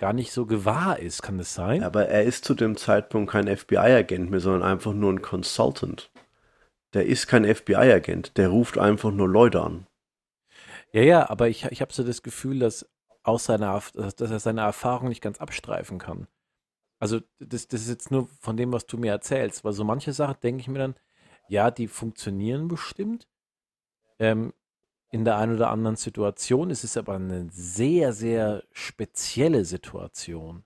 gar 0.00 0.14
nicht 0.14 0.32
so 0.32 0.46
gewahr 0.46 0.98
ist. 0.98 1.22
Kann 1.22 1.36
das 1.36 1.52
sein? 1.52 1.82
Aber 1.82 2.06
er 2.08 2.22
ist 2.22 2.44
zu 2.44 2.54
dem 2.54 2.76
Zeitpunkt 2.76 3.32
kein 3.32 3.54
FBI-Agent 3.54 4.30
mehr, 4.30 4.40
sondern 4.40 4.62
einfach 4.62 4.94
nur 4.94 5.12
ein 5.12 5.20
Consultant 5.20 6.10
der 6.94 7.06
ist 7.06 7.26
kein 7.26 7.44
FBI-Agent, 7.44 8.36
der 8.36 8.48
ruft 8.48 8.78
einfach 8.78 9.10
nur 9.10 9.28
Leute 9.28 9.62
an. 9.62 9.86
Ja, 10.92 11.02
ja, 11.02 11.30
aber 11.30 11.48
ich, 11.48 11.64
ich 11.66 11.80
habe 11.80 11.92
so 11.92 12.02
das 12.02 12.22
Gefühl, 12.22 12.58
dass, 12.58 12.88
aus 13.22 13.44
seiner, 13.44 13.82
dass 13.94 14.20
er 14.20 14.40
seine 14.40 14.62
Erfahrung 14.62 15.08
nicht 15.08 15.20
ganz 15.20 15.38
abstreifen 15.38 15.98
kann. 15.98 16.28
Also, 16.98 17.20
das, 17.38 17.68
das 17.68 17.82
ist 17.82 17.88
jetzt 17.88 18.10
nur 18.10 18.28
von 18.40 18.56
dem, 18.56 18.72
was 18.72 18.86
du 18.86 18.96
mir 18.96 19.12
erzählst, 19.12 19.64
weil 19.64 19.72
so 19.72 19.84
manche 19.84 20.12
Sachen 20.12 20.40
denke 20.42 20.62
ich 20.62 20.68
mir 20.68 20.78
dann, 20.78 20.94
ja, 21.48 21.70
die 21.70 21.88
funktionieren 21.88 22.68
bestimmt. 22.68 23.28
Ähm, 24.18 24.52
in 25.10 25.24
der 25.24 25.38
einen 25.38 25.54
oder 25.54 25.70
anderen 25.70 25.96
Situation. 25.96 26.70
Es 26.70 26.84
ist 26.84 26.96
aber 26.96 27.14
eine 27.14 27.48
sehr, 27.50 28.12
sehr 28.12 28.64
spezielle 28.72 29.64
Situation 29.64 30.64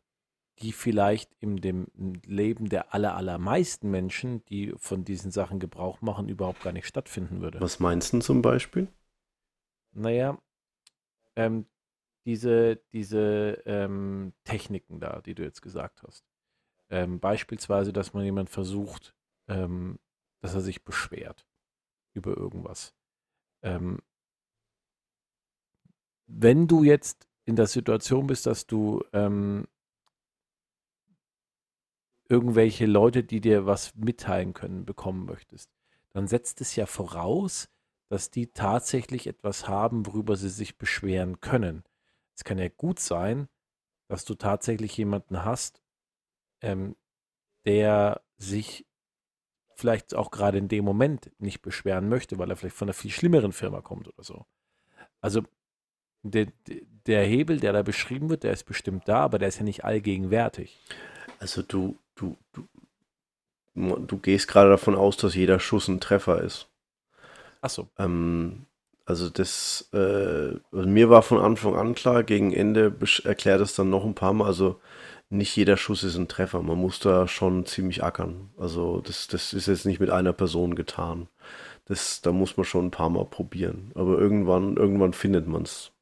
die 0.63 0.73
vielleicht 0.73 1.35
in 1.41 1.57
dem 1.57 1.89
Leben 2.25 2.69
der 2.69 2.95
aller, 2.95 3.17
allermeisten 3.17 3.91
Menschen, 3.91 4.45
die 4.47 4.73
von 4.77 5.05
diesen 5.05 5.31
Sachen 5.31 5.59
Gebrauch 5.59 6.01
machen, 6.01 6.29
überhaupt 6.29 6.63
gar 6.63 6.73
nicht 6.73 6.87
stattfinden 6.87 7.41
würde. 7.41 7.61
Was 7.61 7.81
meinst 7.81 8.13
du 8.13 8.21
zum 8.21 8.43
Beispiel? 8.43 8.89
Naja, 9.93 10.39
ähm, 11.37 11.67
diese, 12.25 12.77
diese 12.93 13.63
ähm, 13.67 14.33
Techniken 14.45 15.01
da, 15.01 15.21
die 15.21 15.35
du 15.35 15.43
jetzt 15.43 15.63
gesagt 15.63 16.03
hast. 16.03 16.25
Ähm, 16.89 17.19
beispielsweise, 17.19 17.93
dass 17.93 18.15
man 18.15 18.25
jemand 18.25 18.49
versucht, 18.49 19.15
ähm, 19.49 19.99
dass 20.41 20.55
er 20.55 20.61
sich 20.61 20.85
beschwert 20.85 21.47
über 22.15 22.37
irgendwas. 22.37 22.95
Ähm, 23.63 23.99
wenn 26.27 26.69
du 26.69 26.85
jetzt 26.85 27.29
in 27.45 27.57
der 27.57 27.67
Situation 27.67 28.27
bist, 28.29 28.47
dass 28.47 28.67
du 28.67 29.03
ähm, 29.13 29.67
irgendwelche 32.33 32.87
Leute, 32.87 33.23
die 33.23 33.43
dir 33.43 33.67
was 33.67 33.95
mitteilen 33.95 34.55
können, 34.55 34.87
bekommen 34.87 35.27
möchtest, 35.27 35.71
dann 36.11 36.27
setzt 36.27 36.63
es 36.63 36.75
ja 36.75 36.87
voraus, 36.87 37.69
dass 38.09 38.31
die 38.31 38.47
tatsächlich 38.47 39.27
etwas 39.27 39.69
haben, 39.69 40.07
worüber 40.07 40.37
sie 40.37 40.49
sich 40.49 40.79
beschweren 40.79 41.41
können. 41.41 41.85
Es 42.35 42.43
kann 42.43 42.59
ja 42.59 42.69
gut 42.69 43.01
sein, 43.01 43.49
dass 44.09 44.25
du 44.25 44.35
tatsächlich 44.35 44.97
jemanden 44.97 45.45
hast, 45.45 45.83
ähm, 46.63 46.97
der 47.67 48.23
sich 48.39 48.87
vielleicht 49.77 50.15
auch 50.15 50.31
gerade 50.31 50.57
in 50.57 50.69
dem 50.69 50.87
Moment 50.87 51.31
nicht 51.39 51.61
beschweren 51.61 52.09
möchte, 52.09 52.39
weil 52.39 52.51
er 52.51 52.57
vielleicht 52.57 52.77
von 52.77 52.87
einer 52.89 52.95
viel 52.95 53.11
schlimmeren 53.11 53.53
Firma 53.53 53.83
kommt 53.83 54.09
oder 54.09 54.25
so. 54.25 54.47
also 55.21 55.43
der, 56.25 56.47
der 57.07 57.25
Hebel, 57.25 57.61
der 57.61 57.73
da 57.73 57.83
beschrieben 57.83 58.31
wird, 58.31 58.45
der 58.45 58.53
ist 58.53 58.65
bestimmt 58.65 59.09
da, 59.09 59.25
aber 59.25 59.39
der 59.39 59.49
ist 59.49 59.59
ja 59.59 59.65
nicht 59.65 59.85
allgegenwärtig. 59.85 60.81
Also 61.41 61.63
du, 61.63 61.99
du, 62.23 62.37
du, 63.75 63.97
du 63.97 64.19
gehst 64.19 64.49
gerade 64.49 64.71
davon 64.71 64.95
aus, 64.95 65.17
dass 65.17 65.35
jeder 65.35 65.59
Schuss 65.59 65.89
ein 65.89 66.01
Treffer 66.01 66.43
ist. 66.43 66.69
Ach 67.61 67.71
so. 67.71 67.89
Ähm, 67.99 68.67
also 69.05 69.29
das, 69.31 69.89
äh, 69.93 70.57
also 70.73 70.89
mir 70.89 71.11
war 71.11 71.23
von 71.23 71.39
Anfang 71.39 71.75
an 71.75 71.95
klar, 71.95 72.23
gegen 72.23 72.53
Ende 72.53 72.97
erklärt 73.25 73.61
es 73.61 73.75
dann 73.75 73.91
noch 73.91 74.05
ein 74.05 74.15
paar 74.15 74.33
Mal, 74.33 74.47
also 74.47 74.81
nicht 75.29 75.57
jeder 75.57 75.77
Schuss 75.77 76.05
ist 76.05 76.17
ein 76.17 76.29
Treffer, 76.29 76.63
man 76.63 76.79
muss 76.79 77.01
da 77.01 77.27
schon 77.27 77.65
ziemlich 77.67 78.05
ackern. 78.05 78.51
Also 78.59 79.01
das, 79.01 79.29
das 79.29 79.53
ist 79.55 79.67
jetzt 79.67 79.87
nicht 79.87 79.99
mit 79.99 80.11
einer 80.11 80.33
Person 80.33 80.75
getan. 80.75 81.29
Das, 81.87 82.21
da 82.21 82.33
muss 82.33 82.57
man 82.57 82.65
schon 82.65 82.87
ein 82.87 82.91
paar 82.91 83.11
Mal 83.11 83.25
probieren. 83.25 83.91
Aber 83.95 84.19
irgendwann, 84.19 84.77
irgendwann 84.77 85.15
findet 85.15 85.49
man 85.49 85.63
es. 85.63 85.93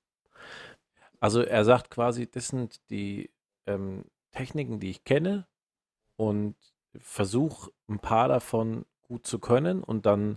Also 1.20 1.42
er 1.42 1.64
sagt 1.64 1.90
quasi, 1.90 2.28
das 2.30 2.48
sind 2.48 2.80
die 2.90 3.30
ähm, 3.66 4.04
Techniken, 4.32 4.80
die 4.80 4.90
ich 4.90 5.04
kenne 5.04 5.46
und 6.20 6.54
versuche 6.98 7.70
ein 7.88 7.98
paar 7.98 8.28
davon 8.28 8.84
gut 9.00 9.26
zu 9.26 9.38
können 9.38 9.82
und 9.82 10.04
dann 10.04 10.36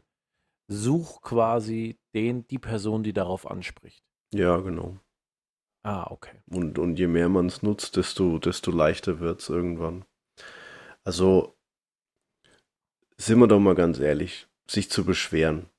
such 0.69 1.21
quasi 1.21 1.99
den, 2.13 2.47
die 2.47 2.57
Person, 2.57 3.03
die 3.03 3.11
darauf 3.11 3.45
anspricht. 3.51 4.05
Ja, 4.33 4.57
genau. 4.59 4.97
Ah, 5.83 6.09
okay. 6.09 6.37
Und, 6.49 6.79
und 6.79 6.97
je 6.97 7.07
mehr 7.07 7.27
man 7.27 7.47
es 7.47 7.63
nutzt, 7.63 7.97
desto, 7.97 8.39
desto 8.39 8.71
leichter 8.71 9.19
wird 9.19 9.41
es 9.41 9.49
irgendwann. 9.49 10.05
Also, 11.03 11.57
sind 13.17 13.39
wir 13.39 13.47
doch 13.47 13.59
mal 13.59 13.75
ganz 13.75 13.99
ehrlich, 13.99 14.47
sich 14.65 14.89
zu 14.89 15.03
beschweren. 15.03 15.69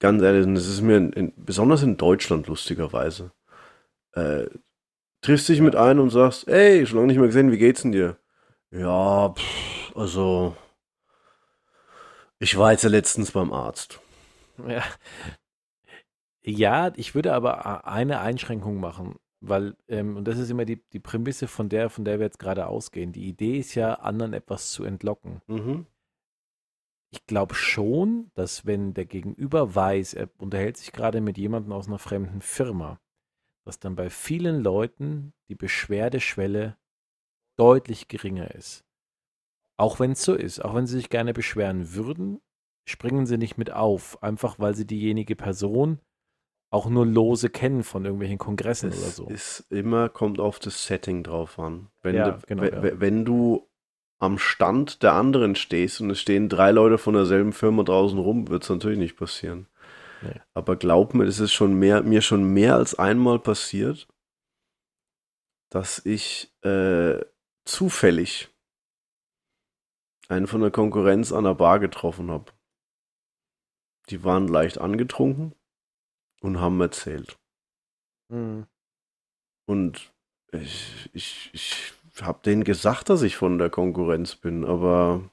Ganz 0.00 0.22
ehrlich, 0.22 0.44
das 0.54 0.68
ist 0.68 0.82
mir 0.82 0.98
in, 0.98 1.12
in, 1.14 1.32
besonders 1.34 1.82
in 1.82 1.96
Deutschland 1.96 2.46
lustigerweise. 2.46 3.32
Äh, 4.12 4.48
triffst 5.22 5.48
dich 5.48 5.62
mit 5.62 5.76
einem 5.76 6.00
und 6.00 6.10
sagst, 6.10 6.46
ey, 6.46 6.86
schon 6.86 6.98
lange 6.98 7.08
nicht 7.08 7.18
mehr 7.18 7.28
gesehen, 7.28 7.50
wie 7.50 7.58
geht's 7.58 7.80
denn 7.80 7.92
dir? 7.92 8.18
Ja, 8.70 9.30
pff, 9.34 9.96
also, 9.96 10.54
ich 12.38 12.56
war 12.56 12.72
jetzt 12.72 12.84
ja 12.84 12.90
letztens 12.90 13.32
beim 13.32 13.52
Arzt. 13.52 14.00
Ja. 14.66 14.82
Ja, 16.42 16.92
ich 16.96 17.14
würde 17.14 17.34
aber 17.34 17.86
eine 17.86 18.20
Einschränkung 18.20 18.80
machen, 18.80 19.16
weil, 19.40 19.76
ähm, 19.88 20.16
und 20.16 20.24
das 20.24 20.38
ist 20.38 20.50
immer 20.50 20.64
die, 20.64 20.82
die 20.92 21.00
Prämisse 21.00 21.46
von 21.46 21.68
der, 21.68 21.90
von 21.90 22.04
der 22.04 22.18
wir 22.18 22.26
jetzt 22.26 22.38
gerade 22.38 22.66
ausgehen. 22.66 23.12
Die 23.12 23.28
Idee 23.28 23.58
ist 23.58 23.74
ja, 23.74 23.94
anderen 23.94 24.32
etwas 24.32 24.70
zu 24.70 24.84
entlocken. 24.84 25.42
Mhm. 25.46 25.86
Ich 27.10 27.26
glaube 27.26 27.54
schon, 27.54 28.30
dass 28.34 28.66
wenn 28.66 28.94
der 28.94 29.06
Gegenüber 29.06 29.74
weiß, 29.74 30.14
er 30.14 30.28
unterhält 30.38 30.76
sich 30.76 30.92
gerade 30.92 31.20
mit 31.20 31.38
jemandem 31.38 31.72
aus 31.72 31.86
einer 31.86 31.98
fremden 31.98 32.40
Firma, 32.40 33.00
dass 33.64 33.78
dann 33.78 33.96
bei 33.96 34.10
vielen 34.10 34.62
Leuten 34.62 35.32
die 35.48 35.54
Beschwerdeschwelle 35.54 36.76
deutlich 37.58 38.08
geringer 38.08 38.54
ist. 38.54 38.84
Auch 39.76 40.00
wenn 40.00 40.12
es 40.12 40.22
so 40.22 40.34
ist, 40.34 40.64
auch 40.64 40.74
wenn 40.74 40.86
sie 40.86 40.96
sich 40.96 41.08
gerne 41.10 41.32
beschweren 41.32 41.94
würden, 41.94 42.40
springen 42.88 43.26
sie 43.26 43.38
nicht 43.38 43.58
mit 43.58 43.70
auf, 43.70 44.22
einfach 44.22 44.58
weil 44.58 44.74
sie 44.74 44.86
diejenige 44.86 45.36
Person 45.36 46.00
auch 46.70 46.88
nur 46.90 47.06
lose 47.06 47.48
kennen 47.48 47.82
von 47.82 48.04
irgendwelchen 48.04 48.38
Kongressen 48.38 48.90
es 48.90 48.98
oder 48.98 49.08
so. 49.08 49.26
Ist 49.28 49.64
immer, 49.70 50.08
kommt 50.08 50.38
auf 50.40 50.58
das 50.58 50.84
Setting 50.86 51.22
drauf 51.22 51.58
an. 51.58 51.88
Wenn, 52.02 52.16
Ja, 52.16 52.30
du, 52.32 52.46
genau, 52.46 52.64
ja. 52.64 52.82
we- 52.82 53.00
wenn 53.00 53.24
du 53.24 53.66
am 54.20 54.36
Stand 54.38 55.02
der 55.02 55.12
anderen 55.14 55.54
stehst 55.54 56.00
und 56.00 56.10
es 56.10 56.20
stehen 56.20 56.48
drei 56.48 56.72
Leute 56.72 56.98
von 56.98 57.14
derselben 57.14 57.52
Firma 57.52 57.84
draußen 57.84 58.18
rum, 58.18 58.48
wird 58.48 58.64
es 58.64 58.68
natürlich 58.68 58.98
nicht 58.98 59.16
passieren. 59.16 59.66
Nee. 60.22 60.40
Aber 60.54 60.76
glaub 60.76 61.14
mir, 61.14 61.24
es 61.24 61.38
ist 61.38 61.52
schon 61.52 61.78
mehr, 61.78 62.02
mir 62.02 62.20
schon 62.20 62.42
mehr 62.52 62.74
als 62.74 62.98
einmal 62.98 63.38
passiert, 63.38 64.08
dass 65.70 66.04
ich 66.04 66.52
äh, 66.64 67.18
zufällig 67.68 68.48
einen 70.28 70.46
von 70.46 70.60
der 70.60 70.70
Konkurrenz 70.70 71.32
an 71.32 71.44
der 71.44 71.54
Bar 71.54 71.78
getroffen 71.78 72.30
habe. 72.30 72.52
Die 74.10 74.24
waren 74.24 74.48
leicht 74.48 74.78
angetrunken 74.78 75.54
und 76.40 76.60
haben 76.60 76.80
erzählt. 76.80 77.38
Mhm. 78.28 78.66
Und 79.66 80.12
ich, 80.52 81.10
ich, 81.12 81.50
ich 81.52 81.92
habe 82.20 82.40
denen 82.42 82.64
gesagt, 82.64 83.10
dass 83.10 83.22
ich 83.22 83.36
von 83.36 83.58
der 83.58 83.70
Konkurrenz 83.70 84.34
bin, 84.34 84.64
aber 84.64 85.30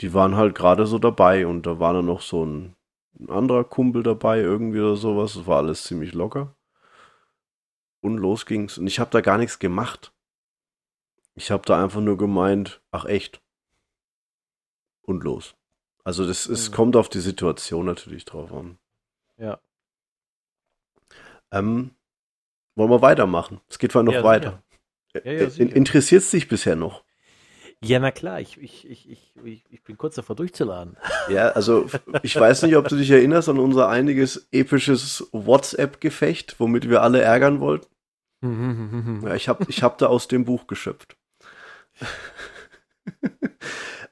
die 0.00 0.14
waren 0.14 0.36
halt 0.36 0.54
gerade 0.54 0.86
so 0.86 0.98
dabei 0.98 1.46
und 1.46 1.66
da 1.66 1.78
war 1.78 1.92
dann 1.92 2.06
noch 2.06 2.20
so 2.20 2.44
ein, 2.44 2.76
ein 3.18 3.30
anderer 3.30 3.64
Kumpel 3.64 4.02
dabei, 4.02 4.40
irgendwie 4.40 4.80
oder 4.80 4.96
sowas. 4.96 5.34
Das 5.34 5.46
war 5.46 5.58
alles 5.58 5.84
ziemlich 5.84 6.14
locker. 6.14 6.56
Und 8.00 8.18
los 8.18 8.46
ging's. 8.46 8.78
Und 8.78 8.86
ich 8.86 9.00
habe 9.00 9.10
da 9.10 9.20
gar 9.20 9.38
nichts 9.38 9.58
gemacht. 9.58 10.13
Ich 11.34 11.50
habe 11.50 11.64
da 11.66 11.82
einfach 11.82 12.00
nur 12.00 12.16
gemeint, 12.16 12.80
ach 12.90 13.04
echt. 13.06 13.40
Und 15.02 15.24
los. 15.24 15.54
Also 16.04 16.26
das 16.26 16.46
es 16.46 16.70
Mhm. 16.70 16.74
kommt 16.74 16.96
auf 16.96 17.08
die 17.08 17.20
Situation 17.20 17.86
natürlich 17.86 18.24
drauf 18.24 18.52
an. 18.52 18.78
Ja. 19.38 19.58
Ähm, 21.50 21.90
wollen 22.76 22.90
wir 22.90 23.02
weitermachen? 23.02 23.60
Es 23.68 23.78
geht 23.78 23.94
noch 23.94 24.12
Ja, 24.12 24.22
weiter. 24.24 24.62
Ja, 25.14 25.20
ja, 25.24 25.30
Äh, 25.32 25.50
sicher. 25.50 25.76
Interessiert 25.76 26.22
es 26.22 26.30
dich 26.30 26.48
bisher 26.48 26.76
noch? 26.76 27.04
Ja, 27.82 27.98
na 27.98 28.10
klar, 28.12 28.40
ich, 28.40 28.56
ich, 28.60 28.88
ich, 28.88 29.10
ich, 29.10 29.32
ich, 29.44 29.64
ich 29.68 29.84
bin 29.84 29.98
kurz 29.98 30.14
davor 30.14 30.36
durchzuladen. 30.36 30.96
Ja, 31.28 31.50
also 31.50 31.86
ich 32.22 32.34
weiß 32.34 32.62
nicht, 32.62 32.76
ob 32.76 32.88
du 32.88 32.96
dich 32.96 33.10
erinnerst 33.10 33.48
an 33.48 33.58
unser 33.58 33.88
einiges 33.88 34.48
episches 34.52 35.28
WhatsApp-Gefecht, 35.32 36.58
womit 36.58 36.88
wir 36.88 37.02
alle 37.02 37.20
ärgern 37.20 37.60
wollten. 37.60 37.86
Ja, 39.22 39.34
ich 39.34 39.48
habe 39.48 39.64
ich 39.68 39.82
hab 39.82 39.98
da 39.98 40.06
aus 40.06 40.28
dem 40.28 40.44
Buch 40.44 40.66
geschöpft. 40.66 41.16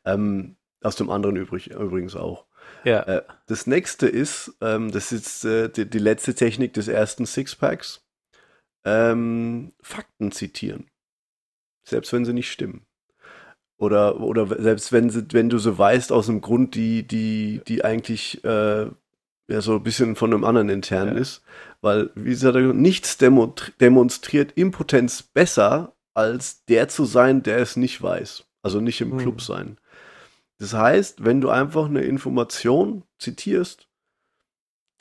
ähm, 0.04 0.56
aus 0.82 0.96
dem 0.96 1.10
anderen 1.10 1.36
übrig, 1.36 1.70
übrigens 1.70 2.16
auch. 2.16 2.46
ja. 2.84 3.02
Äh, 3.02 3.22
das 3.46 3.66
nächste 3.66 4.08
ist, 4.08 4.54
ähm, 4.60 4.90
das 4.90 5.12
ist 5.12 5.44
äh, 5.44 5.68
die, 5.68 5.88
die 5.88 5.98
letzte 5.98 6.34
Technik 6.34 6.72
des 6.74 6.88
ersten 6.88 7.26
Sixpacks, 7.26 8.04
ähm, 8.84 9.72
Fakten 9.80 10.32
zitieren. 10.32 10.88
Selbst 11.84 12.12
wenn 12.12 12.24
sie 12.24 12.32
nicht 12.32 12.50
stimmen. 12.50 12.86
Oder, 13.76 14.20
oder 14.20 14.46
selbst 14.62 14.92
wenn, 14.92 15.10
sie, 15.10 15.24
wenn 15.32 15.48
du 15.48 15.58
sie 15.58 15.76
weißt 15.76 16.12
aus 16.12 16.28
einem 16.28 16.40
Grund, 16.40 16.76
die, 16.76 17.06
die, 17.06 17.60
die 17.66 17.84
eigentlich 17.84 18.42
äh, 18.44 18.86
ja, 19.48 19.60
so 19.60 19.74
ein 19.74 19.82
bisschen 19.82 20.14
von 20.14 20.32
einem 20.32 20.44
anderen 20.44 20.68
intern 20.68 21.08
Ja. 21.08 21.14
ist. 21.14 21.42
Weil, 21.80 22.10
wie 22.14 22.30
gesagt, 22.30 22.56
nichts 22.56 23.18
demo 23.18 23.52
demonstriert 23.80 24.52
Impotenz 24.52 25.24
besser, 25.24 25.91
als 26.14 26.64
der 26.66 26.88
zu 26.88 27.04
sein, 27.04 27.42
der 27.42 27.58
es 27.58 27.76
nicht 27.76 28.00
weiß. 28.02 28.44
Also 28.62 28.80
nicht 28.80 29.00
im 29.00 29.12
Hm. 29.12 29.18
Club 29.18 29.40
sein. 29.40 29.78
Das 30.58 30.74
heißt, 30.74 31.24
wenn 31.24 31.40
du 31.40 31.48
einfach 31.50 31.86
eine 31.86 32.02
Information 32.02 33.04
zitierst, 33.18 33.88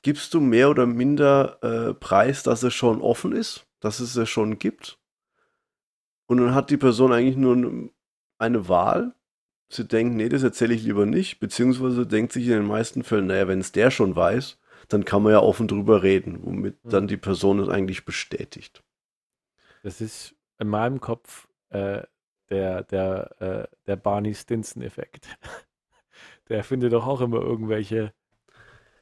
gibst 0.02 0.34
du 0.34 0.40
mehr 0.42 0.70
oder 0.70 0.88
minder 0.88 1.60
äh, 1.62 1.94
Preis, 1.94 2.42
dass 2.44 2.64
es 2.64 2.74
schon 2.74 3.02
offen 3.02 3.34
ist, 3.34 3.68
dass 3.80 4.00
es 4.00 4.16
es 4.16 4.30
schon 4.30 4.58
gibt. 4.58 4.98
Und 6.28 6.38
dann 6.38 6.56
hat 6.56 6.70
die 6.72 6.78
Person 6.78 7.12
eigentlich 7.14 7.36
nur 7.38 7.90
eine- 8.40 8.68
Wahl. 8.68 9.14
Sie 9.70 9.86
denkt, 9.88 10.16
nee, 10.16 10.28
das 10.30 10.42
erzähle 10.44 10.74
ich 10.74 10.82
lieber 10.84 11.06
nicht, 11.06 11.40
beziehungsweise 11.40 12.08
denkt 12.08 12.34
sich 12.34 12.46
in 12.46 12.52
den 12.54 12.66
meisten 12.66 13.04
Fällen, 13.04 13.28
naja, 13.28 13.48
wenn 13.48 13.60
es 13.60 13.72
der 13.72 13.92
schon 13.92 14.16
weiß, 14.16 14.58
dann 14.88 15.06
kann 15.06 15.22
man 15.22 15.32
ja 15.34 15.40
offen 15.40 15.68
drüber 15.68 16.02
reden, 16.02 16.40
womit 16.44 16.84
Mhm. 16.84 16.90
dann 16.90 17.08
die 17.08 17.18
Person 17.18 17.60
es 17.60 17.70
eigentlich 17.70 18.04
bestätigt. 18.04 18.84
Das 19.84 20.02
ist 20.02 20.36
in 20.62 20.70
meinem 20.70 21.02
Kopf 21.02 21.50
äh, 21.72 22.04
der, 22.50 22.84
der, 22.86 23.42
äh, 23.42 23.68
der 23.88 23.98
Barney 23.98 24.36
Stinson-Effekt. 24.36 25.28
Der 26.50 26.64
findet 26.66 26.92
doch 26.94 27.08
auch 27.08 27.22
immer 27.22 27.42
irgendwelche, 27.42 28.14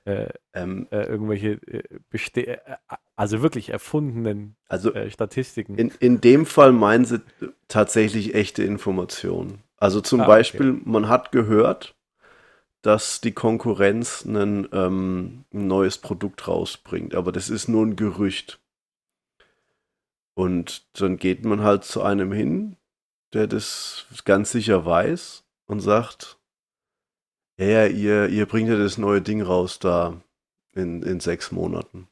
äh, 0.05 0.29
Ähm, 0.53 0.87
äh, 0.91 1.03
irgendwelche 1.03 1.51
äh, 1.67 1.83
beste 2.09 2.47
äh, 2.47 2.77
also 3.15 3.41
wirklich 3.41 3.69
erfundenen 3.69 4.55
also 4.67 4.93
äh, 4.93 5.11
Statistiken. 5.11 5.75
In, 5.77 5.91
in 5.99 6.21
dem 6.21 6.45
Fall 6.45 6.71
meinen 6.71 7.05
sie 7.05 7.21
tatsächlich 7.67 8.35
echte 8.35 8.63
Informationen. 8.63 9.63
Also 9.77 10.01
zum 10.01 10.21
Ah, 10.21 10.25
okay. 10.25 10.27
Beispiel, 10.27 10.79
man 10.85 11.07
hat 11.09 11.31
gehört, 11.31 11.95
dass 12.81 13.21
die 13.21 13.31
Konkurrenz 13.33 14.25
einen, 14.25 14.67
ähm, 14.71 15.45
ein 15.53 15.67
neues 15.67 15.97
Produkt 15.97 16.47
rausbringt, 16.47 17.15
aber 17.15 17.31
das 17.31 17.49
ist 17.49 17.67
nur 17.67 17.85
ein 17.85 17.95
Gerücht. 17.95 18.59
Und 20.39 21.01
dann 21.01 21.17
geht 21.17 21.43
man 21.43 21.63
halt 21.63 21.83
zu 21.83 22.01
einem 22.01 22.31
hin, 22.31 22.77
der 23.33 23.45
das 23.45 24.05
ganz 24.23 24.51
sicher 24.51 24.85
weiß 24.85 25.43
und 25.65 25.81
sagt, 25.81 26.39
ja, 27.57 27.65
ja, 27.65 27.85
ihr, 27.87 28.29
ihr 28.29 28.45
bringt 28.45 28.69
ja 28.69 28.77
das 28.77 28.97
neue 28.97 29.21
Ding 29.21 29.41
raus 29.41 29.79
da 29.79 30.21
in, 30.73 31.03
in 31.03 31.19
sechs 31.19 31.51
Monaten. 31.51 32.07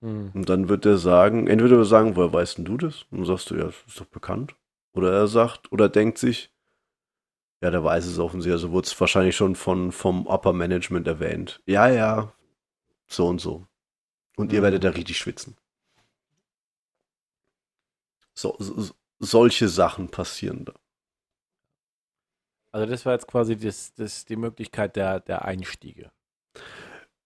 Hm. 0.00 0.32
Und 0.34 0.48
dann 0.48 0.68
wird 0.68 0.84
er 0.86 0.98
sagen, 0.98 1.46
entweder 1.46 1.76
wird 1.76 1.86
er 1.86 1.90
sagen, 1.90 2.16
woher 2.16 2.32
weißt 2.32 2.58
denn 2.58 2.64
du 2.64 2.78
das? 2.78 3.06
Und 3.12 3.18
dann 3.18 3.26
sagst 3.26 3.48
du, 3.48 3.54
ja, 3.54 3.66
das 3.66 3.76
ist 3.86 4.00
doch 4.00 4.06
bekannt. 4.06 4.56
Oder 4.92 5.12
er 5.12 5.28
sagt, 5.28 5.70
oder 5.70 5.88
denkt 5.88 6.18
sich, 6.18 6.52
ja, 7.62 7.70
der 7.70 7.84
weiß 7.84 8.06
es 8.06 8.18
offensichtlich, 8.18 8.60
also 8.60 8.72
wurde 8.72 8.88
es 8.88 9.00
wahrscheinlich 9.00 9.36
schon 9.36 9.54
von, 9.54 9.92
vom 9.92 10.26
Upper 10.26 10.52
Management 10.52 11.06
erwähnt. 11.06 11.62
Ja, 11.66 11.88
ja, 11.88 12.32
so 13.06 13.28
und 13.28 13.40
so. 13.40 13.68
Und 14.34 14.52
ihr 14.52 14.62
werdet 14.62 14.82
da 14.82 14.88
richtig 14.88 15.16
schwitzen. 15.16 15.56
So, 18.34 18.56
so, 18.58 18.94
solche 19.18 19.68
Sachen 19.68 20.08
passieren 20.08 20.64
da. 20.64 20.74
Also 22.72 22.86
das 22.86 23.04
war 23.04 23.12
jetzt 23.12 23.26
quasi 23.26 23.56
das, 23.56 23.94
das, 23.94 24.24
die 24.24 24.36
Möglichkeit 24.36 24.96
der, 24.96 25.20
der 25.20 25.44
Einstiege. 25.44 26.10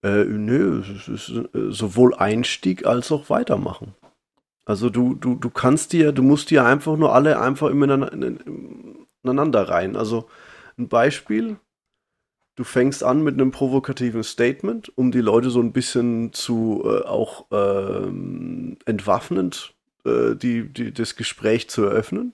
Äh, 0.03 0.25
nö, 0.25 0.81
es 0.81 1.07
ist 1.07 1.29
äh, 1.29 1.71
sowohl 1.71 2.13
Einstieg 2.15 2.85
als 2.85 3.11
auch 3.11 3.29
Weitermachen. 3.29 3.95
Also 4.65 4.89
du, 4.89 5.15
du, 5.15 5.35
du 5.35 5.49
kannst 5.49 5.93
dir, 5.93 6.11
du 6.11 6.21
musst 6.21 6.49
dir 6.49 6.65
einfach 6.65 6.97
nur 6.97 7.15
alle 7.15 7.39
einfach 7.39 7.69
ineinander 7.69 9.69
rein. 9.69 9.95
Also 9.95 10.29
ein 10.77 10.89
Beispiel, 10.89 11.57
du 12.57 12.65
fängst 12.65 13.01
an 13.01 13.23
mit 13.23 13.35
einem 13.35 13.51
provokativen 13.51 14.23
Statement, 14.23 14.91
um 14.97 15.11
die 15.11 15.21
Leute 15.21 15.49
so 15.49 15.61
ein 15.61 15.71
bisschen 15.71 16.33
zu 16.33 16.83
äh, 16.83 17.05
auch 17.05 17.45
ähm, 17.51 18.77
entwaffnend 18.85 19.76
äh, 20.07 20.35
die, 20.35 20.71
die, 20.71 20.93
das 20.93 21.15
Gespräch 21.15 21.69
zu 21.69 21.83
eröffnen. 21.83 22.33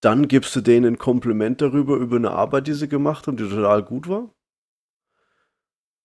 Dann 0.00 0.26
gibst 0.26 0.54
du 0.56 0.60
denen 0.60 0.94
ein 0.94 0.98
Kompliment 0.98 1.60
darüber, 1.60 1.96
über 1.96 2.16
eine 2.16 2.32
Arbeit, 2.32 2.66
die 2.66 2.72
sie 2.72 2.88
gemacht 2.88 3.26
haben, 3.26 3.36
die 3.36 3.48
total 3.48 3.84
gut 3.84 4.08
war. 4.08 4.34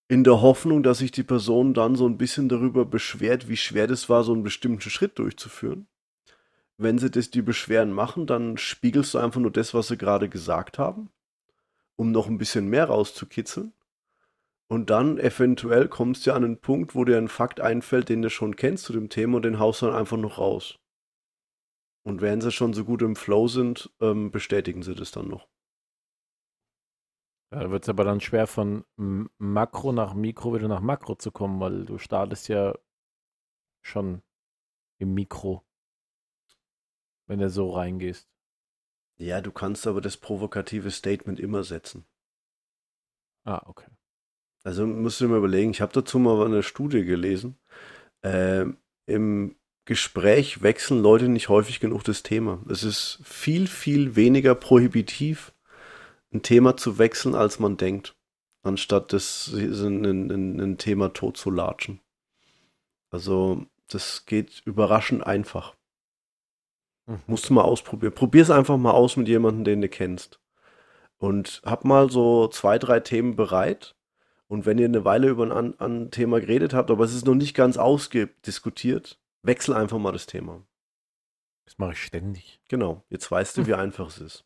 In 0.06 0.24
der 0.24 0.40
Hoffnung, 0.40 0.82
dass 0.82 0.98
sich 0.98 1.10
die 1.10 1.24
Person 1.24 1.74
dann 1.74 1.96
so 1.96 2.06
ein 2.06 2.16
bisschen 2.16 2.48
darüber 2.48 2.86
beschwert, 2.86 3.48
wie 3.48 3.56
schwer 3.56 3.86
das 3.86 4.08
war, 4.08 4.24
so 4.24 4.32
einen 4.32 4.44
bestimmten 4.44 4.88
Schritt 4.88 5.18
durchzuführen. 5.18 5.88
Wenn 6.78 6.98
sie 6.98 7.10
das, 7.10 7.30
die 7.30 7.42
Beschwerden 7.42 7.92
machen, 7.92 8.26
dann 8.26 8.56
spiegelst 8.56 9.14
du 9.14 9.18
einfach 9.18 9.40
nur 9.40 9.50
das, 9.50 9.74
was 9.74 9.88
sie 9.88 9.98
gerade 9.98 10.28
gesagt 10.28 10.78
haben, 10.78 11.10
um 11.96 12.12
noch 12.12 12.28
ein 12.28 12.38
bisschen 12.38 12.68
mehr 12.68 12.84
rauszukitzeln. 12.84 13.72
Und 14.70 14.90
dann 14.90 15.18
eventuell 15.18 15.88
kommst 15.88 16.26
du 16.26 16.30
ja 16.30 16.36
an 16.36 16.44
einen 16.44 16.60
Punkt, 16.60 16.94
wo 16.94 17.04
dir 17.04 17.16
ein 17.16 17.28
Fakt 17.28 17.60
einfällt, 17.60 18.10
den 18.10 18.20
du 18.20 18.28
schon 18.28 18.54
kennst 18.54 18.84
zu 18.84 18.92
dem 18.92 19.08
Thema 19.08 19.36
und 19.36 19.42
den 19.42 19.58
haust 19.58 19.80
du 19.80 19.86
dann 19.86 19.94
einfach 19.94 20.18
noch 20.18 20.38
raus. 20.38 20.78
Und 22.06 22.20
wenn 22.20 22.40
sie 22.40 22.52
schon 22.52 22.74
so 22.74 22.84
gut 22.84 23.02
im 23.02 23.16
Flow 23.16 23.48
sind, 23.48 23.90
ähm, 24.00 24.30
bestätigen 24.30 24.82
sie 24.82 24.94
das 24.94 25.10
dann 25.10 25.28
noch. 25.28 25.48
Ja, 27.50 27.60
da 27.60 27.70
wird 27.70 27.84
es 27.84 27.88
aber 27.88 28.04
dann 28.04 28.20
schwer 28.20 28.46
von 28.46 28.84
Makro 29.38 29.92
nach 29.92 30.12
Mikro 30.12 30.54
wieder 30.54 30.68
nach 30.68 30.82
Makro 30.82 31.14
zu 31.14 31.32
kommen, 31.32 31.60
weil 31.60 31.86
du 31.86 31.96
startest 31.96 32.48
ja 32.48 32.74
schon 33.82 34.22
im 34.98 35.14
Mikro, 35.14 35.64
wenn 37.26 37.38
du 37.38 37.48
so 37.48 37.70
reingehst. 37.70 38.28
Ja, 39.16 39.40
du 39.40 39.50
kannst 39.50 39.86
aber 39.86 40.00
das 40.00 40.18
provokative 40.18 40.90
Statement 40.90 41.40
immer 41.40 41.64
setzen. 41.64 42.06
Ah, 43.44 43.62
okay. 43.66 43.97
Also 44.68 44.86
musst 44.86 45.18
du 45.18 45.28
mal 45.28 45.38
überlegen, 45.38 45.70
ich 45.70 45.80
habe 45.80 45.94
dazu 45.94 46.18
mal 46.18 46.44
eine 46.44 46.62
Studie 46.62 47.02
gelesen. 47.02 47.56
Äh, 48.20 48.66
Im 49.06 49.56
Gespräch 49.86 50.60
wechseln 50.60 51.02
Leute 51.02 51.30
nicht 51.30 51.48
häufig 51.48 51.80
genug 51.80 52.04
das 52.04 52.22
Thema. 52.22 52.62
Es 52.68 52.82
ist 52.82 53.18
viel, 53.24 53.66
viel 53.66 54.14
weniger 54.14 54.54
prohibitiv, 54.54 55.54
ein 56.34 56.42
Thema 56.42 56.76
zu 56.76 56.98
wechseln, 56.98 57.34
als 57.34 57.58
man 57.58 57.78
denkt, 57.78 58.14
anstatt 58.62 59.14
das 59.14 59.50
ein, 59.54 60.04
ein, 60.04 60.60
ein 60.60 60.76
Thema 60.76 61.14
tot 61.14 61.38
zu 61.38 61.50
latschen. 61.50 62.02
Also, 63.10 63.64
das 63.88 64.26
geht 64.26 64.60
überraschend 64.66 65.26
einfach. 65.26 65.76
Mhm. 67.06 67.22
Musst 67.26 67.48
du 67.48 67.54
mal 67.54 67.62
ausprobieren. 67.62 68.12
Probier 68.12 68.42
es 68.42 68.50
einfach 68.50 68.76
mal 68.76 68.90
aus 68.90 69.16
mit 69.16 69.28
jemandem, 69.28 69.64
den 69.64 69.80
du 69.80 69.88
kennst. 69.88 70.40
Und 71.16 71.62
hab 71.64 71.86
mal 71.86 72.10
so 72.10 72.48
zwei, 72.48 72.78
drei 72.78 73.00
Themen 73.00 73.34
bereit. 73.34 73.94
Und 74.50 74.64
wenn 74.66 74.78
ihr 74.78 74.86
eine 74.86 75.04
Weile 75.04 75.28
über 75.28 75.54
ein, 75.54 75.78
ein 75.78 76.10
Thema 76.10 76.40
geredet 76.40 76.72
habt, 76.72 76.90
aber 76.90 77.04
es 77.04 77.14
ist 77.14 77.26
noch 77.26 77.34
nicht 77.34 77.54
ganz 77.54 77.76
ausgediskutiert, 77.76 79.20
Wechsel 79.42 79.74
einfach 79.74 79.98
mal 79.98 80.12
das 80.12 80.26
Thema. 80.26 80.66
Das 81.66 81.78
mache 81.78 81.92
ich 81.92 82.02
ständig. 82.02 82.60
Genau. 82.68 83.04
Jetzt 83.10 83.30
weißt 83.30 83.58
du, 83.58 83.66
wie 83.66 83.74
einfach 83.74 84.08
es 84.08 84.18
ist. 84.18 84.44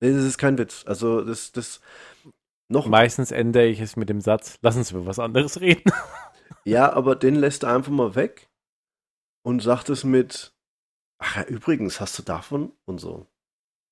Nee, 0.00 0.12
das 0.12 0.24
ist 0.24 0.38
kein 0.38 0.58
Witz. 0.58 0.84
Also, 0.86 1.22
das, 1.22 1.52
das 1.52 1.80
noch. 2.68 2.86
Meistens 2.86 3.30
ändere 3.30 3.66
ich 3.66 3.80
es 3.80 3.96
mit 3.96 4.08
dem 4.08 4.20
Satz, 4.20 4.58
lass 4.62 4.76
uns 4.76 4.90
über 4.90 5.06
was 5.06 5.18
anderes 5.18 5.60
reden. 5.60 5.90
ja, 6.64 6.92
aber 6.92 7.16
den 7.16 7.34
lässt 7.34 7.62
er 7.62 7.74
einfach 7.74 7.92
mal 7.92 8.14
weg 8.14 8.48
und 9.42 9.60
sagt 9.60 9.88
es 9.88 10.04
mit, 10.04 10.54
ach 11.18 11.36
ja, 11.36 11.44
übrigens, 11.44 12.00
hast 12.00 12.18
du 12.18 12.22
davon 12.22 12.72
und 12.84 12.98
so. 12.98 13.26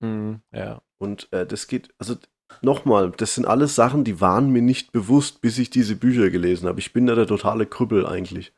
Mm, 0.01 0.37
ja. 0.53 0.83
Und 0.99 1.33
äh, 1.33 1.47
das 1.47 1.67
geht, 1.69 1.95
also 1.99 2.17
nochmal, 2.63 3.13
das 3.17 3.35
sind 3.35 3.47
alles 3.47 3.75
Sachen, 3.75 4.05
die 4.05 4.21
waren 4.21 4.51
mir 4.51 4.63
nicht 4.63 4.93
bewusst, 4.93 5.41
bis 5.41 5.59
ich 5.59 5.71
diese 5.71 5.97
Bücher 5.97 6.31
gelesen 6.31 6.69
habe. 6.69 6.81
Ich 6.81 6.93
bin 6.93 7.07
da 7.07 7.15
der 7.15 7.27
totale 7.27 7.67
Krüppel 7.67 8.07
eigentlich. 8.07 8.53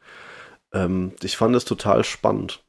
Ähm, 0.72 1.12
ich 1.22 1.36
fand 1.36 1.54
das 1.54 1.64
total 1.64 2.04
spannend. 2.04 2.64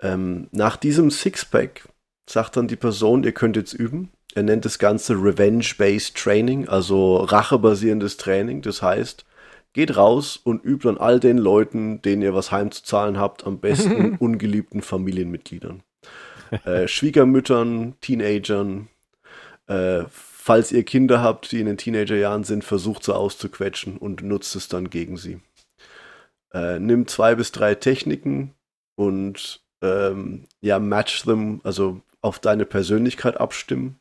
Ähm, 0.00 0.48
nach 0.52 0.76
diesem 0.76 1.10
Sixpack 1.10 1.88
sagt 2.28 2.56
dann 2.56 2.68
die 2.68 2.76
Person, 2.76 3.24
ihr 3.24 3.32
könnt 3.32 3.56
jetzt 3.56 3.72
üben. 3.72 4.10
Er 4.34 4.42
nennt 4.42 4.64
das 4.64 4.78
Ganze 4.78 5.14
Revenge-Based 5.14 6.16
Training, 6.16 6.68
also 6.68 7.16
rachebasierendes 7.16 8.18
Training. 8.18 8.62
Das 8.62 8.82
heißt, 8.82 9.24
geht 9.72 9.96
raus 9.96 10.36
und 10.36 10.64
übt 10.64 10.88
an 10.88 10.98
all 10.98 11.18
den 11.18 11.38
Leuten, 11.38 12.02
denen 12.02 12.22
ihr 12.22 12.34
was 12.34 12.52
heimzuzahlen 12.52 13.18
habt, 13.18 13.46
am 13.46 13.58
besten 13.58 14.16
ungeliebten 14.20 14.82
Familienmitgliedern. 14.82 15.82
Äh, 16.64 16.88
Schwiegermüttern, 16.88 17.94
Teenagern, 18.00 18.88
äh, 19.68 20.04
falls 20.10 20.72
ihr 20.72 20.84
Kinder 20.84 21.22
habt, 21.22 21.52
die 21.52 21.60
in 21.60 21.66
den 21.66 21.78
Teenagerjahren 21.78 22.44
sind, 22.44 22.64
versucht 22.64 23.04
sie 23.04 23.14
auszuquetschen 23.14 23.96
und 23.96 24.22
nutzt 24.22 24.56
es 24.56 24.68
dann 24.68 24.90
gegen 24.90 25.16
sie 25.16 25.40
äh, 26.52 26.78
nimm 26.78 27.06
zwei 27.06 27.34
bis 27.34 27.52
drei 27.52 27.74
Techniken 27.74 28.54
und 28.96 29.62
ähm, 29.82 30.46
ja, 30.60 30.78
match 30.78 31.22
them, 31.22 31.60
also 31.64 32.00
auf 32.20 32.38
deine 32.38 32.66
Persönlichkeit 32.66 33.38
abstimmen 33.38 34.00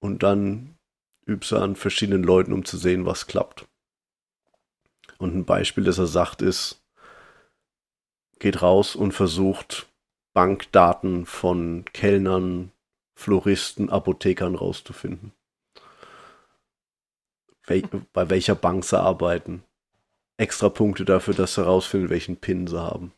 und 0.00 0.22
dann 0.22 0.76
übst 1.24 1.52
du 1.52 1.56
an 1.56 1.76
verschiedenen 1.76 2.22
Leuten, 2.22 2.52
um 2.52 2.64
zu 2.64 2.76
sehen, 2.76 3.06
was 3.06 3.26
klappt. 3.26 3.66
Und 5.18 5.34
ein 5.34 5.44
Beispiel, 5.44 5.84
das 5.84 5.98
er 5.98 6.08
sagt, 6.08 6.42
ist, 6.42 6.82
geht 8.38 8.60
raus 8.60 8.96
und 8.96 9.12
versucht 9.12 9.88
Bankdaten 10.34 11.26
von 11.26 11.84
Kellnern, 11.92 12.72
Floristen, 13.22 13.90
Apothekern 13.90 14.54
rauszufinden. 14.54 15.32
Wel 17.66 17.82
bei 18.12 18.28
welcher 18.30 18.54
Bank 18.54 18.84
sie 18.84 19.00
arbeiten 19.00 19.62
extra 20.42 20.68
Punkte 20.68 21.04
dafür, 21.04 21.34
dass 21.34 21.54
sie 21.54 21.64
rausfinden, 21.64 22.10
welchen 22.10 22.36
Pin 22.36 22.66
sie 22.66 22.80
haben. 22.80 23.12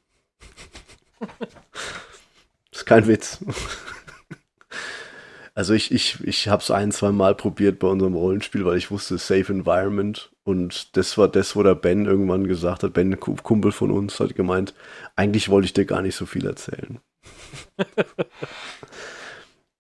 ist 2.71 2.87
kein 2.87 3.07
Witz. 3.07 3.45
Also 5.57 5.73
ich, 5.73 5.93
ich, 5.93 6.19
ich 6.25 6.49
habe 6.49 6.61
es 6.61 6.73
ein, 6.73 6.91
zwei 6.91 7.13
Mal 7.13 7.37
probiert 7.37 7.79
bei 7.79 7.87
unserem 7.87 8.15
Rollenspiel, 8.15 8.65
weil 8.65 8.77
ich 8.77 8.91
wusste, 8.91 9.19
Safe 9.19 9.53
Environment. 9.53 10.33
Und 10.43 10.97
das 10.97 11.17
war 11.17 11.29
das, 11.29 11.55
wo 11.55 11.63
der 11.63 11.77
Ben 11.77 12.07
irgendwann 12.07 12.49
gesagt 12.49 12.83
hat, 12.83 12.93
Ben, 12.93 13.21
Kumpel 13.21 13.71
von 13.71 13.93
uns, 13.93 14.19
hat 14.19 14.35
gemeint, 14.35 14.75
eigentlich 15.15 15.51
wollte 15.51 15.67
ich 15.67 15.73
dir 15.73 15.85
gar 15.85 16.03
nicht 16.03 16.17
so 16.17 16.27
viel 16.27 16.45
erzählen. 16.45 16.99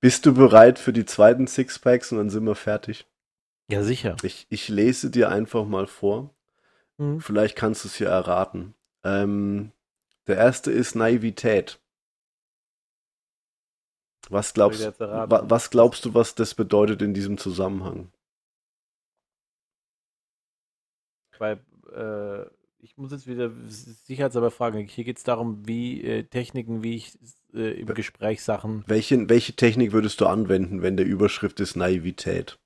Bist 0.05 0.26
du 0.26 0.34
bereit 0.34 0.78
für 0.78 0.92
die 0.92 1.07
zweiten 1.07 1.46
Sixpacks 1.46 2.12
und 2.12 2.18
dann 2.18 2.28
sind 2.28 2.44
wir 2.44 2.55
fertig? 2.55 3.07
Ja, 3.70 3.82
sicher. 3.82 4.16
Ich, 4.22 4.46
ich 4.50 4.68
lese 4.68 5.09
dir 5.09 5.30
einfach 5.30 5.64
mal 5.64 5.86
vor. 5.86 6.28
Mhm. 6.98 7.22
Vielleicht 7.22 7.57
kannst 7.57 7.84
du 7.84 7.88
es 7.88 7.94
hier 7.94 8.09
erraten. 8.09 8.74
Ähm, 9.02 9.72
der 10.26 10.36
erste 10.36 10.70
ist 10.70 10.94
Naivität. 10.94 11.80
Was 14.28 14.52
glaubst, 14.52 15.00
wa 15.00 15.42
was 15.48 15.70
glaubst 15.70 16.05
du, 16.05 16.12
was 16.12 16.34
das 16.34 16.55
bedeutet 16.55 17.00
in 17.00 17.14
diesem 17.14 17.38
Zusammenhang? 17.38 18.12
Weil, 21.38 21.64
äh, 21.94 22.44
ich 22.84 22.98
muss 22.98 23.11
jetzt 23.11 23.26
wieder 23.26 23.50
sicherheitshalber 23.68 24.50
fragen. 24.50 24.86
Hier 24.86 25.05
geht 25.05 25.16
es 25.16 25.24
darum, 25.24 25.66
wie 25.66 26.05
äh, 26.05 26.24
Techniken, 26.24 26.82
wie 26.82 26.96
ich 26.96 27.18
äh, 27.55 27.80
im 27.80 27.86
Gespräch 27.94 28.42
Sachen. 28.42 28.84
Welche, 28.86 29.28
welche 29.28 29.55
Technik 29.55 29.92
würdest 29.92 30.20
du 30.20 30.26
anwenden, 30.26 30.82
wenn 30.82 30.96
der 30.96 31.07
Überschrift 31.07 31.61
ist 31.61 31.76
Naivität? 31.76 32.59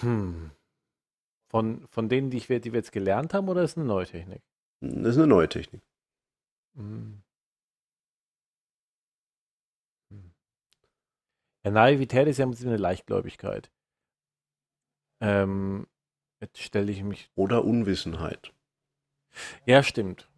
Hm. 0.00 0.52
Von, 1.50 1.86
von 1.88 2.08
denen, 2.08 2.30
die, 2.30 2.36
ich, 2.36 2.46
die 2.46 2.64
wir 2.64 2.78
jetzt 2.78 2.92
gelernt 2.92 3.34
haben, 3.34 3.48
oder 3.48 3.62
ist 3.62 3.72
es 3.72 3.76
eine 3.76 3.86
neue 3.86 4.06
Technik? 4.06 4.42
Das 4.80 5.10
ist 5.10 5.16
eine 5.18 5.26
neue 5.26 5.48
Technik. 5.48 5.82
Hm. 6.76 7.22
Hm. 10.10 10.32
Ja, 11.64 11.70
Naivität 11.72 12.28
ist 12.28 12.38
ja 12.38 12.44
im 12.44 12.50
Prinzip 12.50 12.68
eine 12.68 12.76
Leichtgläubigkeit. 12.76 13.70
Ähm, 15.20 15.86
jetzt 16.40 16.62
stelle 16.62 16.90
ich 16.90 17.02
mich. 17.02 17.30
Oder 17.34 17.64
Unwissenheit. 17.64 18.54
Ja, 19.66 19.82
stimmt. 19.82 20.29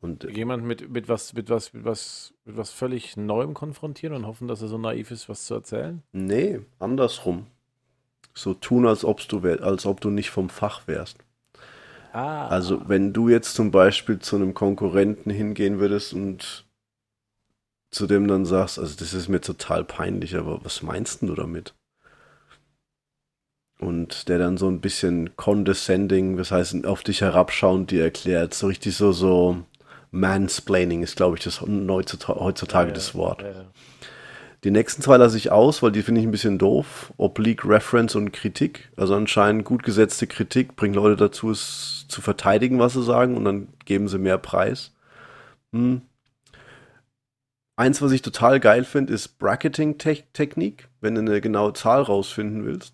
Und 0.00 0.24
äh, 0.24 0.30
jemand 0.30 0.64
mit, 0.64 0.88
mit 0.90 1.08
was, 1.08 1.32
mit 1.32 1.50
was, 1.50 1.72
mit 1.72 1.84
was, 1.84 2.34
mit 2.44 2.56
was 2.56 2.70
völlig 2.70 3.16
Neuem 3.16 3.54
konfrontieren 3.54 4.14
und 4.14 4.26
hoffen, 4.26 4.48
dass 4.48 4.62
er 4.62 4.68
so 4.68 4.78
naiv 4.78 5.10
ist, 5.10 5.28
was 5.28 5.46
zu 5.46 5.54
erzählen? 5.54 6.02
Nee, 6.12 6.60
andersrum. 6.78 7.46
So 8.34 8.54
tun, 8.54 8.86
als, 8.86 9.00
du, 9.00 9.40
als 9.40 9.86
ob 9.86 10.00
du 10.00 10.10
nicht 10.10 10.30
vom 10.30 10.48
Fach 10.48 10.86
wärst. 10.86 11.18
Ah. 12.12 12.46
Also 12.48 12.88
wenn 12.88 13.12
du 13.12 13.28
jetzt 13.28 13.54
zum 13.54 13.70
Beispiel 13.70 14.18
zu 14.18 14.36
einem 14.36 14.54
Konkurrenten 14.54 15.30
hingehen 15.30 15.78
würdest 15.80 16.14
und 16.14 16.64
zu 17.90 18.06
dem 18.06 18.28
dann 18.28 18.44
sagst, 18.44 18.78
also 18.78 18.94
das 18.98 19.14
ist 19.14 19.28
mir 19.28 19.40
total 19.40 19.84
peinlich, 19.84 20.36
aber 20.36 20.64
was 20.64 20.82
meinst 20.82 21.22
du 21.22 21.34
damit? 21.34 21.74
Und 23.80 24.28
der 24.28 24.38
dann 24.38 24.56
so 24.56 24.68
ein 24.68 24.80
bisschen 24.80 25.36
condescending, 25.36 26.36
das 26.36 26.50
heißt 26.50 26.84
auf 26.84 27.02
dich 27.02 27.20
herabschauend 27.20 27.90
dir 27.90 28.02
erklärt, 28.02 28.52
so 28.52 28.66
richtig 28.66 28.96
so, 28.96 29.12
so 29.12 29.64
Mansplaining 30.10 31.02
ist, 31.02 31.16
glaube 31.16 31.36
ich, 31.36 31.44
das 31.44 31.60
heutzutage 31.60 32.88
ja, 32.88 32.94
das 32.94 33.14
Wort. 33.14 33.42
Ja. 33.42 33.64
Die 34.64 34.70
nächsten 34.72 35.02
zwei 35.02 35.16
lasse 35.16 35.36
ich 35.36 35.52
aus, 35.52 35.82
weil 35.82 35.92
die 35.92 36.02
finde 36.02 36.20
ich 36.20 36.26
ein 36.26 36.32
bisschen 36.32 36.58
doof. 36.58 37.12
Oblique 37.16 37.64
Reference 37.64 38.16
und 38.16 38.32
Kritik. 38.32 38.90
Also 38.96 39.14
anscheinend 39.14 39.64
gut 39.64 39.84
gesetzte 39.84 40.26
Kritik 40.26 40.74
bringt 40.74 40.96
Leute 40.96 41.16
dazu, 41.16 41.50
es 41.50 42.06
zu 42.08 42.20
verteidigen, 42.20 42.78
was 42.78 42.94
sie 42.94 43.02
sagen, 43.02 43.36
und 43.36 43.44
dann 43.44 43.68
geben 43.84 44.08
sie 44.08 44.18
mehr 44.18 44.38
Preis. 44.38 44.92
Hm. 45.72 46.02
Eins, 47.76 48.02
was 48.02 48.10
ich 48.10 48.22
total 48.22 48.58
geil 48.58 48.82
finde, 48.82 49.12
ist 49.12 49.38
Bracketing-Technik, 49.38 50.88
wenn 51.00 51.14
du 51.14 51.20
eine 51.20 51.40
genaue 51.40 51.74
Zahl 51.74 52.02
rausfinden 52.02 52.64
willst. 52.64 52.92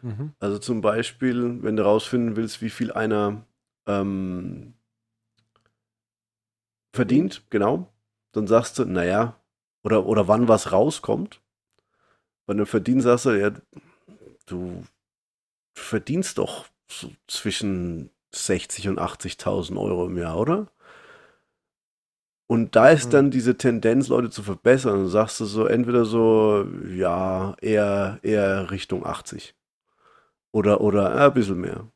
Mhm. 0.00 0.32
Also 0.40 0.58
zum 0.58 0.80
Beispiel, 0.80 1.62
wenn 1.62 1.76
du 1.76 1.84
rausfinden 1.84 2.34
willst, 2.36 2.62
wie 2.62 2.70
viel 2.70 2.90
einer 2.90 3.42
ähm, 3.86 4.72
verdient, 6.94 7.44
genau, 7.50 7.92
dann 8.32 8.46
sagst 8.46 8.78
du, 8.78 8.84
naja, 8.84 9.40
oder, 9.82 10.06
oder 10.06 10.28
wann 10.28 10.48
was 10.48 10.72
rauskommt. 10.72 11.40
Wenn 12.46 12.58
du 12.58 12.66
verdienst, 12.66 13.04
sagst 13.04 13.26
du, 13.26 13.30
ja, 13.38 13.50
du 14.46 14.84
verdienst 15.74 16.38
doch 16.38 16.66
so 16.88 17.10
zwischen 17.26 18.10
60 18.32 18.88
und 18.88 19.00
80.000 19.00 19.78
Euro 19.80 20.06
im 20.06 20.18
Jahr, 20.18 20.38
oder? 20.38 20.68
Und 22.46 22.76
da 22.76 22.90
ist 22.90 23.06
mhm. 23.06 23.10
dann 23.10 23.30
diese 23.30 23.56
Tendenz, 23.56 24.08
Leute 24.08 24.30
zu 24.30 24.42
verbessern. 24.42 24.98
Dann 24.98 25.08
sagst 25.08 25.40
du 25.40 25.46
so, 25.46 25.66
entweder 25.66 26.04
so, 26.04 26.66
ja, 26.88 27.56
eher, 27.60 28.18
eher 28.22 28.70
Richtung 28.70 29.06
80. 29.06 29.54
Oder, 30.52 30.80
oder 30.80 31.14
äh, 31.16 31.26
ein 31.26 31.34
bisschen 31.34 31.60
mehr. 31.60 31.90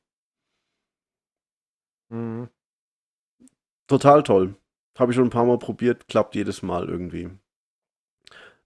Mhm. 2.09 2.49
Total 3.87 4.23
toll. 4.23 4.55
Habe 4.99 5.13
ich 5.13 5.17
schon 5.17 5.29
ein 5.29 5.31
paar 5.31 5.45
Mal 5.45 5.59
probiert, 5.59 6.09
klappt 6.09 6.35
jedes 6.35 6.63
Mal 6.63 6.89
irgendwie. 6.89 7.31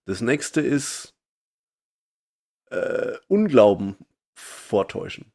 Das 0.07 0.22
nächste 0.22 0.62
ist 0.62 1.14
äh, 2.70 3.18
Unglauben 3.28 3.97
vortäuschen. 4.35 5.30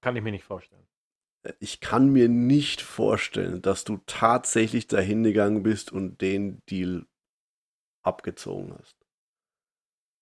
Kann 0.00 0.16
ich 0.16 0.22
mir 0.22 0.32
nicht 0.32 0.44
vorstellen. 0.44 0.86
Äh, 1.42 1.52
ich 1.60 1.80
kann 1.80 2.08
mir 2.08 2.28
nicht 2.30 2.80
vorstellen, 2.80 3.60
dass 3.60 3.84
du 3.84 4.00
tatsächlich 4.06 4.86
dahin 4.86 5.22
gegangen 5.22 5.62
bist 5.62 5.92
und 5.92 6.22
den 6.22 6.62
Deal 6.70 7.06
abgezogen 8.02 8.74
hast. 8.78 8.96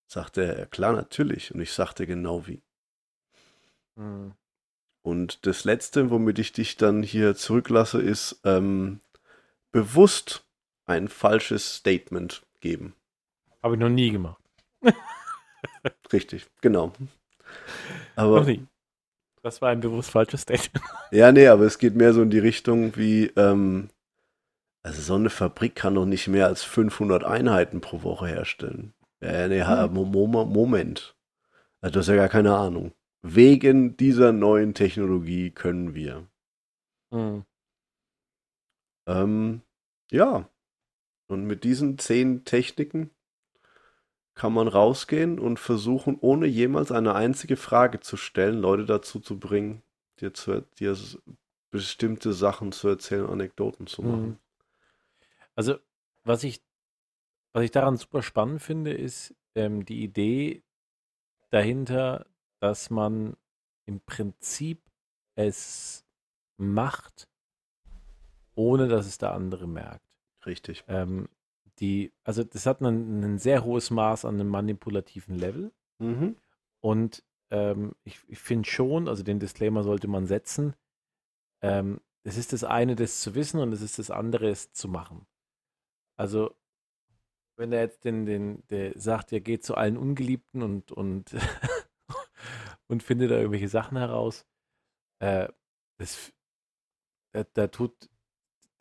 Sagte 0.08 0.42
er, 0.42 0.66
klar, 0.66 0.92
natürlich. 0.94 1.54
Und 1.54 1.60
ich 1.60 1.72
sagte 1.72 2.08
genau 2.08 2.48
wie. 2.48 2.60
Hm. 3.96 4.34
Und 5.02 5.46
das 5.46 5.64
Letzte, 5.64 6.10
womit 6.10 6.38
ich 6.40 6.52
dich 6.52 6.76
dann 6.76 7.02
hier 7.02 7.34
zurücklasse, 7.34 8.00
ist 8.02 8.40
ähm, 8.44 9.00
bewusst 9.72 10.46
ein 10.86 11.08
falsches 11.08 11.76
Statement 11.76 12.46
geben. 12.60 12.94
Habe 13.62 13.74
ich 13.74 13.80
noch 13.80 13.88
nie 13.88 14.10
gemacht. 14.10 14.42
Richtig, 16.12 16.46
genau. 16.60 16.92
Aber 18.14 18.40
noch 18.40 18.46
nie. 18.46 18.66
Das 19.42 19.60
war 19.60 19.70
ein 19.70 19.80
bewusst 19.80 20.10
falsches 20.10 20.42
Statement. 20.42 20.84
Ja, 21.10 21.30
nee, 21.30 21.46
aber 21.48 21.64
es 21.64 21.78
geht 21.78 21.94
mehr 21.94 22.14
so 22.14 22.22
in 22.22 22.30
die 22.30 22.38
Richtung 22.38 22.96
wie, 22.96 23.26
ähm, 23.36 23.90
also 24.82 25.02
so 25.02 25.14
eine 25.14 25.28
Fabrik 25.30 25.74
kann 25.74 25.94
doch 25.94 26.06
nicht 26.06 26.28
mehr 26.28 26.46
als 26.46 26.62
500 26.62 27.24
Einheiten 27.24 27.80
pro 27.80 28.02
Woche 28.02 28.28
herstellen. 28.28 28.94
Ja, 29.20 29.46
nee, 29.48 29.62
hm. 29.62 29.92
Moment. 29.92 31.14
Also, 31.80 31.94
du 31.94 31.98
hast 32.00 32.08
ja 32.08 32.16
gar 32.16 32.28
keine 32.28 32.56
Ahnung. 32.56 32.92
Wegen 33.22 33.96
dieser 33.96 34.32
neuen 34.32 34.74
Technologie 34.74 35.50
können 35.50 35.94
wir. 35.94 36.26
Hm. 37.12 37.44
Ähm, 39.06 39.62
ja. 40.10 40.48
Und 41.26 41.46
mit 41.46 41.64
diesen 41.64 41.98
zehn 41.98 42.44
Techniken 42.44 43.10
kann 44.34 44.52
man 44.52 44.68
rausgehen 44.68 45.38
und 45.38 45.58
versuchen, 45.58 46.18
ohne 46.20 46.46
jemals 46.46 46.90
eine 46.90 47.14
einzige 47.14 47.56
Frage 47.56 48.00
zu 48.00 48.16
stellen, 48.16 48.58
Leute 48.58 48.86
dazu 48.86 49.20
zu 49.20 49.38
bringen, 49.38 49.82
dir, 50.20 50.32
zu, 50.32 50.62
dir 50.78 50.96
bestimmte 51.70 52.32
Sachen 52.32 52.72
zu 52.72 52.88
erzählen, 52.88 53.26
Anekdoten 53.26 53.86
zu 53.86 54.02
machen. 54.02 54.26
Mhm. 54.26 54.38
Also, 55.54 55.78
was 56.24 56.44
ich, 56.44 56.62
was 57.52 57.64
ich 57.64 57.70
daran 57.70 57.96
super 57.96 58.22
spannend 58.22 58.62
finde, 58.62 58.92
ist 58.92 59.34
ähm, 59.54 59.84
die 59.84 60.02
Idee 60.02 60.62
dahinter, 61.50 62.26
dass 62.60 62.90
man 62.90 63.36
im 63.86 64.00
Prinzip 64.00 64.80
es 65.34 66.04
macht, 66.56 67.28
ohne 68.54 68.88
dass 68.88 69.06
es 69.06 69.18
der 69.18 69.32
andere 69.32 69.66
merkt. 69.66 70.04
Richtig. 70.44 70.84
Ähm, 70.88 71.28
die, 71.78 72.12
also 72.24 72.44
das 72.44 72.66
hat 72.66 72.80
ein, 72.80 73.22
ein, 73.22 73.38
sehr 73.38 73.64
hohes 73.64 73.90
Maß 73.90 74.24
an 74.24 74.34
einem 74.34 74.48
manipulativen 74.48 75.36
Level. 75.36 75.72
Mhm. 75.98 76.36
Und 76.80 77.24
ähm, 77.50 77.94
ich, 78.04 78.20
ich 78.28 78.38
finde 78.38 78.68
schon, 78.68 79.08
also 79.08 79.22
den 79.22 79.38
Disclaimer 79.38 79.82
sollte 79.82 80.08
man 80.08 80.26
setzen. 80.26 80.74
Ähm, 81.62 82.00
es 82.24 82.36
ist 82.36 82.52
das 82.52 82.64
eine, 82.64 82.96
das 82.96 83.20
zu 83.20 83.34
wissen 83.34 83.60
und 83.60 83.72
es 83.72 83.82
ist 83.82 83.98
das 83.98 84.10
andere, 84.10 84.48
es 84.48 84.72
zu 84.72 84.88
machen. 84.88 85.26
Also, 86.16 86.54
wenn 87.56 87.72
er 87.72 87.80
jetzt 87.80 88.04
den, 88.04 88.26
den, 88.26 88.66
der 88.68 88.98
sagt, 88.98 89.32
er 89.32 89.40
geht 89.40 89.64
zu 89.64 89.74
allen 89.74 89.96
Ungeliebten 89.96 90.62
und, 90.62 90.92
und, 90.92 91.34
und 92.88 93.02
findet 93.02 93.30
da 93.30 93.36
irgendwelche 93.36 93.68
Sachen 93.68 93.96
heraus, 93.96 94.46
äh, 95.20 95.48
das, 95.98 96.32
da, 97.32 97.44
da 97.54 97.66
tut, 97.68 98.08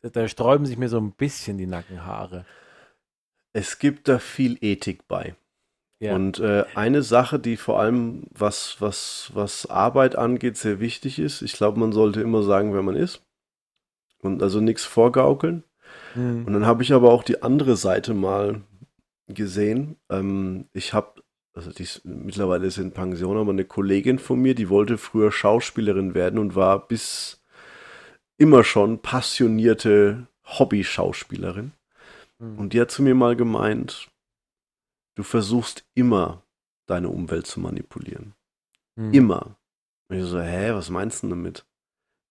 da 0.02 0.28
sträuben 0.28 0.66
sich 0.66 0.78
mir 0.78 0.88
so 0.88 0.98
ein 0.98 1.12
bisschen 1.12 1.58
die 1.58 1.66
Nackenhaare. 1.66 2.44
Es 3.52 3.78
gibt 3.78 4.08
da 4.08 4.18
viel 4.18 4.58
Ethik 4.60 5.06
bei. 5.08 5.36
Ja. 6.00 6.16
Und 6.16 6.40
äh, 6.40 6.64
eine 6.74 7.02
Sache, 7.02 7.38
die 7.38 7.56
vor 7.56 7.78
allem 7.78 8.24
was, 8.30 8.76
was, 8.80 9.30
was 9.34 9.66
Arbeit 9.66 10.16
angeht, 10.16 10.56
sehr 10.56 10.80
wichtig 10.80 11.20
ist, 11.20 11.42
ich 11.42 11.52
glaube, 11.52 11.78
man 11.78 11.92
sollte 11.92 12.20
immer 12.20 12.42
sagen, 12.42 12.74
wer 12.74 12.82
man 12.82 12.96
ist. 12.96 13.22
Und 14.20 14.42
also 14.42 14.60
nichts 14.60 14.84
vorgaukeln. 14.84 15.62
Mhm. 16.16 16.44
Und 16.46 16.52
dann 16.54 16.66
habe 16.66 16.82
ich 16.82 16.92
aber 16.92 17.12
auch 17.12 17.22
die 17.22 17.42
andere 17.42 17.76
Seite 17.76 18.14
mal 18.14 18.62
gesehen. 19.28 19.96
Ähm, 20.10 20.66
ich 20.72 20.92
habe, 20.92 21.22
also 21.54 21.70
die 21.70 21.84
ist, 21.84 22.04
mittlerweile 22.04 22.66
ist 22.66 22.78
in 22.78 22.90
Pension, 22.92 23.36
aber 23.36 23.52
eine 23.52 23.64
Kollegin 23.64 24.18
von 24.18 24.40
mir, 24.40 24.56
die 24.56 24.68
wollte 24.68 24.98
früher 24.98 25.30
Schauspielerin 25.30 26.14
werden 26.14 26.40
und 26.40 26.56
war 26.56 26.88
bis 26.88 27.41
immer 28.42 28.64
schon 28.64 28.98
passionierte 28.98 30.26
Hobby-Schauspielerin. 30.44 31.72
Mhm. 32.40 32.58
Und 32.58 32.72
die 32.72 32.80
hat 32.80 32.90
zu 32.90 33.04
mir 33.04 33.14
mal 33.14 33.36
gemeint, 33.36 34.10
du 35.14 35.22
versuchst 35.22 35.86
immer 35.94 36.42
deine 36.86 37.08
Umwelt 37.08 37.46
zu 37.46 37.60
manipulieren. 37.60 38.34
Mhm. 38.96 39.14
Immer. 39.14 39.56
Und 40.08 40.16
ich 40.16 40.24
so, 40.24 40.40
hä, 40.40 40.72
was 40.72 40.90
meinst 40.90 41.22
du 41.22 41.28
damit? 41.28 41.64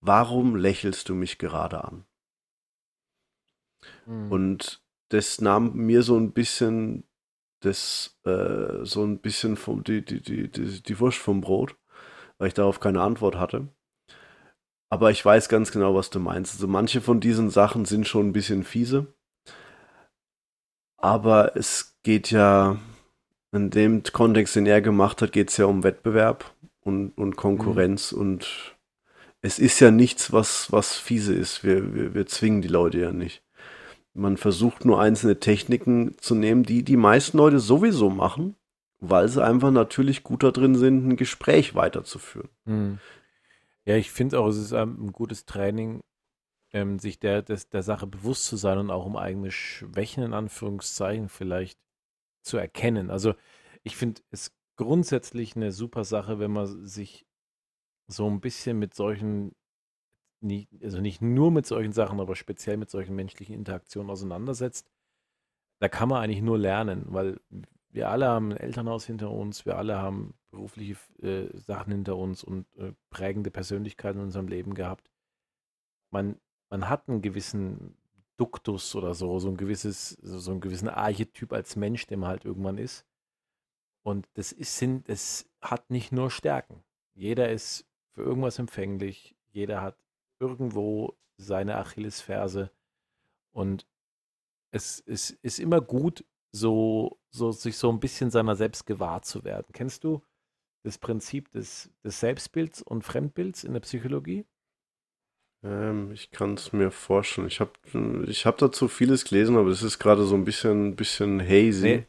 Warum 0.02 0.58
lächelst 0.58 1.08
du 1.08 1.16
mich 1.16 1.38
gerade 1.38 1.82
an? 1.82 2.04
Mhm. 4.06 4.32
Und 4.34 4.84
das 5.10 5.40
nahm 5.40 5.74
mir 5.74 6.04
so 6.04 6.18
ein 6.18 6.34
bisschen 6.34 7.06
das, 7.62 8.20
äh, 8.26 8.84
so 8.84 9.06
ein 9.06 9.20
bisschen 9.20 9.56
vom, 9.56 9.86
die, 9.86 10.04
die, 10.04 10.22
die, 10.22 10.52
die, 10.52 10.84
die 10.84 11.00
Wurst 11.00 11.20
vom 11.20 11.40
Brot, 11.40 11.78
weil 12.38 12.50
ich 12.50 12.54
darauf 12.54 12.82
keine 12.82 13.02
Antwort 13.02 13.38
hatte. 13.38 13.70
Aber 14.92 15.10
ich 15.10 15.24
weiß 15.24 15.48
ganz 15.48 15.72
genau, 15.72 15.96
was 15.96 16.10
du 16.10 16.20
meinst. 16.20 16.56
Also 16.56 16.68
manche 16.68 17.00
von 17.00 17.22
diesen 17.22 17.50
Sachen 17.50 17.86
sind 17.86 18.08
schon 18.08 18.28
ein 18.28 18.34
bisschen 18.34 18.66
fiese. 18.66 19.08
Aber 20.98 21.56
es 21.56 21.96
geht 22.04 22.30
ja, 22.30 22.78
in 23.54 23.70
dem 23.70 24.04
Kontext, 24.04 24.56
den 24.58 24.66
er 24.66 24.82
gemacht 24.82 25.22
hat, 25.22 25.32
geht 25.32 25.50
es 25.50 25.58
ja 25.58 25.66
um 25.66 25.84
Wettbewerb 25.84 26.54
und, 26.82 27.18
und 27.18 27.38
Konkurrenz. 27.38 28.12
Mhm. 28.12 28.20
Und 28.20 28.76
es 29.42 29.60
ist 29.60 29.80
ja 29.80 29.92
nichts, 29.92 30.34
was, 30.34 30.74
was 30.74 30.98
fiese 30.98 31.34
ist. 31.34 31.64
Wir, 31.64 31.96
wir, 31.96 32.14
wir 32.14 32.26
zwingen 32.28 32.62
die 32.62 32.68
Leute 32.68 33.00
ja 33.00 33.14
nicht. 33.14 33.44
Man 34.14 34.36
versucht 34.36 34.84
nur 34.84 35.00
einzelne 35.00 35.40
Techniken 35.40 36.18
zu 36.20 36.36
nehmen, 36.36 36.64
die 36.64 36.84
die 36.84 36.98
meisten 36.98 37.38
Leute 37.38 37.62
sowieso 37.62 38.10
machen, 38.10 38.58
weil 39.00 39.30
sie 39.30 39.42
einfach 39.42 39.72
natürlich 39.72 40.22
gut 40.22 40.44
da 40.44 40.52
drin 40.52 40.76
sind, 40.76 41.08
ein 41.08 41.16
Gespräch 41.16 41.76
weiterzuführen. 41.76 42.50
Mhm. 42.66 43.00
Ja, 43.86 43.96
ich 43.96 44.12
finde 44.12 44.40
auch, 44.40 44.48
es 44.48 44.58
ist 44.58 44.74
ein 44.74 45.12
gutes 45.12 45.46
Training, 45.46 46.02
ähm, 46.74 47.00
sich 47.00 47.20
der, 47.20 47.42
des, 47.44 47.70
der 47.70 47.84
Sache 47.84 48.08
bewusst 48.08 48.46
zu 48.46 48.58
sein 48.58 48.80
und 48.80 48.92
auch 48.92 49.06
um 49.06 49.18
eigene 49.18 49.52
Schwächen 49.52 50.24
in 50.24 50.34
Anführungszeichen 50.34 51.30
vielleicht 51.30 51.80
zu 52.44 52.58
erkennen. 52.58 53.12
Also 53.12 53.36
ich 53.84 53.98
finde, 53.98 54.22
es 54.32 54.54
grundsätzlich 54.78 55.56
eine 55.56 55.72
super 55.72 56.06
Sache, 56.06 56.40
wenn 56.40 56.52
man 56.52 56.88
sich 56.88 57.26
so 58.08 58.28
ein 58.30 58.42
bisschen 58.42 58.80
mit 58.80 58.94
solchen, 58.96 59.56
nie- 60.42 60.70
also 60.84 61.02
nicht 61.02 61.22
nur 61.22 61.52
mit 61.52 61.66
solchen 61.68 61.94
Sachen, 61.94 62.20
aber 62.22 62.36
speziell 62.36 62.78
mit 62.78 62.90
solchen 62.92 63.16
menschlichen 63.16 63.56
Interaktionen 63.56 64.12
auseinandersetzt. 64.12 64.90
Da 65.80 65.90
kann 65.90 66.10
man 66.10 66.24
eigentlich 66.24 66.42
nur 66.44 66.58
lernen, 66.60 67.06
weil 67.10 67.40
wir 67.92 68.10
alle 68.10 68.28
haben 68.28 68.52
ein 68.52 68.58
Elternhaus 68.58 69.06
hinter 69.06 69.32
uns, 69.32 69.66
wir 69.66 69.78
alle 69.78 69.98
haben 69.98 70.34
berufliche 70.50 70.96
äh, 71.22 71.58
Sachen 71.58 71.92
hinter 71.92 72.18
uns 72.18 72.44
und 72.44 72.66
äh, 72.78 72.94
prägende 73.10 73.52
Persönlichkeiten 73.52 74.20
in 74.20 74.26
unserem 74.26 74.48
Leben 74.48 74.74
gehabt. 74.74 75.10
Man, 76.10 76.40
man 76.70 76.90
hat 76.90 77.08
einen 77.10 77.22
gewissen 77.22 77.98
Duktus 78.38 78.96
oder 78.96 79.14
so, 79.14 79.40
so 79.40 79.50
ein 79.50 79.58
gewisses, 79.58 80.10
so 80.22 80.52
einen 80.52 80.62
gewissen 80.62 80.90
Archetyp 80.90 81.54
als 81.54 81.76
Mensch, 81.76 82.08
der 82.08 82.18
man 82.18 82.30
halt 82.30 82.46
irgendwann 82.46 82.78
ist. 82.78 83.06
Und 84.04 84.28
das 84.34 84.52
ist, 84.52 84.78
sind, 84.78 85.08
es 85.08 85.50
hat 85.62 85.90
nicht 85.90 86.12
nur 86.12 86.32
Stärken. 86.32 86.84
Jeder 87.14 87.52
ist 87.52 87.86
für 88.14 88.24
irgendwas 88.24 88.58
empfänglich, 88.58 89.36
jeder 89.52 89.82
hat 89.82 89.98
irgendwo 90.40 91.18
seine 91.38 91.78
Achillesferse 91.78 92.72
und 93.52 93.86
es, 94.72 95.04
es 95.06 95.32
ist 95.32 95.60
immer 95.60 95.82
gut, 95.82 96.26
so, 96.54 97.20
so 97.30 97.52
sich 97.52 97.78
so 97.78 97.90
ein 97.92 98.00
bisschen 98.00 98.30
seiner 98.32 98.56
selbst 98.56 98.86
gewahr 98.86 99.22
zu 99.22 99.44
werden. 99.44 99.68
Kennst 99.74 100.04
du 100.04 100.22
das 100.84 100.98
Prinzip 100.98 101.52
des, 101.52 101.92
des 102.04 102.20
Selbstbilds 102.20 102.82
und 102.82 103.04
Fremdbilds 103.04 103.64
in 103.64 103.74
der 103.74 103.82
Psychologie? 103.82 104.46
Ähm, 105.64 106.12
ich 106.12 106.32
kann 106.32 106.56
es 106.56 106.74
mir 106.74 106.92
vorstellen. 106.92 107.48
Ich 107.48 107.60
habe 107.60 107.72
ich 108.28 108.46
hab 108.46 108.58
dazu 108.58 108.88
vieles 108.88 109.26
gelesen, 109.26 109.58
aber 109.58 109.70
es 109.70 109.84
ist 109.84 110.00
gerade 110.00 110.24
so 110.26 110.36
ein 110.36 110.44
bisschen, 110.44 110.96
bisschen 110.96 111.40
hazy, 111.40 111.84
Nee, 111.84 112.06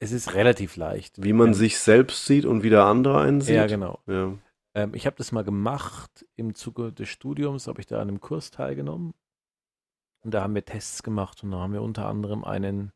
es 0.00 0.12
ist 0.12 0.34
relativ 0.34 0.76
leicht. 0.76 1.22
wie 1.22 1.32
man 1.32 1.48
Ähm, 1.48 1.54
sich 1.54 1.78
selbst 1.78 2.26
sieht 2.26 2.44
und 2.46 2.62
wie 2.62 2.70
der 2.70 2.84
andere 2.84 3.20
einen 3.20 3.40
sieht. 3.40 3.54
Ja, 3.54 3.66
genau. 3.66 4.00
Ja. 4.06 4.36
Ähm, 4.74 4.94
ich 4.94 5.06
habe 5.06 5.16
das 5.16 5.30
mal 5.32 5.44
gemacht 5.44 6.26
im 6.36 6.54
Zuge 6.54 6.92
des 6.92 7.08
Studiums, 7.08 7.66
habe 7.68 7.80
ich 7.80 7.86
da 7.86 7.96
an 8.00 8.08
einem 8.08 8.20
Kurs 8.20 8.50
teilgenommen. 8.50 9.14
Und 10.22 10.34
da 10.34 10.42
haben 10.42 10.54
wir 10.54 10.64
Tests 10.64 11.02
gemacht 11.02 11.42
und 11.44 11.52
da 11.52 11.58
haben 11.58 11.72
wir 11.72 11.82
unter 11.82 12.06
anderem 12.06 12.44
einen 12.44 12.92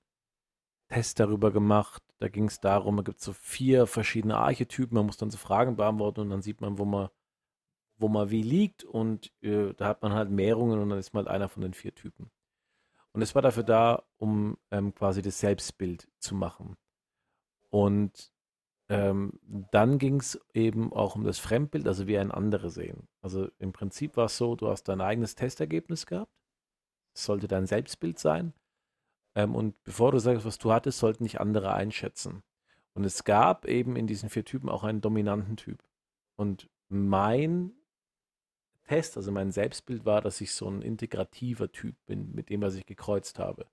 Test 0.94 1.18
darüber 1.18 1.50
gemacht. 1.50 2.04
Da 2.20 2.28
ging 2.28 2.44
es 2.46 2.60
darum, 2.60 3.00
es 3.00 3.04
gibt 3.04 3.20
so 3.20 3.32
vier 3.32 3.88
verschiedene 3.88 4.38
Archetypen, 4.38 4.94
man 4.94 5.06
muss 5.06 5.16
dann 5.16 5.30
so 5.30 5.38
Fragen 5.38 5.74
beantworten 5.74 6.20
und 6.20 6.30
dann 6.30 6.42
sieht 6.42 6.60
man, 6.60 6.78
wo 6.78 6.84
man, 6.84 7.08
wo 7.98 8.06
man 8.08 8.30
wie 8.30 8.42
liegt 8.42 8.84
und 8.84 9.32
äh, 9.42 9.74
da 9.74 9.88
hat 9.88 10.02
man 10.02 10.12
halt 10.12 10.30
Mehrungen 10.30 10.78
und 10.78 10.90
dann 10.90 10.98
ist 11.00 11.12
man 11.12 11.26
halt 11.26 11.34
einer 11.34 11.48
von 11.48 11.62
den 11.62 11.74
vier 11.74 11.94
Typen. 11.94 12.30
Und 13.12 13.22
es 13.22 13.34
war 13.34 13.42
dafür 13.42 13.64
da, 13.64 14.04
um 14.18 14.56
ähm, 14.70 14.94
quasi 14.94 15.20
das 15.20 15.40
Selbstbild 15.40 16.08
zu 16.18 16.36
machen. 16.36 16.76
Und 17.70 18.32
ähm, 18.88 19.40
dann 19.72 19.98
ging 19.98 20.20
es 20.20 20.40
eben 20.52 20.92
auch 20.92 21.16
um 21.16 21.24
das 21.24 21.40
Fremdbild, 21.40 21.88
also 21.88 22.06
wie 22.06 22.18
ein 22.18 22.30
andere 22.30 22.70
sehen. 22.70 23.08
Also 23.20 23.48
im 23.58 23.72
Prinzip 23.72 24.16
war 24.16 24.26
es 24.26 24.36
so, 24.36 24.54
du 24.54 24.68
hast 24.68 24.84
dein 24.84 25.00
eigenes 25.00 25.34
Testergebnis 25.34 26.06
gehabt. 26.06 26.32
Es 27.14 27.24
sollte 27.24 27.48
dein 27.48 27.66
Selbstbild 27.66 28.20
sein. 28.20 28.52
Ähm, 29.34 29.54
und 29.54 29.82
bevor 29.84 30.12
du 30.12 30.18
sagst, 30.18 30.44
was 30.44 30.58
du 30.58 30.72
hattest, 30.72 30.98
sollten 30.98 31.24
dich 31.24 31.40
andere 31.40 31.74
einschätzen. 31.74 32.42
Und 32.94 33.04
es 33.04 33.24
gab 33.24 33.66
eben 33.66 33.96
in 33.96 34.06
diesen 34.06 34.30
vier 34.30 34.44
Typen 34.44 34.68
auch 34.68 34.84
einen 34.84 35.00
dominanten 35.00 35.56
Typ. 35.56 35.82
Und 36.36 36.70
mein 36.88 37.72
Test, 38.86 39.16
also 39.16 39.32
mein 39.32 39.50
Selbstbild 39.50 40.04
war, 40.04 40.20
dass 40.20 40.40
ich 40.40 40.52
so 40.52 40.68
ein 40.68 40.82
integrativer 40.82 41.72
Typ 41.72 41.96
bin, 42.06 42.32
mit 42.32 42.50
dem, 42.50 42.62
was 42.62 42.74
ich 42.74 42.86
gekreuzt 42.86 43.38
habe. 43.38 43.66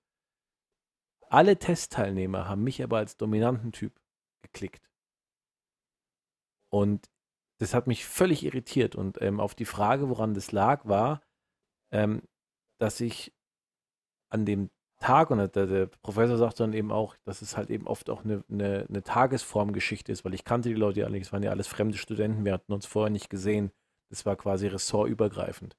Alle 1.28 1.58
Testteilnehmer 1.58 2.48
haben 2.48 2.64
mich 2.64 2.82
aber 2.82 2.98
als 2.98 3.16
dominanten 3.16 3.72
Typ 3.72 4.00
geklickt. 4.42 4.90
Und 6.68 7.10
das 7.58 7.74
hat 7.74 7.86
mich 7.86 8.04
völlig 8.04 8.44
irritiert. 8.44 8.96
Und 8.96 9.20
ähm, 9.22 9.38
auf 9.38 9.54
die 9.54 9.66
Frage, 9.66 10.08
woran 10.08 10.34
das 10.34 10.50
lag, 10.50 10.84
war, 10.86 11.22
ähm, 11.90 12.22
dass 12.78 13.00
ich 13.00 13.32
an 14.30 14.44
dem 14.44 14.70
Tag, 15.02 15.30
und 15.30 15.38
der, 15.38 15.66
der 15.66 15.86
Professor 15.86 16.38
sagt 16.38 16.60
dann 16.60 16.72
eben 16.72 16.92
auch, 16.92 17.16
dass 17.24 17.42
es 17.42 17.56
halt 17.56 17.70
eben 17.70 17.86
oft 17.86 18.08
auch 18.08 18.24
eine, 18.24 18.44
eine, 18.48 18.86
eine 18.88 19.02
Tagesformgeschichte 19.02 20.12
ist, 20.12 20.24
weil 20.24 20.32
ich 20.32 20.44
kannte 20.44 20.68
die 20.68 20.74
Leute 20.74 21.00
ja 21.00 21.08
nicht, 21.08 21.26
es 21.26 21.32
waren 21.32 21.42
ja 21.42 21.50
alles 21.50 21.66
fremde 21.66 21.98
Studenten, 21.98 22.44
wir 22.44 22.52
hatten 22.52 22.72
uns 22.72 22.86
vorher 22.86 23.10
nicht 23.10 23.28
gesehen. 23.28 23.72
Das 24.10 24.24
war 24.26 24.36
quasi 24.36 24.66
ressortübergreifend. 24.66 25.76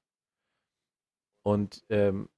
Und 1.42 1.84
ähm, 1.88 2.28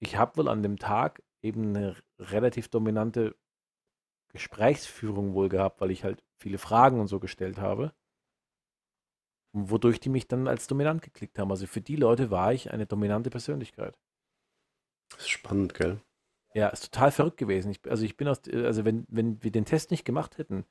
ich 0.00 0.16
habe 0.16 0.36
wohl 0.36 0.48
an 0.48 0.62
dem 0.62 0.78
Tag 0.78 1.22
eben 1.42 1.74
eine 1.76 1.96
relativ 2.18 2.68
dominante 2.68 3.34
Gesprächsführung 4.28 5.34
wohl 5.34 5.48
gehabt, 5.48 5.80
weil 5.80 5.90
ich 5.90 6.04
halt 6.04 6.22
viele 6.38 6.58
Fragen 6.58 7.00
und 7.00 7.08
so 7.08 7.20
gestellt 7.20 7.58
habe. 7.58 7.92
Wodurch 9.54 10.00
die 10.00 10.08
mich 10.08 10.28
dann 10.28 10.48
als 10.48 10.66
dominant 10.66 11.02
geklickt 11.02 11.38
haben. 11.38 11.50
Also 11.50 11.66
für 11.66 11.80
die 11.80 11.96
Leute 11.96 12.30
war 12.30 12.52
ich 12.52 12.70
eine 12.70 12.86
dominante 12.86 13.30
Persönlichkeit. 13.30 13.98
Das 15.10 15.20
ist 15.20 15.30
spannend, 15.30 15.74
gell? 15.74 16.00
Ja, 16.54 16.68
ist 16.68 16.92
total 16.92 17.10
verrückt 17.10 17.38
gewesen. 17.38 17.70
Ich, 17.70 17.80
also 17.88 18.04
ich 18.04 18.16
bin 18.16 18.28
aus, 18.28 18.40
also 18.48 18.84
wenn, 18.84 19.06
wenn 19.08 19.42
wir 19.42 19.50
den 19.50 19.64
Test 19.64 19.90
nicht 19.90 20.04
gemacht 20.04 20.38
hätten, 20.38 20.64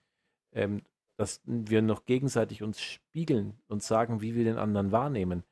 ähm, 0.54 0.84
dass 1.18 1.42
wir 1.46 1.82
noch 1.82 2.06
gegenseitig 2.06 2.64
uns 2.64 2.82
spiegeln 2.82 3.60
und 3.68 3.84
sagen, 3.84 4.22
wie 4.22 4.36
wir 4.36 4.44
den 4.44 4.58
anderen 4.58 4.92
wahrnehmen. 4.92 5.44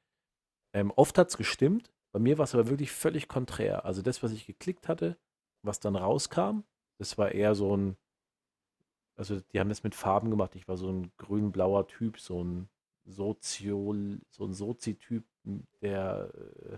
Ähm, 0.74 0.92
oft 0.96 1.18
hat 1.18 1.30
es 1.30 1.38
gestimmt, 1.38 1.92
bei 2.12 2.20
mir 2.20 2.38
war 2.38 2.44
es 2.46 2.56
aber 2.56 2.70
wirklich 2.70 2.92
völlig 2.92 3.28
konträr. 3.28 3.86
Also 3.86 4.02
das, 4.02 4.24
was 4.24 4.32
ich 4.32 4.46
geklickt 4.46 4.88
hatte, 4.88 5.18
was 5.64 5.80
dann 5.80 5.96
rauskam, 5.96 6.64
das 6.98 7.18
war 7.18 7.32
eher 7.32 7.56
so 7.56 7.76
ein, 7.76 7.98
also 9.16 9.42
die 9.42 9.60
haben 9.60 9.70
das 9.70 9.84
mit 9.84 9.96
Farben 9.96 10.30
gemacht. 10.30 10.56
Ich 10.56 10.68
war 10.68 10.78
so 10.78 10.92
ein 10.92 11.12
grün-blauer 11.18 11.88
Typ, 11.88 12.20
so 12.20 12.44
ein 12.44 12.70
Soziol, 13.06 14.22
so 14.30 14.46
ein 14.46 14.54
Sozi-Typ, 14.54 15.24
der 15.82 16.32
äh, 16.34 16.78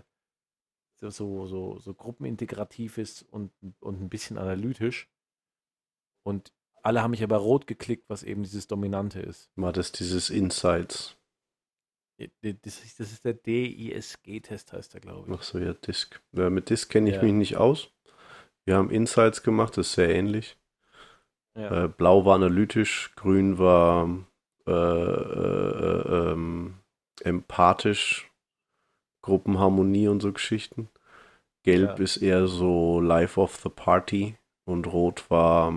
so, 1.10 1.46
so, 1.46 1.78
so 1.78 1.94
gruppenintegrativ 1.94 2.98
ist 2.98 3.22
und, 3.22 3.50
und 3.80 4.00
ein 4.00 4.08
bisschen 4.08 4.38
analytisch. 4.38 5.08
Und 6.24 6.52
alle 6.82 7.02
haben 7.02 7.12
mich 7.12 7.22
aber 7.22 7.36
rot 7.36 7.66
geklickt, 7.66 8.08
was 8.08 8.22
eben 8.22 8.42
dieses 8.42 8.66
Dominante 8.66 9.20
ist. 9.20 9.50
War 9.56 9.72
das 9.72 9.92
dieses 9.92 10.30
Insights? 10.30 11.16
Das 12.18 12.84
ist, 12.84 13.00
das 13.00 13.10
ist 13.12 13.24
der 13.24 13.34
DISG-Test, 13.34 14.72
heißt 14.72 14.94
der, 14.94 15.00
glaube 15.00 15.28
ich. 15.30 15.36
Ach 15.38 15.42
so, 15.42 15.58
ja, 15.58 15.72
Disk. 15.72 16.20
Ja, 16.32 16.50
mit 16.50 16.70
Disk 16.70 16.90
kenne 16.90 17.10
ich 17.10 17.16
Ja. 17.16 17.22
mich 17.22 17.32
nicht 17.32 17.56
aus. 17.56 17.90
Wir 18.64 18.76
haben 18.76 18.90
Insights 18.90 19.42
gemacht, 19.42 19.76
das 19.76 19.88
ist 19.88 19.94
sehr 19.94 20.10
ähnlich. 20.14 20.56
Ja. 21.56 21.84
Äh, 21.84 21.88
Blau 21.88 22.24
war 22.24 22.36
analytisch, 22.36 23.12
Grün 23.16 23.58
war 23.58 24.08
äh, 24.66 24.70
äh, 24.72 26.32
ähm, 26.32 26.78
empathisch, 27.22 28.30
Gruppenharmonie 29.22 30.08
und 30.08 30.20
so 30.20 30.32
Geschichten. 30.32 30.88
Gelb 31.62 31.98
Ja. 31.98 32.04
ist 32.04 32.16
eher 32.16 32.46
so 32.48 33.00
Life 33.00 33.40
of 33.40 33.56
the 33.56 33.68
Party 33.68 34.36
und 34.64 34.86
Rot 34.86 35.30
war 35.30 35.72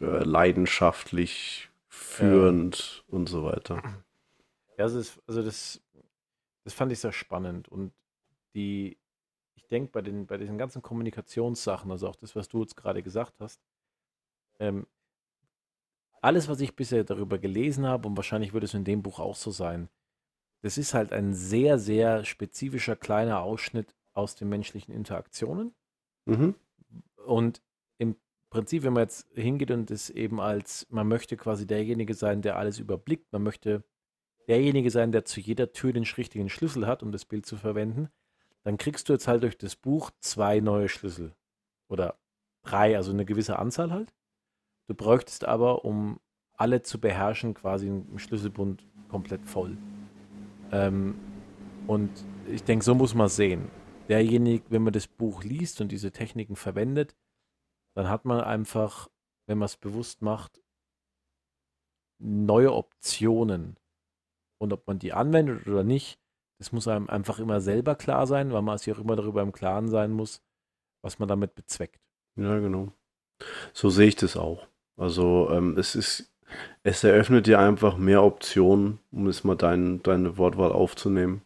äh, 0.00 0.24
leidenschaftlich, 0.24 1.70
führend 1.88 3.04
und 3.08 3.28
so 3.28 3.44
weiter. 3.44 3.82
Ja, 4.78 4.84
also 4.84 4.98
das, 4.98 5.20
also 5.26 5.42
das, 5.42 5.80
das 6.64 6.74
fand 6.74 6.92
ich 6.92 7.00
sehr 7.00 7.12
spannend. 7.12 7.68
Und 7.68 7.92
die, 8.54 8.96
ich 9.54 9.66
denke, 9.66 9.90
bei 9.92 10.02
den, 10.02 10.26
bei 10.26 10.36
diesen 10.36 10.58
ganzen 10.58 10.82
Kommunikationssachen, 10.82 11.90
also 11.90 12.08
auch 12.08 12.16
das, 12.16 12.36
was 12.36 12.48
du 12.48 12.60
jetzt 12.60 12.76
gerade 12.76 13.02
gesagt 13.02 13.40
hast, 13.40 13.60
ähm, 14.58 14.86
alles, 16.20 16.48
was 16.48 16.60
ich 16.60 16.74
bisher 16.76 17.04
darüber 17.04 17.38
gelesen 17.38 17.86
habe, 17.86 18.08
und 18.08 18.16
wahrscheinlich 18.16 18.52
wird 18.52 18.64
es 18.64 18.74
in 18.74 18.84
dem 18.84 19.02
Buch 19.02 19.18
auch 19.18 19.36
so 19.36 19.50
sein, 19.50 19.88
das 20.66 20.78
ist 20.78 20.94
halt 20.94 21.12
ein 21.12 21.32
sehr, 21.32 21.78
sehr 21.78 22.24
spezifischer 22.24 22.96
kleiner 22.96 23.40
Ausschnitt 23.40 23.94
aus 24.14 24.34
den 24.34 24.48
menschlichen 24.48 24.92
Interaktionen. 24.92 25.72
Mhm. 26.24 26.56
Und 27.24 27.62
im 27.98 28.16
Prinzip, 28.50 28.82
wenn 28.82 28.94
man 28.94 29.04
jetzt 29.04 29.28
hingeht 29.36 29.70
und 29.70 29.92
es 29.92 30.10
eben 30.10 30.40
als, 30.40 30.84
man 30.90 31.06
möchte 31.06 31.36
quasi 31.36 31.68
derjenige 31.68 32.14
sein, 32.14 32.42
der 32.42 32.56
alles 32.56 32.80
überblickt, 32.80 33.32
man 33.32 33.44
möchte 33.44 33.84
derjenige 34.48 34.90
sein, 34.90 35.12
der 35.12 35.24
zu 35.24 35.38
jeder 35.38 35.70
Tür 35.70 35.92
den 35.92 36.02
richtigen 36.02 36.48
Schlüssel 36.48 36.88
hat, 36.88 37.04
um 37.04 37.12
das 37.12 37.26
Bild 37.26 37.46
zu 37.46 37.56
verwenden, 37.56 38.08
dann 38.64 38.76
kriegst 38.76 39.08
du 39.08 39.12
jetzt 39.12 39.28
halt 39.28 39.44
durch 39.44 39.56
das 39.56 39.76
Buch 39.76 40.10
zwei 40.18 40.58
neue 40.58 40.88
Schlüssel. 40.88 41.32
Oder 41.86 42.18
drei, 42.64 42.96
also 42.96 43.12
eine 43.12 43.24
gewisse 43.24 43.60
Anzahl 43.60 43.92
halt. 43.92 44.12
Du 44.88 44.96
bräuchtest 44.96 45.44
aber, 45.44 45.84
um 45.84 46.18
alle 46.54 46.82
zu 46.82 47.00
beherrschen, 47.00 47.54
quasi 47.54 47.86
einen 47.86 48.18
Schlüsselbund 48.18 48.84
komplett 49.08 49.46
voll. 49.46 49.78
Ähm, 50.72 51.18
und 51.86 52.10
ich 52.48 52.64
denke, 52.64 52.84
so 52.84 52.94
muss 52.94 53.14
man 53.14 53.28
sehen. 53.28 53.70
Derjenige, 54.08 54.64
wenn 54.70 54.82
man 54.82 54.92
das 54.92 55.06
Buch 55.06 55.42
liest 55.42 55.80
und 55.80 55.90
diese 55.90 56.12
Techniken 56.12 56.56
verwendet, 56.56 57.16
dann 57.96 58.08
hat 58.08 58.24
man 58.24 58.40
einfach, 58.40 59.08
wenn 59.46 59.58
man 59.58 59.66
es 59.66 59.76
bewusst 59.76 60.22
macht, 60.22 60.62
neue 62.18 62.72
Optionen. 62.72 63.76
Und 64.58 64.72
ob 64.72 64.86
man 64.86 64.98
die 64.98 65.12
anwendet 65.12 65.66
oder 65.66 65.84
nicht, 65.84 66.18
das 66.58 66.72
muss 66.72 66.88
einem 66.88 67.08
einfach 67.08 67.38
immer 67.38 67.60
selber 67.60 67.94
klar 67.94 68.26
sein, 68.26 68.52
weil 68.52 68.62
man 68.62 68.78
sich 68.78 68.92
auch 68.94 68.98
immer 68.98 69.16
darüber 69.16 69.42
im 69.42 69.52
Klaren 69.52 69.88
sein 69.88 70.12
muss, 70.12 70.42
was 71.02 71.18
man 71.18 71.28
damit 71.28 71.54
bezweckt. 71.54 72.00
Ja, 72.36 72.58
genau. 72.58 72.92
So 73.74 73.90
sehe 73.90 74.08
ich 74.08 74.16
das 74.16 74.36
auch. 74.36 74.66
Also 74.98 75.50
ähm, 75.50 75.76
es 75.76 75.94
ist, 75.94 76.32
Es 76.82 77.02
eröffnet 77.04 77.46
dir 77.46 77.58
einfach 77.58 77.96
mehr 77.96 78.22
Optionen, 78.22 78.98
um 79.10 79.26
jetzt 79.26 79.44
mal 79.44 79.56
dein, 79.56 80.02
deine 80.02 80.38
Wortwahl 80.38 80.72
aufzunehmen, 80.72 81.42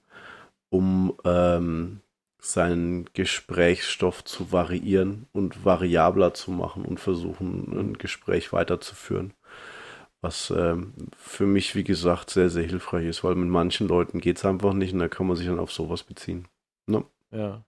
um 0.69 1.15
ähm, 1.25 2.01
seinen 2.39 3.07
Gesprächsstoff 3.13 4.25
zu 4.25 4.53
variieren 4.53 5.27
und 5.33 5.65
variabler 5.65 6.35
zu 6.35 6.51
machen 6.51 6.85
und 6.85 7.01
versuchen, 7.01 7.73
ein 7.79 7.99
Gespräch 7.99 8.53
weiterzuführen. 8.53 9.35
Was 10.23 10.51
ähm, 10.51 10.93
für 11.17 11.47
mich, 11.47 11.75
wie 11.75 11.85
gesagt, 11.85 12.31
sehr, 12.31 12.51
sehr 12.51 12.65
hilfreich 12.65 13.07
ist, 13.07 13.25
weil 13.25 13.35
mit 13.35 13.49
manchen 13.49 13.89
Leuten 13.89 14.21
geht 14.21 14.37
es 14.37 14.45
einfach 14.45 14.75
nicht 14.75 14.93
und 14.93 14.99
da 14.99 15.09
kann 15.09 15.27
man 15.27 15.37
sich 15.37 15.47
dann 15.47 15.59
auf 15.59 15.73
sowas 15.73 16.03
beziehen. 16.03 16.47
Ne? 16.87 17.05
Ja. 17.31 17.65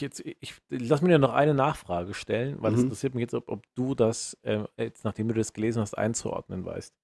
Jetzt, 0.00 0.20
ich 0.20 0.54
lass 0.68 1.02
mir 1.02 1.12
ja 1.12 1.18
noch 1.18 1.32
eine 1.32 1.54
Nachfrage 1.54 2.14
stellen, 2.14 2.60
weil 2.62 2.74
es 2.74 2.82
Mhm. 2.82 2.84
interessiert 2.84 3.14
mich 3.14 3.22
jetzt, 3.22 3.34
ob, 3.34 3.48
ob 3.48 3.64
du 3.74 3.94
das, 3.94 4.38
äh, 4.42 4.64
jetzt 4.76 5.04
nachdem 5.04 5.28
du 5.28 5.34
das 5.34 5.52
gelesen 5.52 5.80
hast, 5.82 5.96
einzuordnen 5.96 6.64
weißt. 6.64 6.94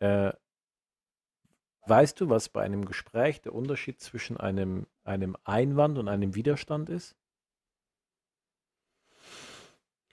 Äh, 0.00 0.32
weißt 1.86 2.18
du, 2.20 2.30
was 2.30 2.48
bei 2.48 2.62
einem 2.62 2.86
Gespräch 2.86 3.42
der 3.42 3.54
Unterschied 3.54 4.00
zwischen 4.00 4.38
einem, 4.38 4.86
einem 5.04 5.36
Einwand 5.44 5.98
und 5.98 6.08
einem 6.08 6.34
Widerstand 6.34 6.88
ist? 6.88 7.16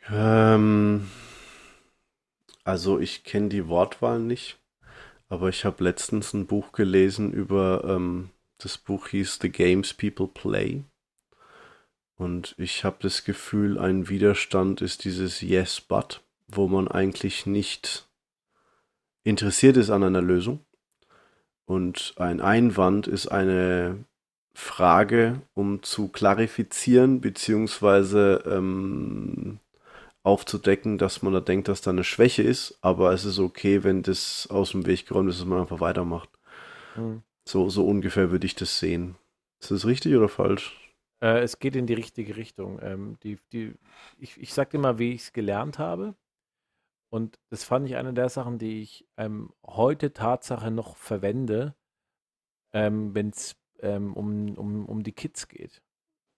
Ähm, 0.09 1.07
also 2.63 2.99
ich 2.99 3.23
kenne 3.23 3.49
die 3.49 3.67
Wortwahl 3.67 4.19
nicht, 4.19 4.59
aber 5.29 5.49
ich 5.49 5.65
habe 5.65 5.83
letztens 5.83 6.33
ein 6.33 6.47
Buch 6.47 6.71
gelesen 6.73 7.33
über, 7.33 7.83
ähm, 7.85 8.31
das 8.59 8.77
Buch 8.77 9.09
hieß 9.09 9.39
The 9.41 9.51
Games 9.51 9.93
People 9.93 10.27
Play. 10.27 10.83
Und 12.18 12.55
ich 12.57 12.84
habe 12.84 12.97
das 13.01 13.24
Gefühl, 13.24 13.78
ein 13.78 14.09
Widerstand 14.09 14.82
ist 14.82 15.05
dieses 15.05 15.41
Yes, 15.41 15.80
but, 15.82 16.22
wo 16.47 16.68
man 16.68 16.88
eigentlich 16.88 17.45
nicht 17.45 18.07
interessiert 19.24 19.78
ist 19.78 19.91
an 19.91 20.03
einer 20.03 20.22
Lösung. 20.22 20.65
Und 21.65 22.15
ein 22.18 22.41
Einwand 22.41 23.07
ist 23.07 23.28
eine 23.28 24.05
Frage, 24.53 25.41
um 25.53 25.84
zu 25.84 26.07
klarifizieren, 26.07 27.22
beziehungsweise 27.22 28.41
ähm, 28.47 29.59
aufzudecken, 30.24 30.97
dass 30.97 31.22
man 31.22 31.34
da 31.34 31.39
denkt, 31.39 31.68
dass 31.68 31.82
da 31.82 31.91
eine 31.91 32.03
Schwäche 32.03 32.41
ist, 32.41 32.80
aber 32.82 33.13
es 33.13 33.26
ist 33.26 33.38
okay, 33.38 33.84
wenn 33.84 34.01
das 34.01 34.47
aus 34.49 34.72
dem 34.72 34.88
Weg 34.88 35.07
geräumt 35.07 35.30
ist, 35.30 35.39
dass 35.39 35.45
man 35.45 35.61
einfach 35.61 35.80
weitermacht. 35.80 36.30
Hm. 36.95 37.22
So, 37.45 37.70
so 37.70 37.86
ungefähr 37.86 38.32
würde 38.32 38.47
ich 38.47 38.55
das 38.55 38.80
sehen. 38.80 39.15
Ist 39.59 39.72
das 39.72 39.86
richtig 39.86 40.15
oder 40.15 40.30
falsch? 40.30 40.86
Äh, 41.22 41.39
es 41.39 41.59
geht 41.59 41.76
in 41.76 41.88
die 41.88 41.93
richtige 41.93 42.38
Richtung. 42.38 42.80
Ähm, 42.82 43.18
die, 43.24 43.39
die, 43.51 43.74
ich, 44.18 44.38
ich 44.38 44.53
sag 44.53 44.70
dir 44.70 44.80
mal, 44.80 44.99
wie 44.99 45.13
ich 45.13 45.24
es 45.24 45.34
gelernt 45.34 45.80
habe. 45.80 46.15
Und 47.09 47.39
das 47.49 47.63
fand 47.63 47.88
ich 47.88 47.95
eine 47.95 48.13
der 48.13 48.30
Sachen, 48.30 48.59
die 48.59 48.82
ich 48.82 49.07
ähm, 49.18 49.53
heute 49.65 50.13
Tatsache 50.13 50.72
noch 50.72 50.97
verwende, 50.97 51.76
ähm, 52.74 53.15
wenn 53.15 53.30
es 53.30 53.55
ähm, 53.80 54.13
um, 54.13 54.57
um, 54.57 54.86
um 54.86 55.03
die 55.03 55.13
Kids 55.13 55.47
geht. 55.47 55.82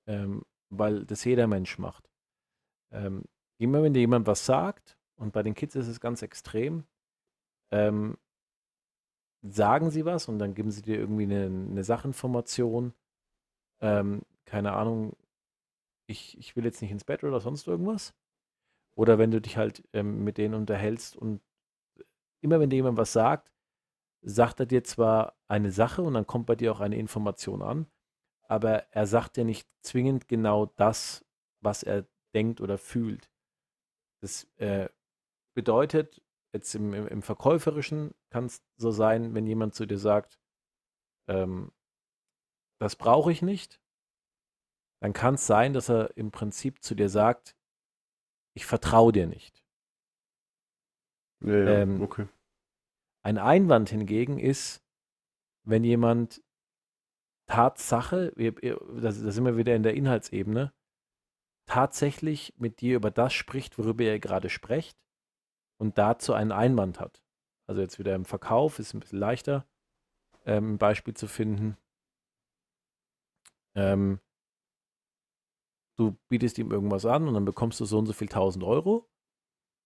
Ähm, 0.08 0.44
weil 0.70 1.06
das 1.06 1.24
jeder 1.24 1.48
Mensch 1.48 1.80
macht. 1.80 2.10
Ähm, 2.92 3.24
immer 3.58 3.84
wenn 3.84 3.94
dir 3.94 4.02
jemand 4.02 4.28
was 4.28 4.46
sagt, 4.46 4.98
und 5.16 5.34
bei 5.34 5.44
den 5.44 5.56
Kids 5.56 5.76
ist 5.76 5.88
es 5.88 6.00
ganz 6.00 6.22
extrem, 6.22 6.86
ähm, 7.72 8.18
sagen 9.42 9.90
sie 9.90 10.06
was 10.06 10.28
und 10.28 10.40
dann 10.40 10.54
geben 10.54 10.72
sie 10.72 10.82
dir 10.82 10.98
irgendwie 10.98 11.24
eine, 11.24 11.46
eine 11.46 11.84
Sachinformation. 11.84 12.94
Ähm, 13.82 14.22
keine 14.50 14.74
Ahnung, 14.74 15.16
ich, 16.08 16.38
ich 16.39 16.56
will 16.56 16.66
jetzt 16.66 16.82
nicht 16.82 16.91
ins 16.91 17.04
Bett 17.06 17.24
oder 17.24 17.39
sonst 17.39 17.68
irgendwas. 17.68 18.16
Oder 18.95 19.18
wenn 19.18 19.32
du 19.32 19.39
dich 19.39 19.58
halt 19.58 19.88
ähm, 19.93 20.24
mit 20.24 20.38
denen 20.38 20.56
unterhältst 20.56 21.16
und 21.16 21.41
immer 22.41 22.60
wenn 22.60 22.70
dir 22.70 22.78
jemand 22.78 22.97
was 22.97 23.14
sagt, 23.14 23.54
sagt 24.22 24.60
er 24.60 24.66
dir 24.66 24.84
zwar 24.84 25.38
eine 25.47 25.72
Sache 25.72 26.02
und 26.02 26.16
dann 26.16 26.28
kommt 26.28 26.47
bei 26.47 26.56
dir 26.56 26.72
auch 26.72 26.80
eine 26.80 26.97
Information 26.97 27.62
an, 27.62 27.88
aber 28.43 28.91
er 28.91 29.08
sagt 29.08 29.38
dir 29.38 29.45
nicht 29.45 29.70
zwingend 29.82 30.28
genau 30.28 30.66
das, 30.66 31.26
was 31.62 31.84
er 31.84 32.08
denkt 32.34 32.60
oder 32.60 32.78
fühlt. 32.78 33.30
Das 34.22 34.45
äh, 34.58 34.89
bedeutet, 35.54 36.22
jetzt 36.54 36.74
im, 36.76 36.93
im, 36.93 37.08
im 37.08 37.22
Verkäuferischen 37.22 38.14
kann 38.32 38.45
es 38.45 38.64
so 38.76 38.91
sein, 38.91 39.34
wenn 39.36 39.47
jemand 39.47 39.76
zu 39.76 39.86
dir 39.86 40.00
sagt, 40.00 40.39
ähm, 41.28 41.72
das 42.80 42.95
brauche 42.95 43.32
ich 43.32 43.41
nicht, 43.41 43.82
dann 45.02 45.14
kann 45.14 45.36
es 45.36 45.47
sein, 45.47 45.74
dass 45.74 45.89
er 45.89 46.16
im 46.18 46.32
Prinzip 46.32 46.84
zu 46.84 46.95
dir 46.95 47.10
sagt, 47.10 47.56
ich 48.56 48.66
vertraue 48.66 49.12
dir 49.12 49.28
nicht. 49.28 49.64
Ja, 51.41 51.56
ja, 51.56 51.70
Ähm, 51.82 52.02
okay. 52.02 52.28
Ein 53.24 53.38
Einwand 53.38 53.89
hingegen 53.89 54.39
ist, 54.39 54.84
wenn 55.66 55.84
jemand 55.84 56.43
Tatsache, 57.47 58.34
da 58.36 59.12
sind 59.12 59.45
wir 59.45 59.58
wieder 59.58 59.76
in 59.76 59.84
der 59.84 59.95
Inhaltsebene, 59.95 60.74
tatsächlich 61.66 62.54
mit 62.58 62.82
dir 62.82 62.95
über 62.95 63.12
das 63.12 63.34
spricht, 63.34 63.78
worüber 63.78 64.04
ihr 64.04 64.20
gerade 64.20 64.50
sprecht 64.50 64.97
und 65.80 65.97
dazu 65.97 66.34
einen 66.34 66.52
Einwand 66.52 67.00
hat. 67.00 67.24
Also 67.68 67.82
jetzt 67.82 68.00
wieder 68.00 68.16
im 68.16 68.26
Verkauf 68.26 68.80
ist 68.80 68.93
ein 68.93 69.00
bisschen 69.00 69.20
leichter, 69.20 69.68
ähm, 70.45 70.74
ein 70.74 70.78
Beispiel 70.78 71.14
zu 71.14 71.28
finden. 71.28 71.78
Ähm, 73.76 74.20
du 76.00 76.18
bietest 76.30 76.58
ihm 76.58 76.72
irgendwas 76.72 77.06
an 77.06 77.28
und 77.28 77.34
dann 77.34 77.45
bekommst 77.45 77.80
du 77.80 77.86
so 77.86 78.00
und 78.00 78.06
so 78.06 78.14
viel 78.14 78.30
1000 78.30 78.64
Euro 78.64 79.10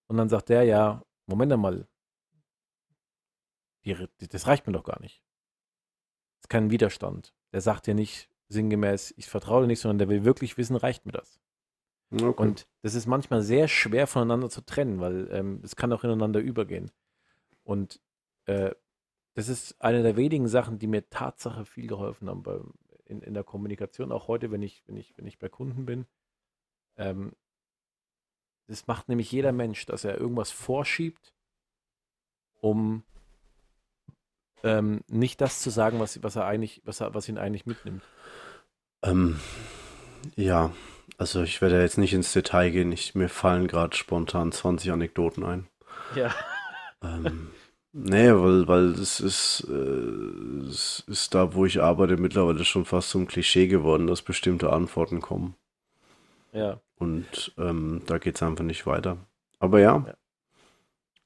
und 0.07 0.17
dann 0.17 0.29
sagt 0.29 0.49
der, 0.49 0.63
ja, 0.63 1.03
Moment 1.25 1.57
mal, 1.57 1.87
die, 3.83 3.95
die, 4.21 4.27
das 4.27 4.45
reicht 4.47 4.67
mir 4.67 4.73
doch 4.73 4.83
gar 4.83 5.01
nicht. 5.01 5.23
Das 6.35 6.45
ist 6.45 6.49
kein 6.49 6.69
Widerstand. 6.69 7.33
Der 7.51 7.61
sagt 7.61 7.87
dir 7.87 7.95
nicht 7.95 8.29
sinngemäß, 8.47 9.13
ich 9.17 9.27
vertraue 9.27 9.61
dir 9.61 9.67
nicht, 9.67 9.79
sondern 9.79 9.97
der 9.97 10.09
will 10.09 10.23
wirklich 10.23 10.57
wissen, 10.57 10.75
reicht 10.75 11.05
mir 11.05 11.13
das. 11.13 11.39
okay. 12.11 12.43
Und 12.43 12.67
das 12.83 12.93
ist 12.93 13.07
manchmal 13.07 13.41
sehr 13.41 13.67
schwer 13.67 14.05
voneinander 14.05 14.49
zu 14.49 14.61
trennen, 14.61 14.99
weil 14.99 15.27
ähm, 15.31 15.61
es 15.63 15.75
kann 15.75 15.91
auch 15.91 16.03
ineinander 16.03 16.39
übergehen. 16.39 16.91
Und 17.63 17.99
äh, 18.45 18.75
das 19.33 19.49
ist 19.49 19.81
eine 19.81 20.03
der 20.03 20.15
wenigen 20.15 20.47
Sachen, 20.47 20.77
die 20.77 20.87
mir 20.87 21.09
Tatsache 21.09 21.65
viel 21.65 21.87
geholfen 21.87 22.29
haben 22.29 22.43
bei, 22.43 22.59
in, 23.13 23.21
in 23.21 23.33
der 23.33 23.43
Kommunikation, 23.43 24.11
auch 24.11 24.27
heute, 24.27 24.51
wenn 24.51 24.61
ich, 24.61 24.83
wenn 24.87 24.97
ich, 24.97 25.13
wenn 25.17 25.27
ich 25.27 25.39
bei 25.39 25.49
Kunden 25.49 25.85
bin. 25.85 26.05
Ähm, 26.97 27.33
das 28.67 28.87
macht 28.87 29.09
nämlich 29.09 29.31
jeder 29.31 29.51
Mensch, 29.51 29.85
dass 29.85 30.03
er 30.03 30.17
irgendwas 30.17 30.51
vorschiebt, 30.51 31.33
um 32.61 33.03
ähm, 34.63 35.01
nicht 35.07 35.41
das 35.41 35.61
zu 35.61 35.69
sagen, 35.69 35.99
was, 35.99 36.23
was 36.23 36.35
er 36.35 36.45
eigentlich, 36.45 36.81
was 36.85 37.01
er, 37.01 37.13
was 37.13 37.27
ihn 37.27 37.37
eigentlich 37.37 37.65
mitnimmt. 37.65 38.03
Ähm, 39.03 39.39
ja, 40.35 40.71
also 41.17 41.43
ich 41.43 41.61
werde 41.61 41.81
jetzt 41.81 41.97
nicht 41.97 42.13
ins 42.13 42.31
Detail 42.31 42.71
gehen. 42.71 42.91
Ich, 42.91 43.15
mir 43.15 43.29
fallen 43.29 43.67
gerade 43.67 43.95
spontan 43.95 44.51
20 44.51 44.91
Anekdoten 44.91 45.43
ein. 45.43 45.67
Ja. 46.15 46.33
Ähm, 47.01 47.51
nee, 47.93 48.29
weil, 48.31 48.67
weil 48.67 48.91
es 48.91 49.19
ist, 49.19 49.65
äh, 49.69 50.67
es 50.67 51.03
ist 51.07 51.33
da, 51.33 51.53
wo 51.53 51.65
ich 51.65 51.81
arbeite, 51.81 52.17
mittlerweile 52.17 52.65
schon 52.65 52.85
fast 52.85 53.09
zum 53.09 53.27
Klischee 53.27 53.67
geworden, 53.67 54.07
dass 54.07 54.21
bestimmte 54.21 54.71
Antworten 54.73 55.21
kommen. 55.21 55.55
Ja. 56.51 56.79
Und 56.97 57.53
ähm, 57.57 58.01
da 58.05 58.17
geht 58.17 58.35
es 58.35 58.43
einfach 58.43 58.63
nicht 58.63 58.85
weiter. 58.85 59.17
Aber 59.59 59.79
ja, 59.79 60.05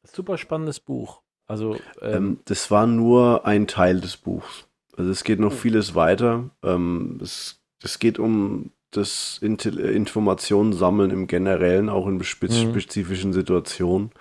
Super 0.04 0.38
spannendes 0.38 0.80
Buch. 0.80 1.22
Also, 1.48 1.76
ähm, 2.02 2.14
ähm, 2.14 2.40
das 2.46 2.72
war 2.72 2.88
nur 2.88 3.46
ein 3.46 3.68
Teil 3.68 4.00
des 4.02 4.18
Buchs. 4.18 4.68
Also 4.96 5.12
es 5.12 5.24
geht 5.24 5.40
noch 5.40 5.52
Hm. 5.52 5.58
vieles 5.58 5.96
weiter. 5.96 6.50
Ähm, 6.64 7.20
es, 7.22 7.62
es 7.84 8.00
geht 8.00 8.20
um 8.20 8.72
das 8.92 9.40
Intel 9.42 9.80
Informationen 9.80 10.74
sammeln 10.74 11.12
im 11.12 11.28
Generellen, 11.28 11.90
auch 11.90 12.08
in 12.08 12.16
Mhm. 12.16 12.24
spezifischen 12.24 13.34
Situationen. 13.34 14.12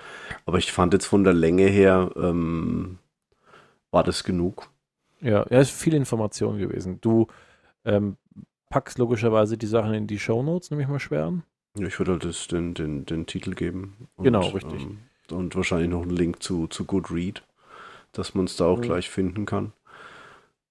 Aber 0.45 0.59
ich 0.59 0.73
fand 0.73 0.93
jetzt 0.93 1.07
von 1.07 1.25
der 1.25 1.35
Länge 1.35 1.67
her, 1.67 2.11
ähm, 2.17 2.99
war 3.91 4.03
das 4.05 4.25
genug. 4.25 4.71
ja, 5.21 5.47
ja, 5.49 5.61
ist 5.61 5.71
viel 5.71 5.95
Information 5.95 6.59
gewesen. 6.59 7.01
Du 7.01 7.27
ähm, 7.85 8.17
packst 8.69 8.99
logischerweise 8.99 9.57
die 9.57 9.67
Sachen 9.67 9.95
in 9.95 10.07
die 10.07 10.19
Shownotes, 10.19 10.71
nehme 10.71 10.83
ich 10.83 10.89
mal 10.89 10.99
schwer 11.01 11.27
an. 11.27 11.43
Ja, 11.79 11.87
ich 11.87 11.99
würde 11.99 12.12
halt 12.12 12.25
das, 12.25 12.49
den, 12.49 12.75
den, 12.75 13.07
den 13.07 13.27
Titel 13.27 13.55
geben. 13.55 14.09
Und, 14.17 14.25
Genau, 14.25 14.49
richtig. 14.49 14.83
Ähm, 14.83 14.99
und 15.31 15.55
wahrscheinlich 15.57 15.89
noch 15.91 16.03
einen 16.03 16.11
Link 16.11 16.43
zu, 16.43 16.67
zu 16.67 16.85
Goodread, 16.85 17.43
dass 18.12 18.35
man 18.35 18.45
es 18.47 18.57
da 18.57 18.67
auch 18.67 18.79
Mhm. 18.79 18.83
gleich 18.83 19.09
finden 19.11 19.47
kann. 19.47 19.73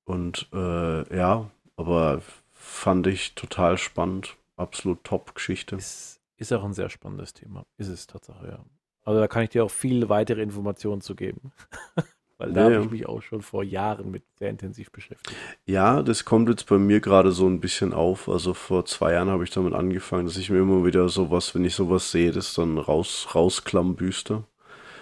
Und 0.05 0.47
äh, 0.53 1.15
ja, 1.17 1.49
aber 1.77 2.21
fand 2.65 3.07
ich 3.07 3.35
total 3.35 3.77
spannend. 3.77 4.37
Absolut 4.57 5.03
Top-Geschichte. 5.03 5.75
Ist, 5.75 6.21
ist 6.37 6.51
auch 6.53 6.63
ein 6.63 6.73
sehr 6.73 6.89
spannendes 6.89 7.33
Thema. 7.33 7.65
Ist 7.77 7.87
es 7.89 8.07
Tatsache, 8.07 8.47
ja. 8.47 8.65
Also 9.03 9.19
da 9.19 9.27
kann 9.27 9.43
ich 9.43 9.49
dir 9.49 9.63
auch 9.63 9.71
viel 9.71 10.09
weitere 10.09 10.41
Informationen 10.41 11.01
zu 11.01 11.15
geben. 11.15 11.51
Weil 12.37 12.53
da 12.53 12.61
Ja, 12.61 12.65
habe 12.65 12.79
ich 12.79 12.89
mich 12.89 13.05
auch 13.07 13.21
schon 13.21 13.41
vor 13.41 13.63
Jahren 13.63 14.11
mit 14.11 14.23
sehr 14.39 14.49
intensiv 14.49 14.91
beschäftigt. 14.91 15.39
Ja, 15.65 16.01
das 16.03 16.25
kommt 16.25 16.49
jetzt 16.49 16.67
bei 16.67 16.77
mir 16.77 16.99
gerade 16.99 17.31
so 17.31 17.47
ein 17.47 17.59
bisschen 17.61 17.93
auf. 17.93 18.27
Also 18.29 18.53
vor 18.53 18.85
zwei 18.85 19.13
Jahren 19.13 19.29
habe 19.29 19.43
ich 19.43 19.51
damit 19.51 19.73
angefangen, 19.73 20.25
dass 20.25 20.37
ich 20.37 20.49
mir 20.49 20.59
immer 20.59 20.85
wieder 20.85 21.07
sowas, 21.09 21.55
wenn 21.55 21.65
ich 21.65 21.75
sowas 21.75 22.11
sehe, 22.11 22.31
das 22.31 22.53
dann 22.53 22.77
raus, 22.77 23.29
rausklambüster. 23.35 24.43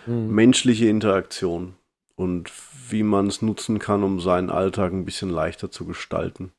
mhm. 0.05 0.33
menschliche 0.33 0.87
Interaktion 0.87 1.75
und 2.15 2.51
wie 2.89 3.03
man 3.03 3.27
es 3.27 3.41
nutzen 3.41 3.79
kann, 3.79 4.03
um 4.03 4.19
seinen 4.19 4.49
Alltag 4.49 4.93
ein 4.93 5.05
bisschen 5.05 5.29
leichter 5.29 5.71
zu 5.71 5.85
gestalten. 5.85 6.51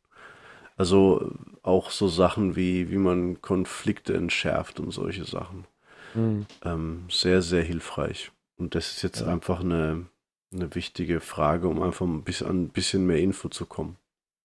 Also 0.76 1.32
auch 1.62 1.90
so 1.90 2.08
Sachen 2.08 2.56
wie, 2.56 2.90
wie 2.90 2.98
man 2.98 3.40
Konflikte 3.40 4.14
entschärft 4.14 4.80
und 4.80 4.90
solche 4.90 5.24
Sachen. 5.24 5.66
Mhm. 6.14 6.46
Ähm, 6.62 7.06
sehr, 7.10 7.42
sehr 7.42 7.62
hilfreich. 7.62 8.32
Und 8.56 8.74
das 8.74 8.90
ist 8.92 9.02
jetzt 9.02 9.20
ja. 9.20 9.28
einfach 9.28 9.60
eine, 9.60 10.06
eine 10.52 10.74
wichtige 10.74 11.20
Frage, 11.20 11.68
um 11.68 11.82
einfach 11.82 12.06
ein 12.06 12.24
bisschen, 12.24 12.48
an 12.48 12.62
ein 12.64 12.68
bisschen 12.70 13.06
mehr 13.06 13.18
Info 13.18 13.48
zu 13.48 13.66
kommen. 13.66 13.96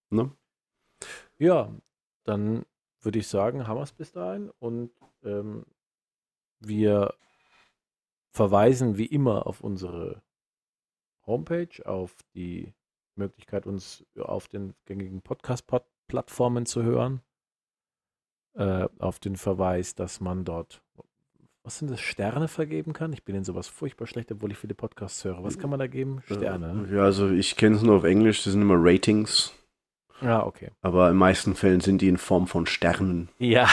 Ne? 0.09 0.31
Ja, 1.37 1.71
dann 2.25 2.65
würde 3.01 3.19
ich 3.19 3.27
sagen, 3.27 3.67
haben 3.67 3.77
wir 3.77 3.83
es 3.83 3.91
bis 3.91 4.11
dahin 4.11 4.51
und 4.59 4.91
ähm, 5.23 5.65
wir 6.59 7.13
verweisen 8.31 8.97
wie 8.97 9.05
immer 9.05 9.47
auf 9.47 9.61
unsere 9.61 10.21
Homepage, 11.25 11.85
auf 11.85 12.15
die 12.33 12.73
Möglichkeit, 13.15 13.65
uns 13.65 14.05
auf 14.17 14.47
den 14.47 14.73
gängigen 14.85 15.21
Podcast-Plattformen 15.21 15.98
zu 16.65 16.83
hören, 16.83 17.21
äh, 18.55 18.87
auf 18.99 19.19
den 19.19 19.35
Verweis, 19.35 19.95
dass 19.95 20.19
man 20.19 20.45
dort, 20.45 20.81
was 21.63 21.79
sind 21.79 21.91
das, 21.91 21.99
Sterne 21.99 22.47
vergeben 22.47 22.93
kann? 22.93 23.13
Ich 23.13 23.23
bin 23.23 23.35
in 23.35 23.43
sowas 23.43 23.67
furchtbar 23.67 24.07
schlecht, 24.07 24.31
obwohl 24.31 24.51
ich 24.51 24.57
viele 24.57 24.75
Podcasts 24.75 25.23
höre. 25.23 25.43
Was 25.43 25.59
kann 25.59 25.69
man 25.69 25.79
da 25.79 25.87
geben? 25.87 26.21
Sterne. 26.25 26.87
Ja, 26.91 27.03
also 27.03 27.29
ich 27.29 27.55
kenne 27.55 27.75
es 27.75 27.83
nur 27.83 27.97
auf 27.97 28.03
Englisch, 28.03 28.43
das 28.43 28.53
sind 28.53 28.61
immer 28.61 28.77
Ratings. 28.77 29.53
Ja, 30.21 30.45
okay. 30.45 30.71
Aber 30.81 31.09
in 31.09 31.15
meisten 31.15 31.55
Fällen 31.55 31.79
sind 31.79 32.01
die 32.01 32.09
in 32.09 32.17
Form 32.17 32.47
von 32.47 32.65
Sternen. 32.65 33.29
Ja. 33.37 33.69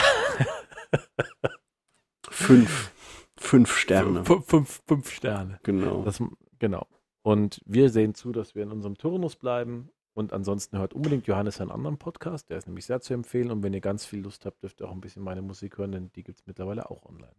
fünf. 2.29 2.91
Fünf 3.35 3.75
Sterne. 3.75 4.25
Fünf, 4.25 4.45
fünf, 4.45 4.81
fünf 4.87 5.11
Sterne. 5.11 5.59
Genau. 5.63 6.03
Das, 6.03 6.23
genau. 6.59 6.87
Und 7.21 7.61
wir 7.65 7.89
sehen 7.89 8.13
zu, 8.13 8.31
dass 8.31 8.55
wir 8.55 8.63
in 8.63 8.71
unserem 8.71 8.97
Turnus 8.97 9.35
bleiben. 9.35 9.89
Und 10.17 10.33
ansonsten 10.33 10.79
hört 10.79 10.95
unbedingt 10.95 11.27
Johannes 11.27 11.61
einen 11.61 11.69
anderen 11.69 11.99
Podcast. 11.99 12.49
Der 12.49 12.57
ist 12.57 12.65
nämlich 12.65 12.87
sehr 12.87 13.01
zu 13.01 13.13
empfehlen. 13.13 13.51
Und 13.51 13.61
wenn 13.61 13.75
ihr 13.75 13.81
ganz 13.81 14.03
viel 14.03 14.21
Lust 14.21 14.47
habt, 14.47 14.63
dürft 14.63 14.81
ihr 14.81 14.87
auch 14.87 14.91
ein 14.91 14.99
bisschen 14.99 15.21
meine 15.21 15.43
Musik 15.43 15.77
hören, 15.77 15.91
denn 15.91 16.11
die 16.13 16.23
gibt 16.23 16.39
es 16.39 16.47
mittlerweile 16.47 16.89
auch 16.89 17.05
online. 17.05 17.35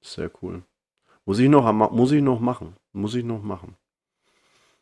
Sehr 0.00 0.28
cool. 0.42 0.64
Muss 1.24 1.38
ich 1.38 1.48
noch, 1.48 1.72
muss 1.92 2.10
ich 2.10 2.22
noch 2.22 2.40
machen. 2.40 2.74
Muss 2.92 3.14
ich 3.14 3.22
noch 3.22 3.42
machen. 3.42 3.76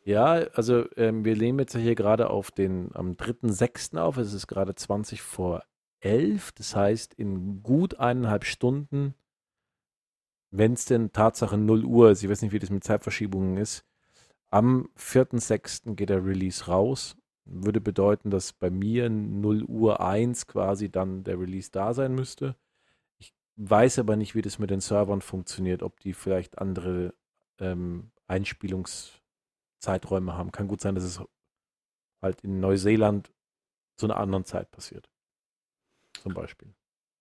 Ja, 0.03 0.31
also 0.53 0.85
ähm, 0.97 1.23
wir 1.23 1.35
nehmen 1.35 1.59
jetzt 1.59 1.77
hier 1.77 1.93
gerade 1.93 2.31
auf 2.31 2.49
den 2.49 2.89
am 2.95 3.11
3.6. 3.11 3.95
auf. 3.99 4.17
Es 4.17 4.33
ist 4.33 4.47
gerade 4.47 4.73
20 4.73 5.21
vor 5.21 5.61
11. 5.99 6.51
Das 6.53 6.75
heißt, 6.75 7.13
in 7.13 7.61
gut 7.61 7.99
eineinhalb 7.99 8.45
Stunden, 8.45 9.13
wenn 10.49 10.73
es 10.73 10.85
denn 10.85 11.11
Tatsache 11.11 11.59
0 11.59 11.85
Uhr 11.85 12.09
ist, 12.09 12.23
ich 12.23 12.29
weiß 12.31 12.41
nicht, 12.41 12.53
wie 12.53 12.59
das 12.59 12.71
mit 12.71 12.83
Zeitverschiebungen 12.83 13.57
ist, 13.57 13.85
am 14.49 14.89
4.6. 14.97 15.93
geht 15.93 16.09
der 16.09 16.25
Release 16.25 16.65
raus. 16.65 17.15
Würde 17.45 17.79
bedeuten, 17.79 18.31
dass 18.31 18.53
bei 18.53 18.69
mir 18.69 19.09
0 19.09 19.63
Uhr 19.63 20.01
1 20.01 20.47
quasi 20.47 20.89
dann 20.89 21.23
der 21.23 21.39
Release 21.39 21.69
da 21.71 21.93
sein 21.93 22.15
müsste. 22.15 22.55
Ich 23.19 23.33
weiß 23.55 23.99
aber 23.99 24.15
nicht, 24.15 24.35
wie 24.35 24.41
das 24.41 24.59
mit 24.59 24.71
den 24.71 24.81
Servern 24.81 25.21
funktioniert, 25.21 25.83
ob 25.83 25.99
die 25.99 26.13
vielleicht 26.13 26.57
andere 26.57 27.13
ähm, 27.59 28.11
Einspielungs- 28.27 29.21
Zeiträume 29.85 30.35
haben. 30.35 30.51
Kann 30.51 30.67
gut 30.67 30.81
sein, 30.81 30.95
dass 30.95 31.03
es 31.03 31.21
halt 32.21 32.41
in 32.41 32.59
Neuseeland 32.59 33.31
zu 33.97 34.07
einer 34.07 34.17
anderen 34.17 34.43
Zeit 34.43 34.71
passiert. 34.71 35.09
Zum 36.21 36.33
Beispiel. 36.33 36.73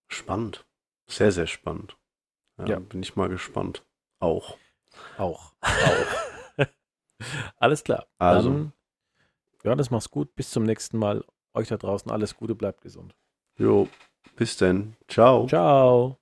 Spannend. 0.08 0.66
Sehr, 1.06 1.30
sehr 1.30 1.46
spannend. 1.46 1.98
Ja, 2.58 2.66
ja. 2.66 2.78
Bin 2.78 3.02
ich 3.02 3.16
mal 3.16 3.28
gespannt. 3.28 3.84
Auch. 4.18 4.56
Auch. 5.18 5.52
Auch. 5.60 6.66
alles 7.56 7.84
klar. 7.84 8.06
Also. 8.18 8.50
Dann, 8.50 8.72
ja, 9.64 9.74
das 9.74 9.90
mach's 9.90 10.10
gut. 10.10 10.34
Bis 10.36 10.50
zum 10.50 10.64
nächsten 10.64 10.98
Mal. 10.98 11.24
Euch 11.54 11.68
da 11.68 11.76
draußen 11.76 12.10
alles 12.10 12.36
Gute, 12.36 12.54
bleibt 12.54 12.82
gesund. 12.82 13.14
Jo, 13.58 13.88
bis 14.36 14.56
denn. 14.56 14.96
Ciao. 15.08 15.46
Ciao. 15.46 16.18